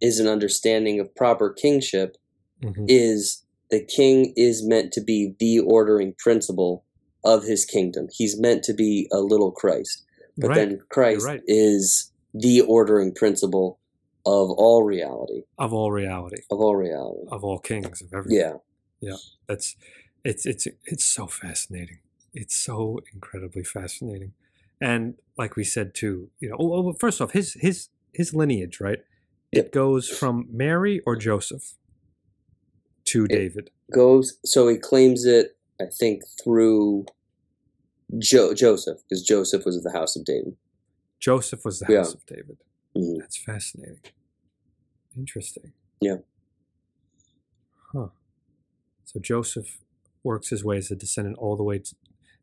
is 0.00 0.18
an 0.20 0.26
understanding 0.26 1.00
of 1.00 1.14
proper 1.14 1.50
kingship 1.52 2.16
Mhm. 2.62 2.86
is 2.88 3.44
the 3.70 3.84
king 3.84 4.32
is 4.36 4.64
meant 4.66 4.92
to 4.92 5.00
be 5.00 5.34
the 5.38 5.58
ordering 5.60 6.14
principle 6.18 6.84
of 7.24 7.44
his 7.44 7.64
kingdom. 7.64 8.08
He's 8.12 8.38
meant 8.40 8.62
to 8.64 8.72
be 8.74 9.08
a 9.12 9.20
little 9.20 9.50
Christ. 9.52 10.04
But 10.36 10.48
right 10.48 10.54
then 10.56 10.78
Christ 10.88 11.24
right. 11.26 11.42
is 11.46 12.12
the 12.32 12.60
ordering 12.62 13.12
principle 13.12 13.78
of 14.24 14.50
all 14.50 14.82
reality. 14.84 15.42
of 15.58 15.72
all 15.72 15.90
reality 15.92 16.42
Of 16.50 16.60
all 16.60 16.76
reality. 16.76 17.26
of 17.30 17.44
all 17.44 17.58
kings 17.58 18.00
of 18.02 18.12
everything 18.14 18.38
Yeah. 18.38 18.56
Yeah. 19.00 19.16
that's 19.48 19.76
it's 20.24 20.44
it's 20.46 20.66
it's 20.84 21.04
so 21.04 21.26
fascinating 21.26 21.98
it's 22.34 22.54
so 22.54 23.00
incredibly 23.14 23.64
fascinating 23.64 24.32
and 24.80 25.14
like 25.36 25.56
we 25.56 25.64
said 25.64 25.94
too 25.94 26.28
you 26.40 26.48
know 26.48 26.56
oh, 26.58 26.82
well, 26.82 26.92
first 26.98 27.20
off 27.20 27.32
his 27.32 27.54
his 27.54 27.88
his 28.12 28.34
lineage 28.34 28.80
right 28.80 29.00
it 29.52 29.56
Yep. 29.64 29.72
goes 29.72 30.08
from 30.08 30.46
mary 30.50 31.00
or 31.06 31.16
joseph 31.16 31.74
to 33.04 33.26
david 33.26 33.70
Goes 33.92 34.38
so 34.44 34.68
he 34.68 34.76
claims 34.76 35.24
it, 35.24 35.56
I 35.80 35.86
think, 35.86 36.22
through 36.44 37.06
jo- 38.18 38.52
Joseph, 38.52 38.98
because 39.08 39.22
Joseph 39.22 39.64
was 39.64 39.78
of 39.78 39.82
the 39.82 39.92
house 39.92 40.14
of 40.14 40.26
David. 40.26 40.56
joseph 41.18 41.64
was 41.64 41.78
the 41.78 41.86
Yeah. 41.90 41.98
house 41.98 42.12
of 42.14 42.26
david 42.26 42.58
Mhm. 42.96 43.18
That's 43.20 43.36
fascinating. 43.36 44.00
Interesting. 45.16 45.72
Yeah. 46.00 46.16
Huh. 47.92 48.08
So 49.04 49.20
Joseph 49.20 49.78
works 50.28 50.50
his 50.50 50.62
way 50.64 50.76
as 50.76 50.90
a 50.90 50.96
descendant 50.96 51.36
all 51.38 51.56
the 51.56 51.64
way 51.70 51.78
to 51.78 51.94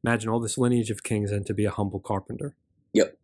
imagine 0.04 0.30
all 0.30 0.40
this 0.40 0.58
lineage 0.58 0.90
of 0.90 1.04
kings 1.04 1.32
and 1.32 1.46
to 1.46 1.54
be 1.54 1.66
a 1.66 1.72
humble 1.72 2.00
carpenter. 2.00 2.56
Yep. 2.94 3.18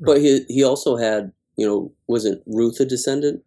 But 0.00 0.18
he 0.20 0.44
he 0.48 0.64
also 0.64 0.96
had, 0.96 1.32
you 1.56 1.66
know, 1.66 1.92
wasn't 2.06 2.42
Ruth 2.46 2.80
a 2.80 2.84
descendant? 2.84 3.42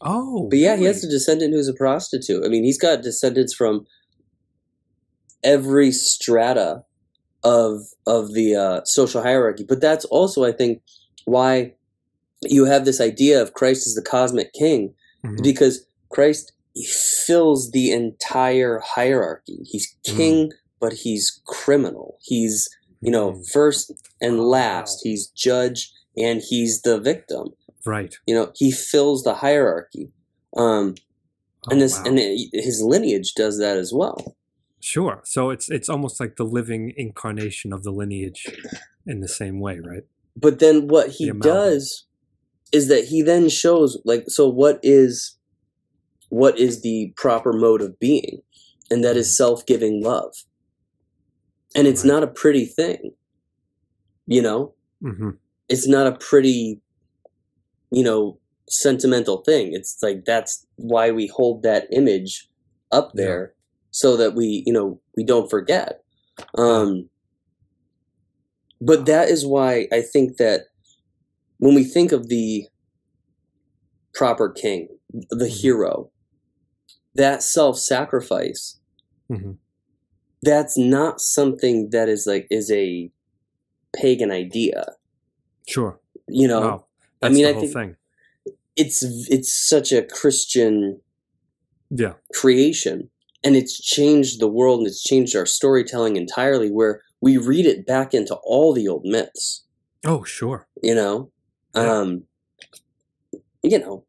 Oh, 0.00 0.48
But 0.48 0.58
yeah, 0.58 0.76
he 0.76 0.84
has 0.84 1.02
a 1.04 1.08
descendant 1.08 1.54
who's 1.54 1.68
a 1.68 1.74
prostitute. 1.74 2.44
I 2.44 2.48
mean, 2.48 2.64
he's 2.64 2.78
got 2.78 3.02
descendants 3.02 3.54
from 3.54 3.86
every 5.42 5.90
strata 5.92 6.84
of 7.42 7.82
of 8.06 8.32
the 8.34 8.54
uh, 8.56 8.84
social 8.84 9.22
hierarchy. 9.22 9.64
But 9.68 9.80
that's 9.80 10.04
also, 10.06 10.44
I 10.44 10.52
think, 10.52 10.82
why 11.24 11.74
you 12.42 12.64
have 12.66 12.84
this 12.84 13.00
idea 13.00 13.40
of 13.42 13.54
Christ 13.54 13.86
as 13.86 13.94
the 13.94 14.02
cosmic 14.02 14.52
king, 14.52 14.94
Mhm. 15.24 15.42
because 15.42 15.86
Christ 16.10 16.52
fills 16.82 17.70
the 17.70 17.92
entire 17.92 18.80
hierarchy. 18.84 19.58
He's 19.64 19.94
king, 20.04 20.50
but 20.80 20.92
he's 20.92 21.40
criminal. 21.46 22.18
He's 22.22 22.68
you 23.00 23.10
know 23.12 23.32
Mhm. 23.32 23.50
first 23.52 23.92
and 24.20 24.40
Oh, 24.40 24.48
last. 24.48 24.96
wow. 25.04 25.10
He's 25.10 25.28
judge 25.28 25.92
and 26.16 26.40
he's 26.42 26.82
the 26.82 26.98
victim. 26.98 27.48
right. 27.86 28.14
You 28.26 28.34
know, 28.34 28.50
he 28.56 28.70
fills 28.72 29.24
the 29.24 29.34
hierarchy. 29.34 30.10
Um, 30.56 30.94
and 31.70 31.78
Oh, 31.78 31.82
this 31.84 31.98
wow. 31.98 32.04
and 32.06 32.18
it, 32.18 32.48
his 32.52 32.80
lineage 32.82 33.34
does 33.34 33.58
that 33.58 33.76
as 33.76 33.92
well. 33.92 34.36
Sure. 34.80 35.20
So 35.24 35.50
it's 35.50 35.70
it's 35.70 35.88
almost 35.88 36.18
like 36.18 36.36
the 36.36 36.44
living 36.44 36.92
incarnation 36.96 37.72
of 37.72 37.82
the 37.82 37.90
lineage 37.90 38.46
in 39.06 39.20
the 39.20 39.28
same 39.28 39.60
way, 39.60 39.78
right? 39.80 40.04
But 40.36 40.58
then 40.58 40.88
what 40.88 41.10
he 41.10 41.30
The 41.30 41.38
does 41.38 42.04
is 42.72 42.88
that 42.88 43.04
he 43.04 43.22
then 43.22 43.48
shows 43.48 43.98
like 44.04 44.24
so 44.28 44.48
what 44.48 44.80
is 44.82 45.36
what 46.34 46.58
is 46.58 46.82
the 46.82 47.12
proper 47.16 47.52
mode 47.52 47.80
of 47.80 47.98
being, 48.00 48.40
and 48.90 49.04
that 49.04 49.16
is 49.16 49.36
self-giving 49.36 50.02
love. 50.02 50.34
And 51.76 51.86
it's 51.86 52.04
not 52.04 52.22
a 52.24 52.26
pretty 52.26 52.64
thing. 52.66 53.12
You 54.26 54.42
know, 54.42 54.74
hmm 55.00 55.30
it's 55.68 55.88
not 55.88 56.06
a 56.06 56.12
pretty 56.12 56.80
you 57.90 58.02
know 58.04 58.38
sentimental 58.68 59.38
thing 59.44 59.70
it's 59.72 59.96
like 60.02 60.24
that's 60.24 60.66
why 60.76 61.10
we 61.10 61.26
hold 61.26 61.62
that 61.62 61.86
image 61.92 62.48
up 62.92 63.10
Yeah. 63.14 63.24
there 63.24 63.54
so 63.90 64.16
that 64.16 64.34
we 64.34 64.62
you 64.66 64.72
know 64.72 65.00
we 65.16 65.24
don't 65.24 65.50
forget 65.50 66.00
um 66.58 67.08
but 68.80 69.06
that 69.06 69.28
is 69.28 69.46
why 69.46 69.86
i 69.92 70.00
think 70.00 70.36
that 70.38 70.62
when 71.58 71.74
we 71.74 71.84
think 71.84 72.12
of 72.12 72.28
the 72.28 72.66
proper 74.14 74.48
king 74.50 74.88
the 75.30 75.46
Mhm. 75.46 75.60
hero 75.60 76.10
that 77.14 77.42
self-sacrifice 77.42 78.78
hmm 79.28 79.52
that's 80.42 80.76
not 80.76 81.20
something 81.20 81.88
that 81.90 82.06
is 82.08 82.26
like 82.26 82.46
is 82.50 82.70
a 82.70 83.10
pagan 83.96 84.30
idea 84.30 84.84
Sure. 85.66 85.98
you 86.28 86.46
know 86.48 86.60
wow. 86.60 86.84
That's 87.20 87.34
mean, 87.34 87.44
the 87.44 87.50
I 87.50 87.52
whole 87.54 87.62
think- 87.62 87.72
thing. 87.72 87.96
it's 88.76 89.02
it's 89.30 89.54
such 89.54 89.92
a 89.92 90.02
Christian 90.02 91.00
Yeah. 91.90 92.14
creation 92.34 93.08
and 93.42 93.56
it's 93.56 93.80
changed 93.80 94.40
the 94.40 94.48
world 94.48 94.80
and 94.80 94.86
it's 94.88 95.02
changed 95.02 95.34
our 95.36 95.46
storytelling 95.46 96.16
entirely 96.16 96.70
where 96.70 97.00
we 97.22 97.38
read 97.38 97.64
it 97.66 97.86
back 97.86 98.12
into 98.12 98.34
all 98.44 98.72
the 98.74 98.86
old 98.88 99.04
myths 99.06 99.64
Oh, 100.04 100.24
sure. 100.24 100.66
you 100.82 100.94
know 100.94 101.30
Yeah. 101.74 101.90
um 102.00 102.24
you 103.62 103.78
know 103.78 104.04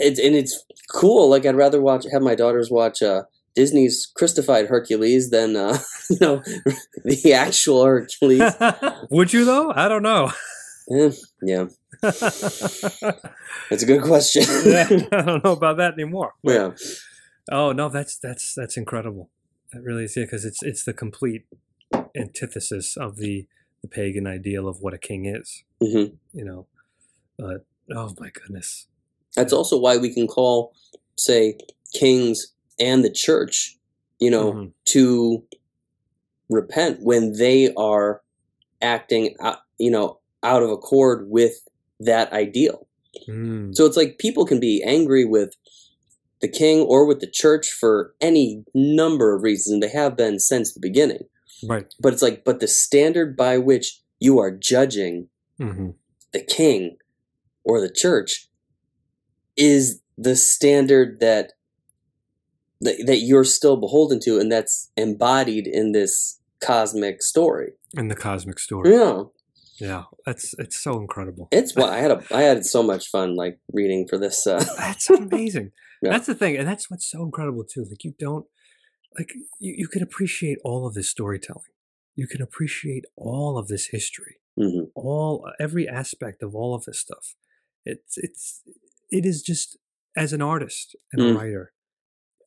it's 0.00 0.18
and 0.20 0.34
it's 0.34 0.64
cool 0.92 1.28
like 1.28 1.44
i'd 1.46 1.56
rather 1.56 1.80
watch 1.80 2.04
have 2.12 2.22
my 2.22 2.34
daughters 2.34 2.70
watch 2.70 3.02
uh 3.02 3.22
disney's 3.56 4.10
christified 4.18 4.68
hercules 4.68 5.30
than 5.30 5.56
uh 5.56 5.78
you 6.10 6.16
know 6.20 6.42
the 7.04 7.32
actual 7.34 7.84
hercules 7.84 8.52
Would 9.10 9.32
you 9.32 9.44
though? 9.44 9.72
I 9.74 9.88
don't 9.88 10.02
know. 10.02 10.32
Eh, 10.90 11.10
yeah 11.42 11.64
that's 12.02 13.82
a 13.82 13.86
good 13.86 14.02
question 14.02 14.42
yeah, 14.64 14.88
I 15.12 15.22
don't 15.22 15.44
know 15.44 15.52
about 15.52 15.76
that 15.78 15.94
anymore. 15.94 16.34
But- 16.42 16.52
yeah 16.52 16.70
Oh 17.50 17.72
no, 17.72 17.88
that's 17.88 18.16
that's 18.18 18.54
that's 18.54 18.76
incredible. 18.76 19.28
That 19.72 19.82
really 19.82 20.04
is 20.04 20.16
yeah, 20.16 20.26
because 20.26 20.44
it's 20.44 20.62
it's 20.62 20.84
the 20.84 20.92
complete 20.92 21.42
antithesis 22.16 22.96
of 22.96 23.16
the 23.16 23.48
the 23.82 23.88
pagan 23.88 24.28
ideal 24.28 24.68
of 24.68 24.80
what 24.80 24.94
a 24.94 24.98
king 24.98 25.26
is. 25.26 25.64
hmm 25.80 26.14
You 26.32 26.44
know, 26.44 26.66
but 27.36 27.66
oh 27.94 28.14
my 28.20 28.30
goodness. 28.30 28.86
That's 29.36 29.52
also 29.52 29.78
why 29.78 29.96
we 29.96 30.12
can 30.12 30.26
call, 30.26 30.74
say, 31.16 31.58
kings 31.94 32.52
and 32.78 33.04
the 33.04 33.10
church, 33.10 33.78
you 34.18 34.30
know, 34.30 34.52
Mhm. 34.52 34.72
to 34.86 35.42
repent 36.48 37.00
when 37.02 37.32
they 37.32 37.72
are 37.74 38.22
acting, 38.80 39.34
out, 39.40 39.58
you 39.78 39.90
know, 39.90 40.18
out 40.42 40.62
of 40.62 40.70
accord 40.70 41.30
with 41.30 41.66
that 42.00 42.32
ideal. 42.32 42.86
Mm, 43.28 43.74
So 43.74 43.86
it's 43.86 43.96
like 43.96 44.18
people 44.18 44.44
can 44.44 44.58
be 44.60 44.82
angry 44.82 45.24
with 45.24 45.54
the 46.40 46.48
king 46.48 46.80
or 46.80 47.04
with 47.06 47.20
the 47.20 47.30
church 47.30 47.70
for 47.70 48.14
any 48.20 48.64
number 48.74 49.34
of 49.34 49.42
reasons, 49.42 49.74
and 49.74 49.82
they 49.82 49.88
have 49.88 50.16
been 50.16 50.38
since 50.40 50.72
the 50.72 50.80
beginning. 50.80 51.28
right. 51.68 51.86
But 52.00 52.12
it's 52.12 52.22
like, 52.22 52.44
but 52.44 52.58
the 52.58 52.66
standard 52.66 53.36
by 53.36 53.56
which 53.58 54.00
you 54.18 54.38
are 54.40 54.50
judging 54.50 55.28
hmm 55.58 55.90
the 56.32 56.40
king 56.42 56.96
or 57.62 57.80
the 57.80 57.90
church 57.92 58.48
is 59.70 60.00
the 60.26 60.36
standard 60.36 61.08
that 61.20 61.52
that, 62.80 62.96
that 63.06 63.18
you're 63.18 63.44
still 63.58 63.76
beholden 63.76 64.18
to 64.20 64.38
and 64.40 64.50
that's 64.50 64.90
embodied 64.96 65.66
in 65.66 65.92
this 65.92 66.40
cosmic 66.60 67.22
story 67.22 67.70
In 67.96 68.08
the 68.08 68.16
cosmic 68.28 68.58
story. 68.58 68.88
yeah 68.98 69.22
Yeah, 69.88 70.04
that's 70.26 70.46
it's 70.64 70.78
so 70.86 70.92
incredible. 71.04 71.44
it's 71.50 71.74
why 71.76 71.88
i 71.96 71.98
had 72.04 72.10
a 72.16 72.18
i 72.40 72.42
had 72.50 72.64
so 72.76 72.82
much 72.82 73.04
fun 73.14 73.28
like 73.42 73.56
reading 73.78 74.06
for 74.10 74.18
this 74.24 74.46
uh 74.46 74.62
That's 74.78 75.08
amazing. 75.10 75.68
Yeah. 76.04 76.10
That's 76.14 76.26
the 76.26 76.34
thing, 76.42 76.54
and 76.58 76.66
that's 76.70 76.90
what's 76.90 77.08
so 77.08 77.22
incredible 77.28 77.62
too. 77.72 77.84
Like 77.88 78.02
you 78.02 78.12
don't 78.26 78.46
like 79.16 79.30
you, 79.64 79.72
you 79.82 79.88
can 79.94 80.02
appreciate 80.02 80.58
all 80.68 80.82
of 80.88 80.94
this 80.94 81.08
storytelling. 81.16 81.70
You 82.20 82.26
can 82.32 82.42
appreciate 82.42 83.04
all 83.14 83.52
of 83.60 83.68
this 83.72 83.84
history. 83.96 84.34
mhm. 84.58 84.86
all 84.96 85.32
every 85.66 85.86
aspect 86.00 86.38
of 86.42 86.50
all 86.56 86.72
of 86.74 86.82
this 86.86 86.98
stuff. 87.06 87.26
It's 87.92 88.14
it's 88.26 88.62
it 89.12 89.24
is 89.24 89.42
just 89.42 89.78
as 90.16 90.32
an 90.32 90.42
artist 90.42 90.96
and 91.12 91.22
a 91.22 91.24
Mm. 91.26 91.36
writer, 91.38 91.72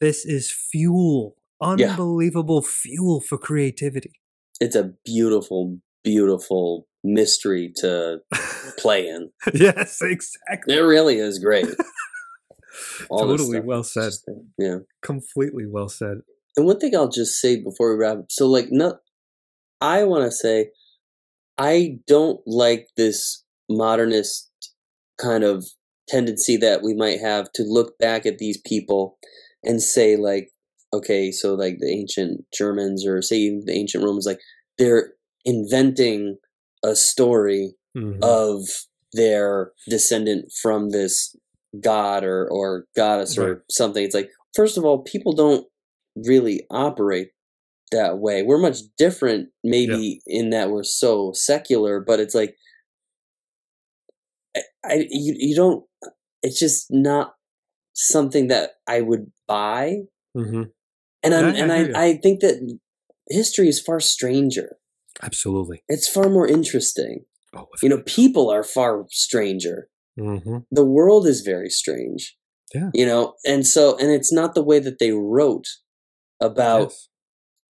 this 0.02 0.26
is 0.26 0.52
fuel, 0.52 1.38
Yeah. 1.62 1.70
unbelievable 1.72 2.62
fuel 2.62 3.22
for 3.22 3.38
creativity. 3.38 4.14
it's 4.62 4.76
a 4.76 4.94
beautiful 5.04 5.80
beautiful 6.04 6.88
mystery 7.04 7.72
to 7.76 8.20
play 8.78 9.08
in 9.08 9.30
yes, 9.54 10.00
exactly. 10.02 10.74
it 10.76 10.80
really 10.80 11.18
is 11.18 11.40
great 11.40 11.68
All 13.10 13.20
Totally 13.28 13.60
well 13.60 13.84
said. 13.84 14.04
just- 14.12 14.26
yeah 14.58 14.80
Completely 15.02 15.66
well 15.66 15.90
said. 15.90 16.18
And 16.58 16.66
one 16.66 16.80
thing 16.80 16.96
I'll 16.96 17.10
just 17.10 17.40
say 17.42 17.58
before 17.62 17.92
we 17.92 18.00
wrap 18.02 18.18
up, 18.20 18.26
so 18.30 18.48
like 18.48 18.68
no 18.72 18.98
I 19.82 20.04
wanna 20.04 20.32
say 20.32 20.72
I 21.58 22.00
don't 22.08 22.40
like 22.46 22.88
this 22.98 23.44
modernist 23.70 24.50
kind 25.18 25.44
of 25.44 25.66
tendency 26.08 26.58
that 26.58 26.82
we 26.84 26.94
might 26.94 27.20
have 27.20 27.52
to 27.54 27.64
look 27.64 27.98
back 27.98 28.26
at 28.26 28.38
these 28.38 28.60
people 28.66 29.18
and 29.64 29.82
say 29.82 30.16
like, 30.16 30.50
okay, 30.94 31.32
so 31.32 31.56
like 31.56 31.78
the 31.80 31.90
ancient 31.92 32.46
Germans 32.54 33.06
or 33.06 33.22
say 33.22 33.38
even 33.38 33.64
the 33.66 33.74
ancient 33.74 34.04
Romans, 34.04 34.26
like 34.26 34.40
they're 34.78 35.14
inventing 35.44 36.38
a 36.84 36.96
story 36.96 37.76
Mhm. 37.96 38.22
of 38.24 38.68
their 39.14 39.72
descendant 39.90 40.52
from 40.62 40.90
this 40.90 41.36
god 41.82 42.24
or 42.24 42.48
or 42.52 42.86
goddess 42.96 43.38
or 43.38 43.64
something. 43.70 44.04
It's 44.04 44.16
like 44.16 44.30
first 44.54 44.78
of 44.78 44.86
all, 44.86 45.00
people 45.04 45.34
don't 45.34 45.66
really 46.16 46.66
operate 46.70 47.30
that 47.92 48.18
way. 48.20 48.44
We're 48.44 48.58
much 48.58 48.80
different, 48.98 49.50
maybe 49.64 50.22
in 50.26 50.50
that 50.52 50.70
we're 50.72 50.84
so 50.84 51.32
secular, 51.34 52.00
but 52.00 52.20
it's 52.20 52.36
like 52.36 52.56
I, 54.90 54.94
I 54.94 55.08
you 55.10 55.36
you 55.38 55.56
don't. 55.56 55.84
It's 56.44 56.60
just 56.60 56.88
not 56.92 57.34
something 57.94 58.48
that 58.48 58.72
I 58.88 59.02
would 59.02 59.32
buy, 59.48 60.02
Mhm. 60.38 60.72
and 61.24 61.34
I'm, 61.34 61.46
I 61.46 61.58
and 61.58 61.72
hear. 61.72 61.92
I 61.96 62.06
I 62.06 62.18
think 62.18 62.42
that 62.42 62.78
history 63.30 63.68
is 63.68 63.80
far 63.80 64.00
stranger. 64.00 64.78
Absolutely. 65.24 65.84
It's 65.88 66.08
far 66.08 66.30
more 66.30 66.48
interesting. 66.48 67.26
Oh, 67.56 67.68
You 67.82 67.90
know, 67.90 68.02
people 68.06 68.50
are 68.50 68.64
far 68.64 69.06
stranger. 69.10 69.90
hmm 70.18 70.58
the 70.72 70.86
world 70.86 71.28
is 71.28 71.42
very 71.42 71.70
strange. 71.70 72.38
Yeah. 72.74 72.90
You 72.94 73.06
know, 73.06 73.34
and 73.46 73.66
so 73.66 73.98
and 73.98 74.10
it's 74.12 74.32
not 74.32 74.56
the 74.56 74.64
way 74.64 74.80
that 74.80 75.00
they 75.00 75.12
wrote 75.12 75.68
about 76.40 76.90
Yes. 76.90 77.08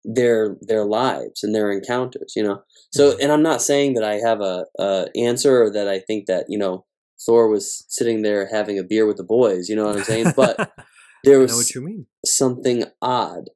their 0.05 0.57
their 0.61 0.85
lives 0.85 1.43
and 1.43 1.55
their 1.55 1.71
encounters, 1.71 2.33
you 2.37 2.43
know. 2.43 2.63
So 2.93 3.13
Mhm. 3.13 3.19
and 3.23 3.33
I'm 3.33 3.43
not 3.43 3.63
saying 3.63 3.95
that 3.95 4.05
I 4.05 4.17
have 4.29 4.41
a, 4.41 4.67
a 4.79 5.09
answer 5.17 5.63
or 5.65 5.71
that 5.71 5.89
I 5.89 5.99
think 6.01 6.27
that, 6.27 6.47
you 6.49 6.59
know, 6.59 6.85
Thor 7.25 7.49
was 7.49 7.85
sitting 7.89 8.23
there 8.23 8.49
having 8.51 8.79
a 8.79 8.83
beer 8.85 9.07
with 9.07 9.17
the 9.17 9.25
boys. 9.25 9.69
You 9.69 9.77
know 9.77 9.87
what 9.87 9.97
I'm 9.97 10.05
saying? 10.05 10.33
But 10.37 10.73
there 11.25 11.39
was 11.39 11.55
what 11.55 11.75
you 11.75 11.81
mean. 11.81 12.07
something 12.25 12.85
odd, 13.03 13.51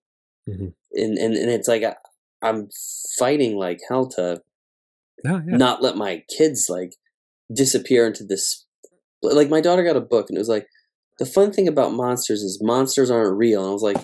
Mhm. 0.48 0.74
and 0.92 1.18
and 1.18 1.34
and 1.36 1.50
it's 1.50 1.68
like 1.68 1.82
I, 1.82 1.96
I'm 2.42 2.68
fighting 3.18 3.56
like 3.56 3.80
hell 3.88 4.06
to 4.10 4.42
Yeah, 5.24 5.40
yeah. 5.46 5.56
not 5.56 5.82
let 5.82 5.96
my 5.96 6.22
kids 6.36 6.68
like 6.68 6.94
disappear 7.52 8.06
into 8.06 8.24
this. 8.24 8.64
Like 9.22 9.48
my 9.50 9.60
daughter 9.60 9.82
got 9.82 9.96
a 9.96 10.00
book, 10.00 10.26
and 10.28 10.36
it 10.36 10.40
was 10.40 10.48
like 10.48 10.68
the 11.18 11.26
fun 11.26 11.52
thing 11.52 11.66
about 11.68 11.92
monsters 11.92 12.42
is 12.42 12.60
monsters 12.62 13.10
aren't 13.10 13.36
real. 13.36 13.60
And 13.62 13.70
I 13.70 13.72
was 13.72 13.82
like, 13.82 13.96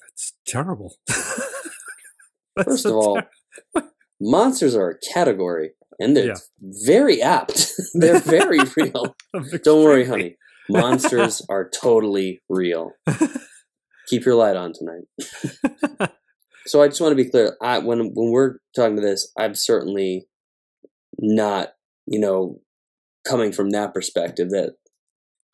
That's 0.00 0.32
terrible. 0.46 0.96
That's 1.06 2.68
First 2.68 2.82
so 2.84 2.88
of 2.90 2.96
all, 2.96 3.20
ter- 3.76 3.90
monsters 4.20 4.74
are 4.74 4.88
a 4.90 4.98
category, 5.12 5.72
and 5.98 6.16
they're 6.16 6.26
Yeah. 6.28 6.34
very 6.60 7.20
apt. 7.22 7.72
they're 7.94 8.20
very 8.20 8.58
real. 8.76 9.14
Don't 9.62 9.84
worry, 9.84 10.04
honey. 10.04 10.36
Monsters 10.68 11.42
are 11.48 11.68
totally 11.70 12.40
real. 12.48 12.92
Keep 14.08 14.24
your 14.24 14.34
light 14.34 14.56
on 14.56 14.72
tonight. 14.72 16.10
So 16.66 16.82
I 16.82 16.88
just 16.88 17.00
want 17.00 17.12
to 17.16 17.22
be 17.24 17.28
clear. 17.30 17.56
I 17.62 17.78
when 17.78 18.10
when 18.14 18.30
we're 18.32 18.56
talking 18.74 18.96
to 18.96 19.02
this, 19.02 19.30
I'm 19.38 19.54
certainly 19.54 20.26
not, 21.18 21.70
you 22.06 22.18
know, 22.18 22.60
coming 23.26 23.52
from 23.52 23.70
that 23.70 23.94
perspective. 23.94 24.50
That 24.50 24.74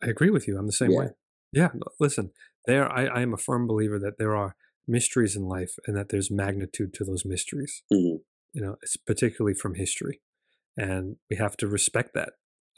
I 0.03 0.09
agree 0.09 0.30
with 0.30 0.49
you. 0.49 0.59
I'm 0.59 0.66
the 0.66 0.72
same 0.72 0.90
Yeah. 0.93 0.99
way. 0.99 1.07
Yeah. 1.53 1.68
Listen, 2.01 2.30
there. 2.66 2.90
I, 2.90 3.05
I 3.07 3.20
am 3.20 3.34
a 3.34 3.38
firm 3.38 3.66
believer 3.66 3.99
that 3.99 4.16
there 4.18 4.34
are 4.34 4.57
mysteries 4.88 5.36
in 5.36 5.45
life, 5.45 5.74
and 5.86 5.95
that 5.97 6.09
there's 6.09 6.30
magnitude 6.30 6.93
to 6.95 7.05
those 7.05 7.24
mysteries. 7.26 7.82
Mhm. 7.93 8.20
You 8.55 8.62
know, 8.62 8.76
it's 8.82 8.97
particularly 8.97 9.55
from 9.55 9.74
history, 9.74 10.20
and 10.76 11.16
we 11.30 11.36
have 11.36 11.56
to 11.58 11.66
respect 11.66 12.14
that. 12.14 12.30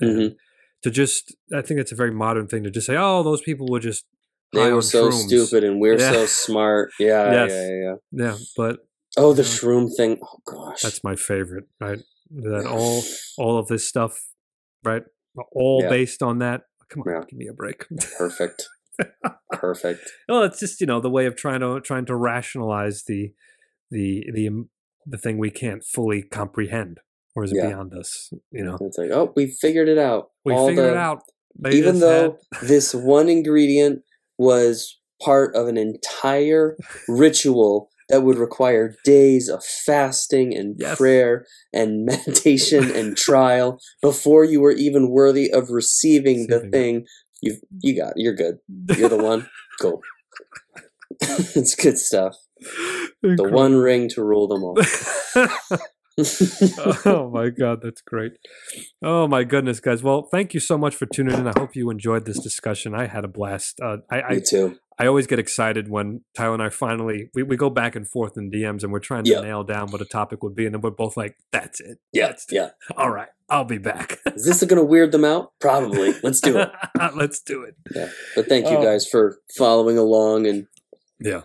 Mhm. 0.02 0.36
To 0.82 0.90
just, 0.90 1.34
I 1.54 1.62
think 1.62 1.80
it's 1.80 1.92
a 1.92 1.94
very 1.94 2.10
modern 2.10 2.46
thing 2.46 2.62
to 2.64 2.70
just 2.70 2.86
say, 2.86 2.96
"Oh, 2.96 3.22
those 3.22 3.40
people 3.42 3.66
were 3.70 3.80
just 3.80 4.04
they 4.52 4.70
were 4.72 4.82
so 4.82 5.08
shrooms." 5.10 5.26
stupid 5.26 5.64
and 5.64 5.80
we're 5.80 5.98
Yeah. 5.98 6.12
so 6.12 6.26
smart. 6.26 6.90
Yeah, 7.00 7.32
Yes. 7.32 7.50
yeah, 7.52 7.68
yeah, 7.68 7.80
yeah. 7.82 7.94
Yeah, 8.26 8.36
but 8.56 8.80
Oh, 9.16 9.32
the 9.32 9.42
shroom 9.42 9.88
thing. 9.96 10.18
Oh 10.22 10.38
gosh. 10.44 10.82
that's 10.82 11.02
my 11.04 11.16
favorite. 11.16 11.64
Right, 11.80 12.00
that 12.30 12.66
all 12.70 13.02
all 13.38 13.58
of 13.58 13.68
this 13.68 13.88
stuff, 13.88 14.18
right, 14.84 15.04
all 15.52 15.82
Yeah. 15.82 15.88
based 15.88 16.22
on 16.22 16.38
that. 16.40 16.62
Come 16.90 17.02
on, 17.02 17.24
give 17.30 17.38
me 17.38 17.46
a 17.46 17.52
break. 17.54 17.86
perfect. 18.18 18.68
Perfect. 19.52 20.00
well, 20.28 20.42
it's 20.42 20.60
just 20.60 20.80
you 20.80 20.86
know 20.86 21.00
the 21.00 21.10
way 21.10 21.26
of 21.26 21.34
trying 21.36 21.60
to 21.60 21.80
trying 21.80 22.04
to 22.06 22.14
rationalize 22.16 23.04
the 23.04 23.32
the 23.90 24.24
the 24.32 24.48
um, 24.48 24.68
the 25.06 25.18
thing 25.18 25.38
we 25.38 25.50
can't 25.50 25.82
fully 25.84 26.22
comprehend, 26.22 27.00
or 27.34 27.44
is 27.44 27.52
it 27.52 27.56
Yeah. 27.56 27.68
beyond 27.68 27.94
us? 27.94 28.30
You 28.50 28.64
know, 28.64 28.78
It's 28.80 28.98
like, 28.98 29.10
oh, 29.12 29.32
we 29.36 29.46
figured 29.60 29.88
it 29.88 29.98
out. 29.98 30.30
we 30.44 30.52
All 30.54 30.68
figured 30.68 30.86
the- 30.86 30.90
it 30.92 30.96
out. 30.96 31.22
They 31.58 31.72
even 31.76 32.00
though 32.00 32.38
this 32.62 32.92
one 32.94 33.28
ingredient 33.28 34.02
was 34.38 34.98
part 35.22 35.54
of 35.54 35.68
an 35.68 35.76
entire 35.76 36.76
ritual 37.08 37.88
that 38.08 38.22
would 38.24 38.36
require 38.38 38.96
days 39.04 39.48
of 39.48 39.64
fasting 39.64 40.54
and 40.54 40.74
Yes. 40.78 40.98
prayer 40.98 41.46
and 41.72 42.04
meditation 42.12 42.90
and 42.90 43.16
trial 43.28 43.78
before 44.02 44.44
you 44.44 44.60
were 44.60 44.72
even 44.72 45.10
worthy 45.10 45.50
of 45.50 45.70
receiving 45.70 46.48
the 46.48 46.60
thing 46.70 47.06
you 47.40 47.56
you 47.80 47.96
got 47.96 48.14
you're 48.16 48.34
good 48.34 48.58
you're 48.98 49.08
the 49.08 49.16
one 49.16 49.48
cool 49.80 50.00
it's 51.20 51.74
good 51.76 51.98
stuff 51.98 52.34
the 53.22 53.48
one 53.50 53.76
ring 53.76 54.08
to 54.08 54.22
rule 54.24 54.48
them 54.48 54.64
all 54.64 54.76
oh 57.06 57.30
my 57.32 57.50
god, 57.50 57.80
that's 57.82 58.00
great. 58.00 58.32
Oh 59.02 59.26
my 59.26 59.44
goodness, 59.44 59.80
guys. 59.80 60.02
Well, 60.02 60.28
thank 60.30 60.54
you 60.54 60.60
so 60.60 60.78
much 60.78 60.94
for 60.94 61.06
tuning 61.06 61.34
in. 61.38 61.46
I 61.48 61.52
hope 61.58 61.74
you 61.74 61.90
enjoyed 61.90 62.24
this 62.24 62.38
discussion. 62.38 62.94
I 62.94 63.06
had 63.06 63.24
a 63.24 63.28
blast. 63.28 63.80
Uh, 63.82 63.98
I, 64.10 64.20
I 64.22 64.34
me 64.34 64.42
too 64.48 64.78
I 64.96 65.06
always 65.08 65.26
get 65.26 65.40
excited 65.40 65.88
when 65.88 66.20
Tyler 66.36 66.54
and 66.54 66.62
I 66.62 66.68
finally 66.68 67.28
we, 67.34 67.42
we 67.42 67.56
go 67.56 67.68
back 67.68 67.96
and 67.96 68.08
forth 68.08 68.36
in 68.36 68.50
DMs 68.50 68.84
and 68.84 68.92
we're 68.92 69.00
trying 69.00 69.24
to 69.24 69.30
Yeah. 69.32 69.40
nail 69.40 69.64
down 69.64 69.90
what 69.90 70.00
a 70.00 70.04
topic 70.04 70.42
would 70.44 70.54
be, 70.54 70.66
and 70.66 70.74
then 70.74 70.82
we're 70.82 70.90
both 70.90 71.16
like, 71.16 71.36
"That's 71.50 71.80
it. 71.80 71.98
yeah 72.12 72.28
That's 72.28 72.46
yeah 72.50 72.70
all 72.96 73.10
right. 73.10 73.28
I'll 73.50 73.64
be 73.64 73.78
back. 73.78 74.18
is 74.26 74.44
this 74.44 74.62
gonna 74.64 74.84
weird 74.84 75.10
them 75.12 75.24
out 75.24 75.52
probably 75.60 76.14
let's 76.22 76.40
do 76.40 76.58
it 76.58 76.70
Let's 77.16 77.40
do 77.40 77.62
it. 77.64 77.74
but 78.36 78.48
thank 78.48 78.66
you 78.70 78.76
Oh. 78.78 78.82
guys 78.84 79.06
for 79.06 79.38
following 79.58 79.98
along 79.98 80.46
and 80.46 80.66
Yeah, 81.20 81.42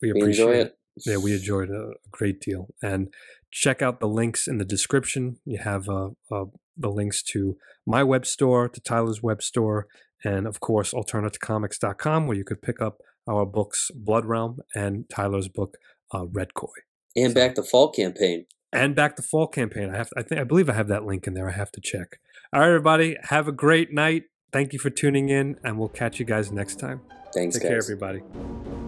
we 0.00 0.12
we 0.12 0.20
appreciate 0.20 0.44
enjoy 0.48 0.54
it. 0.60 0.66
it 0.66 1.02
Yeah, 1.06 1.16
we 1.18 1.34
enjoyed 1.34 1.70
a 1.70 1.92
great 2.10 2.40
deal. 2.40 2.68
And 2.82 3.08
check 3.50 3.82
out 3.82 4.00
the 4.00 4.08
links 4.08 4.46
in 4.46 4.58
the 4.58 4.64
description. 4.64 5.36
You 5.44 5.58
have 5.58 5.88
uh, 5.88 6.10
uh, 6.30 6.44
the 6.76 6.90
links 6.90 7.22
to 7.24 7.56
my 7.86 8.02
web 8.02 8.26
store, 8.26 8.68
to 8.68 8.80
Tyler's 8.80 9.22
web 9.22 9.42
store, 9.42 9.86
and 10.24 10.46
of 10.46 10.60
course, 10.60 10.92
alternativecomics.com, 10.92 12.26
where 12.26 12.36
you 12.36 12.44
could 12.44 12.62
pick 12.62 12.80
up 12.80 12.98
our 13.28 13.46
books, 13.46 13.90
Blood 13.94 14.24
Realm, 14.24 14.58
and 14.74 15.04
Tyler's 15.08 15.48
book, 15.48 15.76
uh, 16.14 16.26
Red 16.26 16.54
Koi. 16.54 16.68
and 17.16 17.34
back 17.34 17.54
the 17.54 17.62
fall 17.62 17.90
campaign 17.90 18.46
And 18.72 18.94
back 18.94 19.16
to 19.16 19.22
fall 19.22 19.46
campaign. 19.46 19.90
I 19.90 19.96
have, 19.96 20.10
I 20.16 20.22
think, 20.22 20.40
I 20.40 20.44
believe 20.44 20.68
I 20.70 20.74
have 20.74 20.88
that 20.88 21.04
link 21.04 21.26
in 21.26 21.34
there. 21.34 21.48
I 21.48 21.52
have 21.52 21.72
to 21.72 21.80
check. 21.80 22.18
All 22.52 22.60
right, 22.60 22.68
everybody, 22.68 23.16
have 23.24 23.48
a 23.48 23.52
great 23.52 23.92
night. 23.92 24.24
Thank 24.52 24.72
you 24.72 24.78
for 24.78 24.90
tuning 24.90 25.28
in, 25.28 25.56
and 25.62 25.78
we'll 25.78 25.88
catch 25.88 26.18
you 26.18 26.24
guys 26.24 26.50
next 26.50 26.78
time. 26.80 27.00
thanks 27.32 27.56
Take 27.56 27.62
guys 27.64 27.70
care, 27.70 27.78
everybody. 27.78 28.79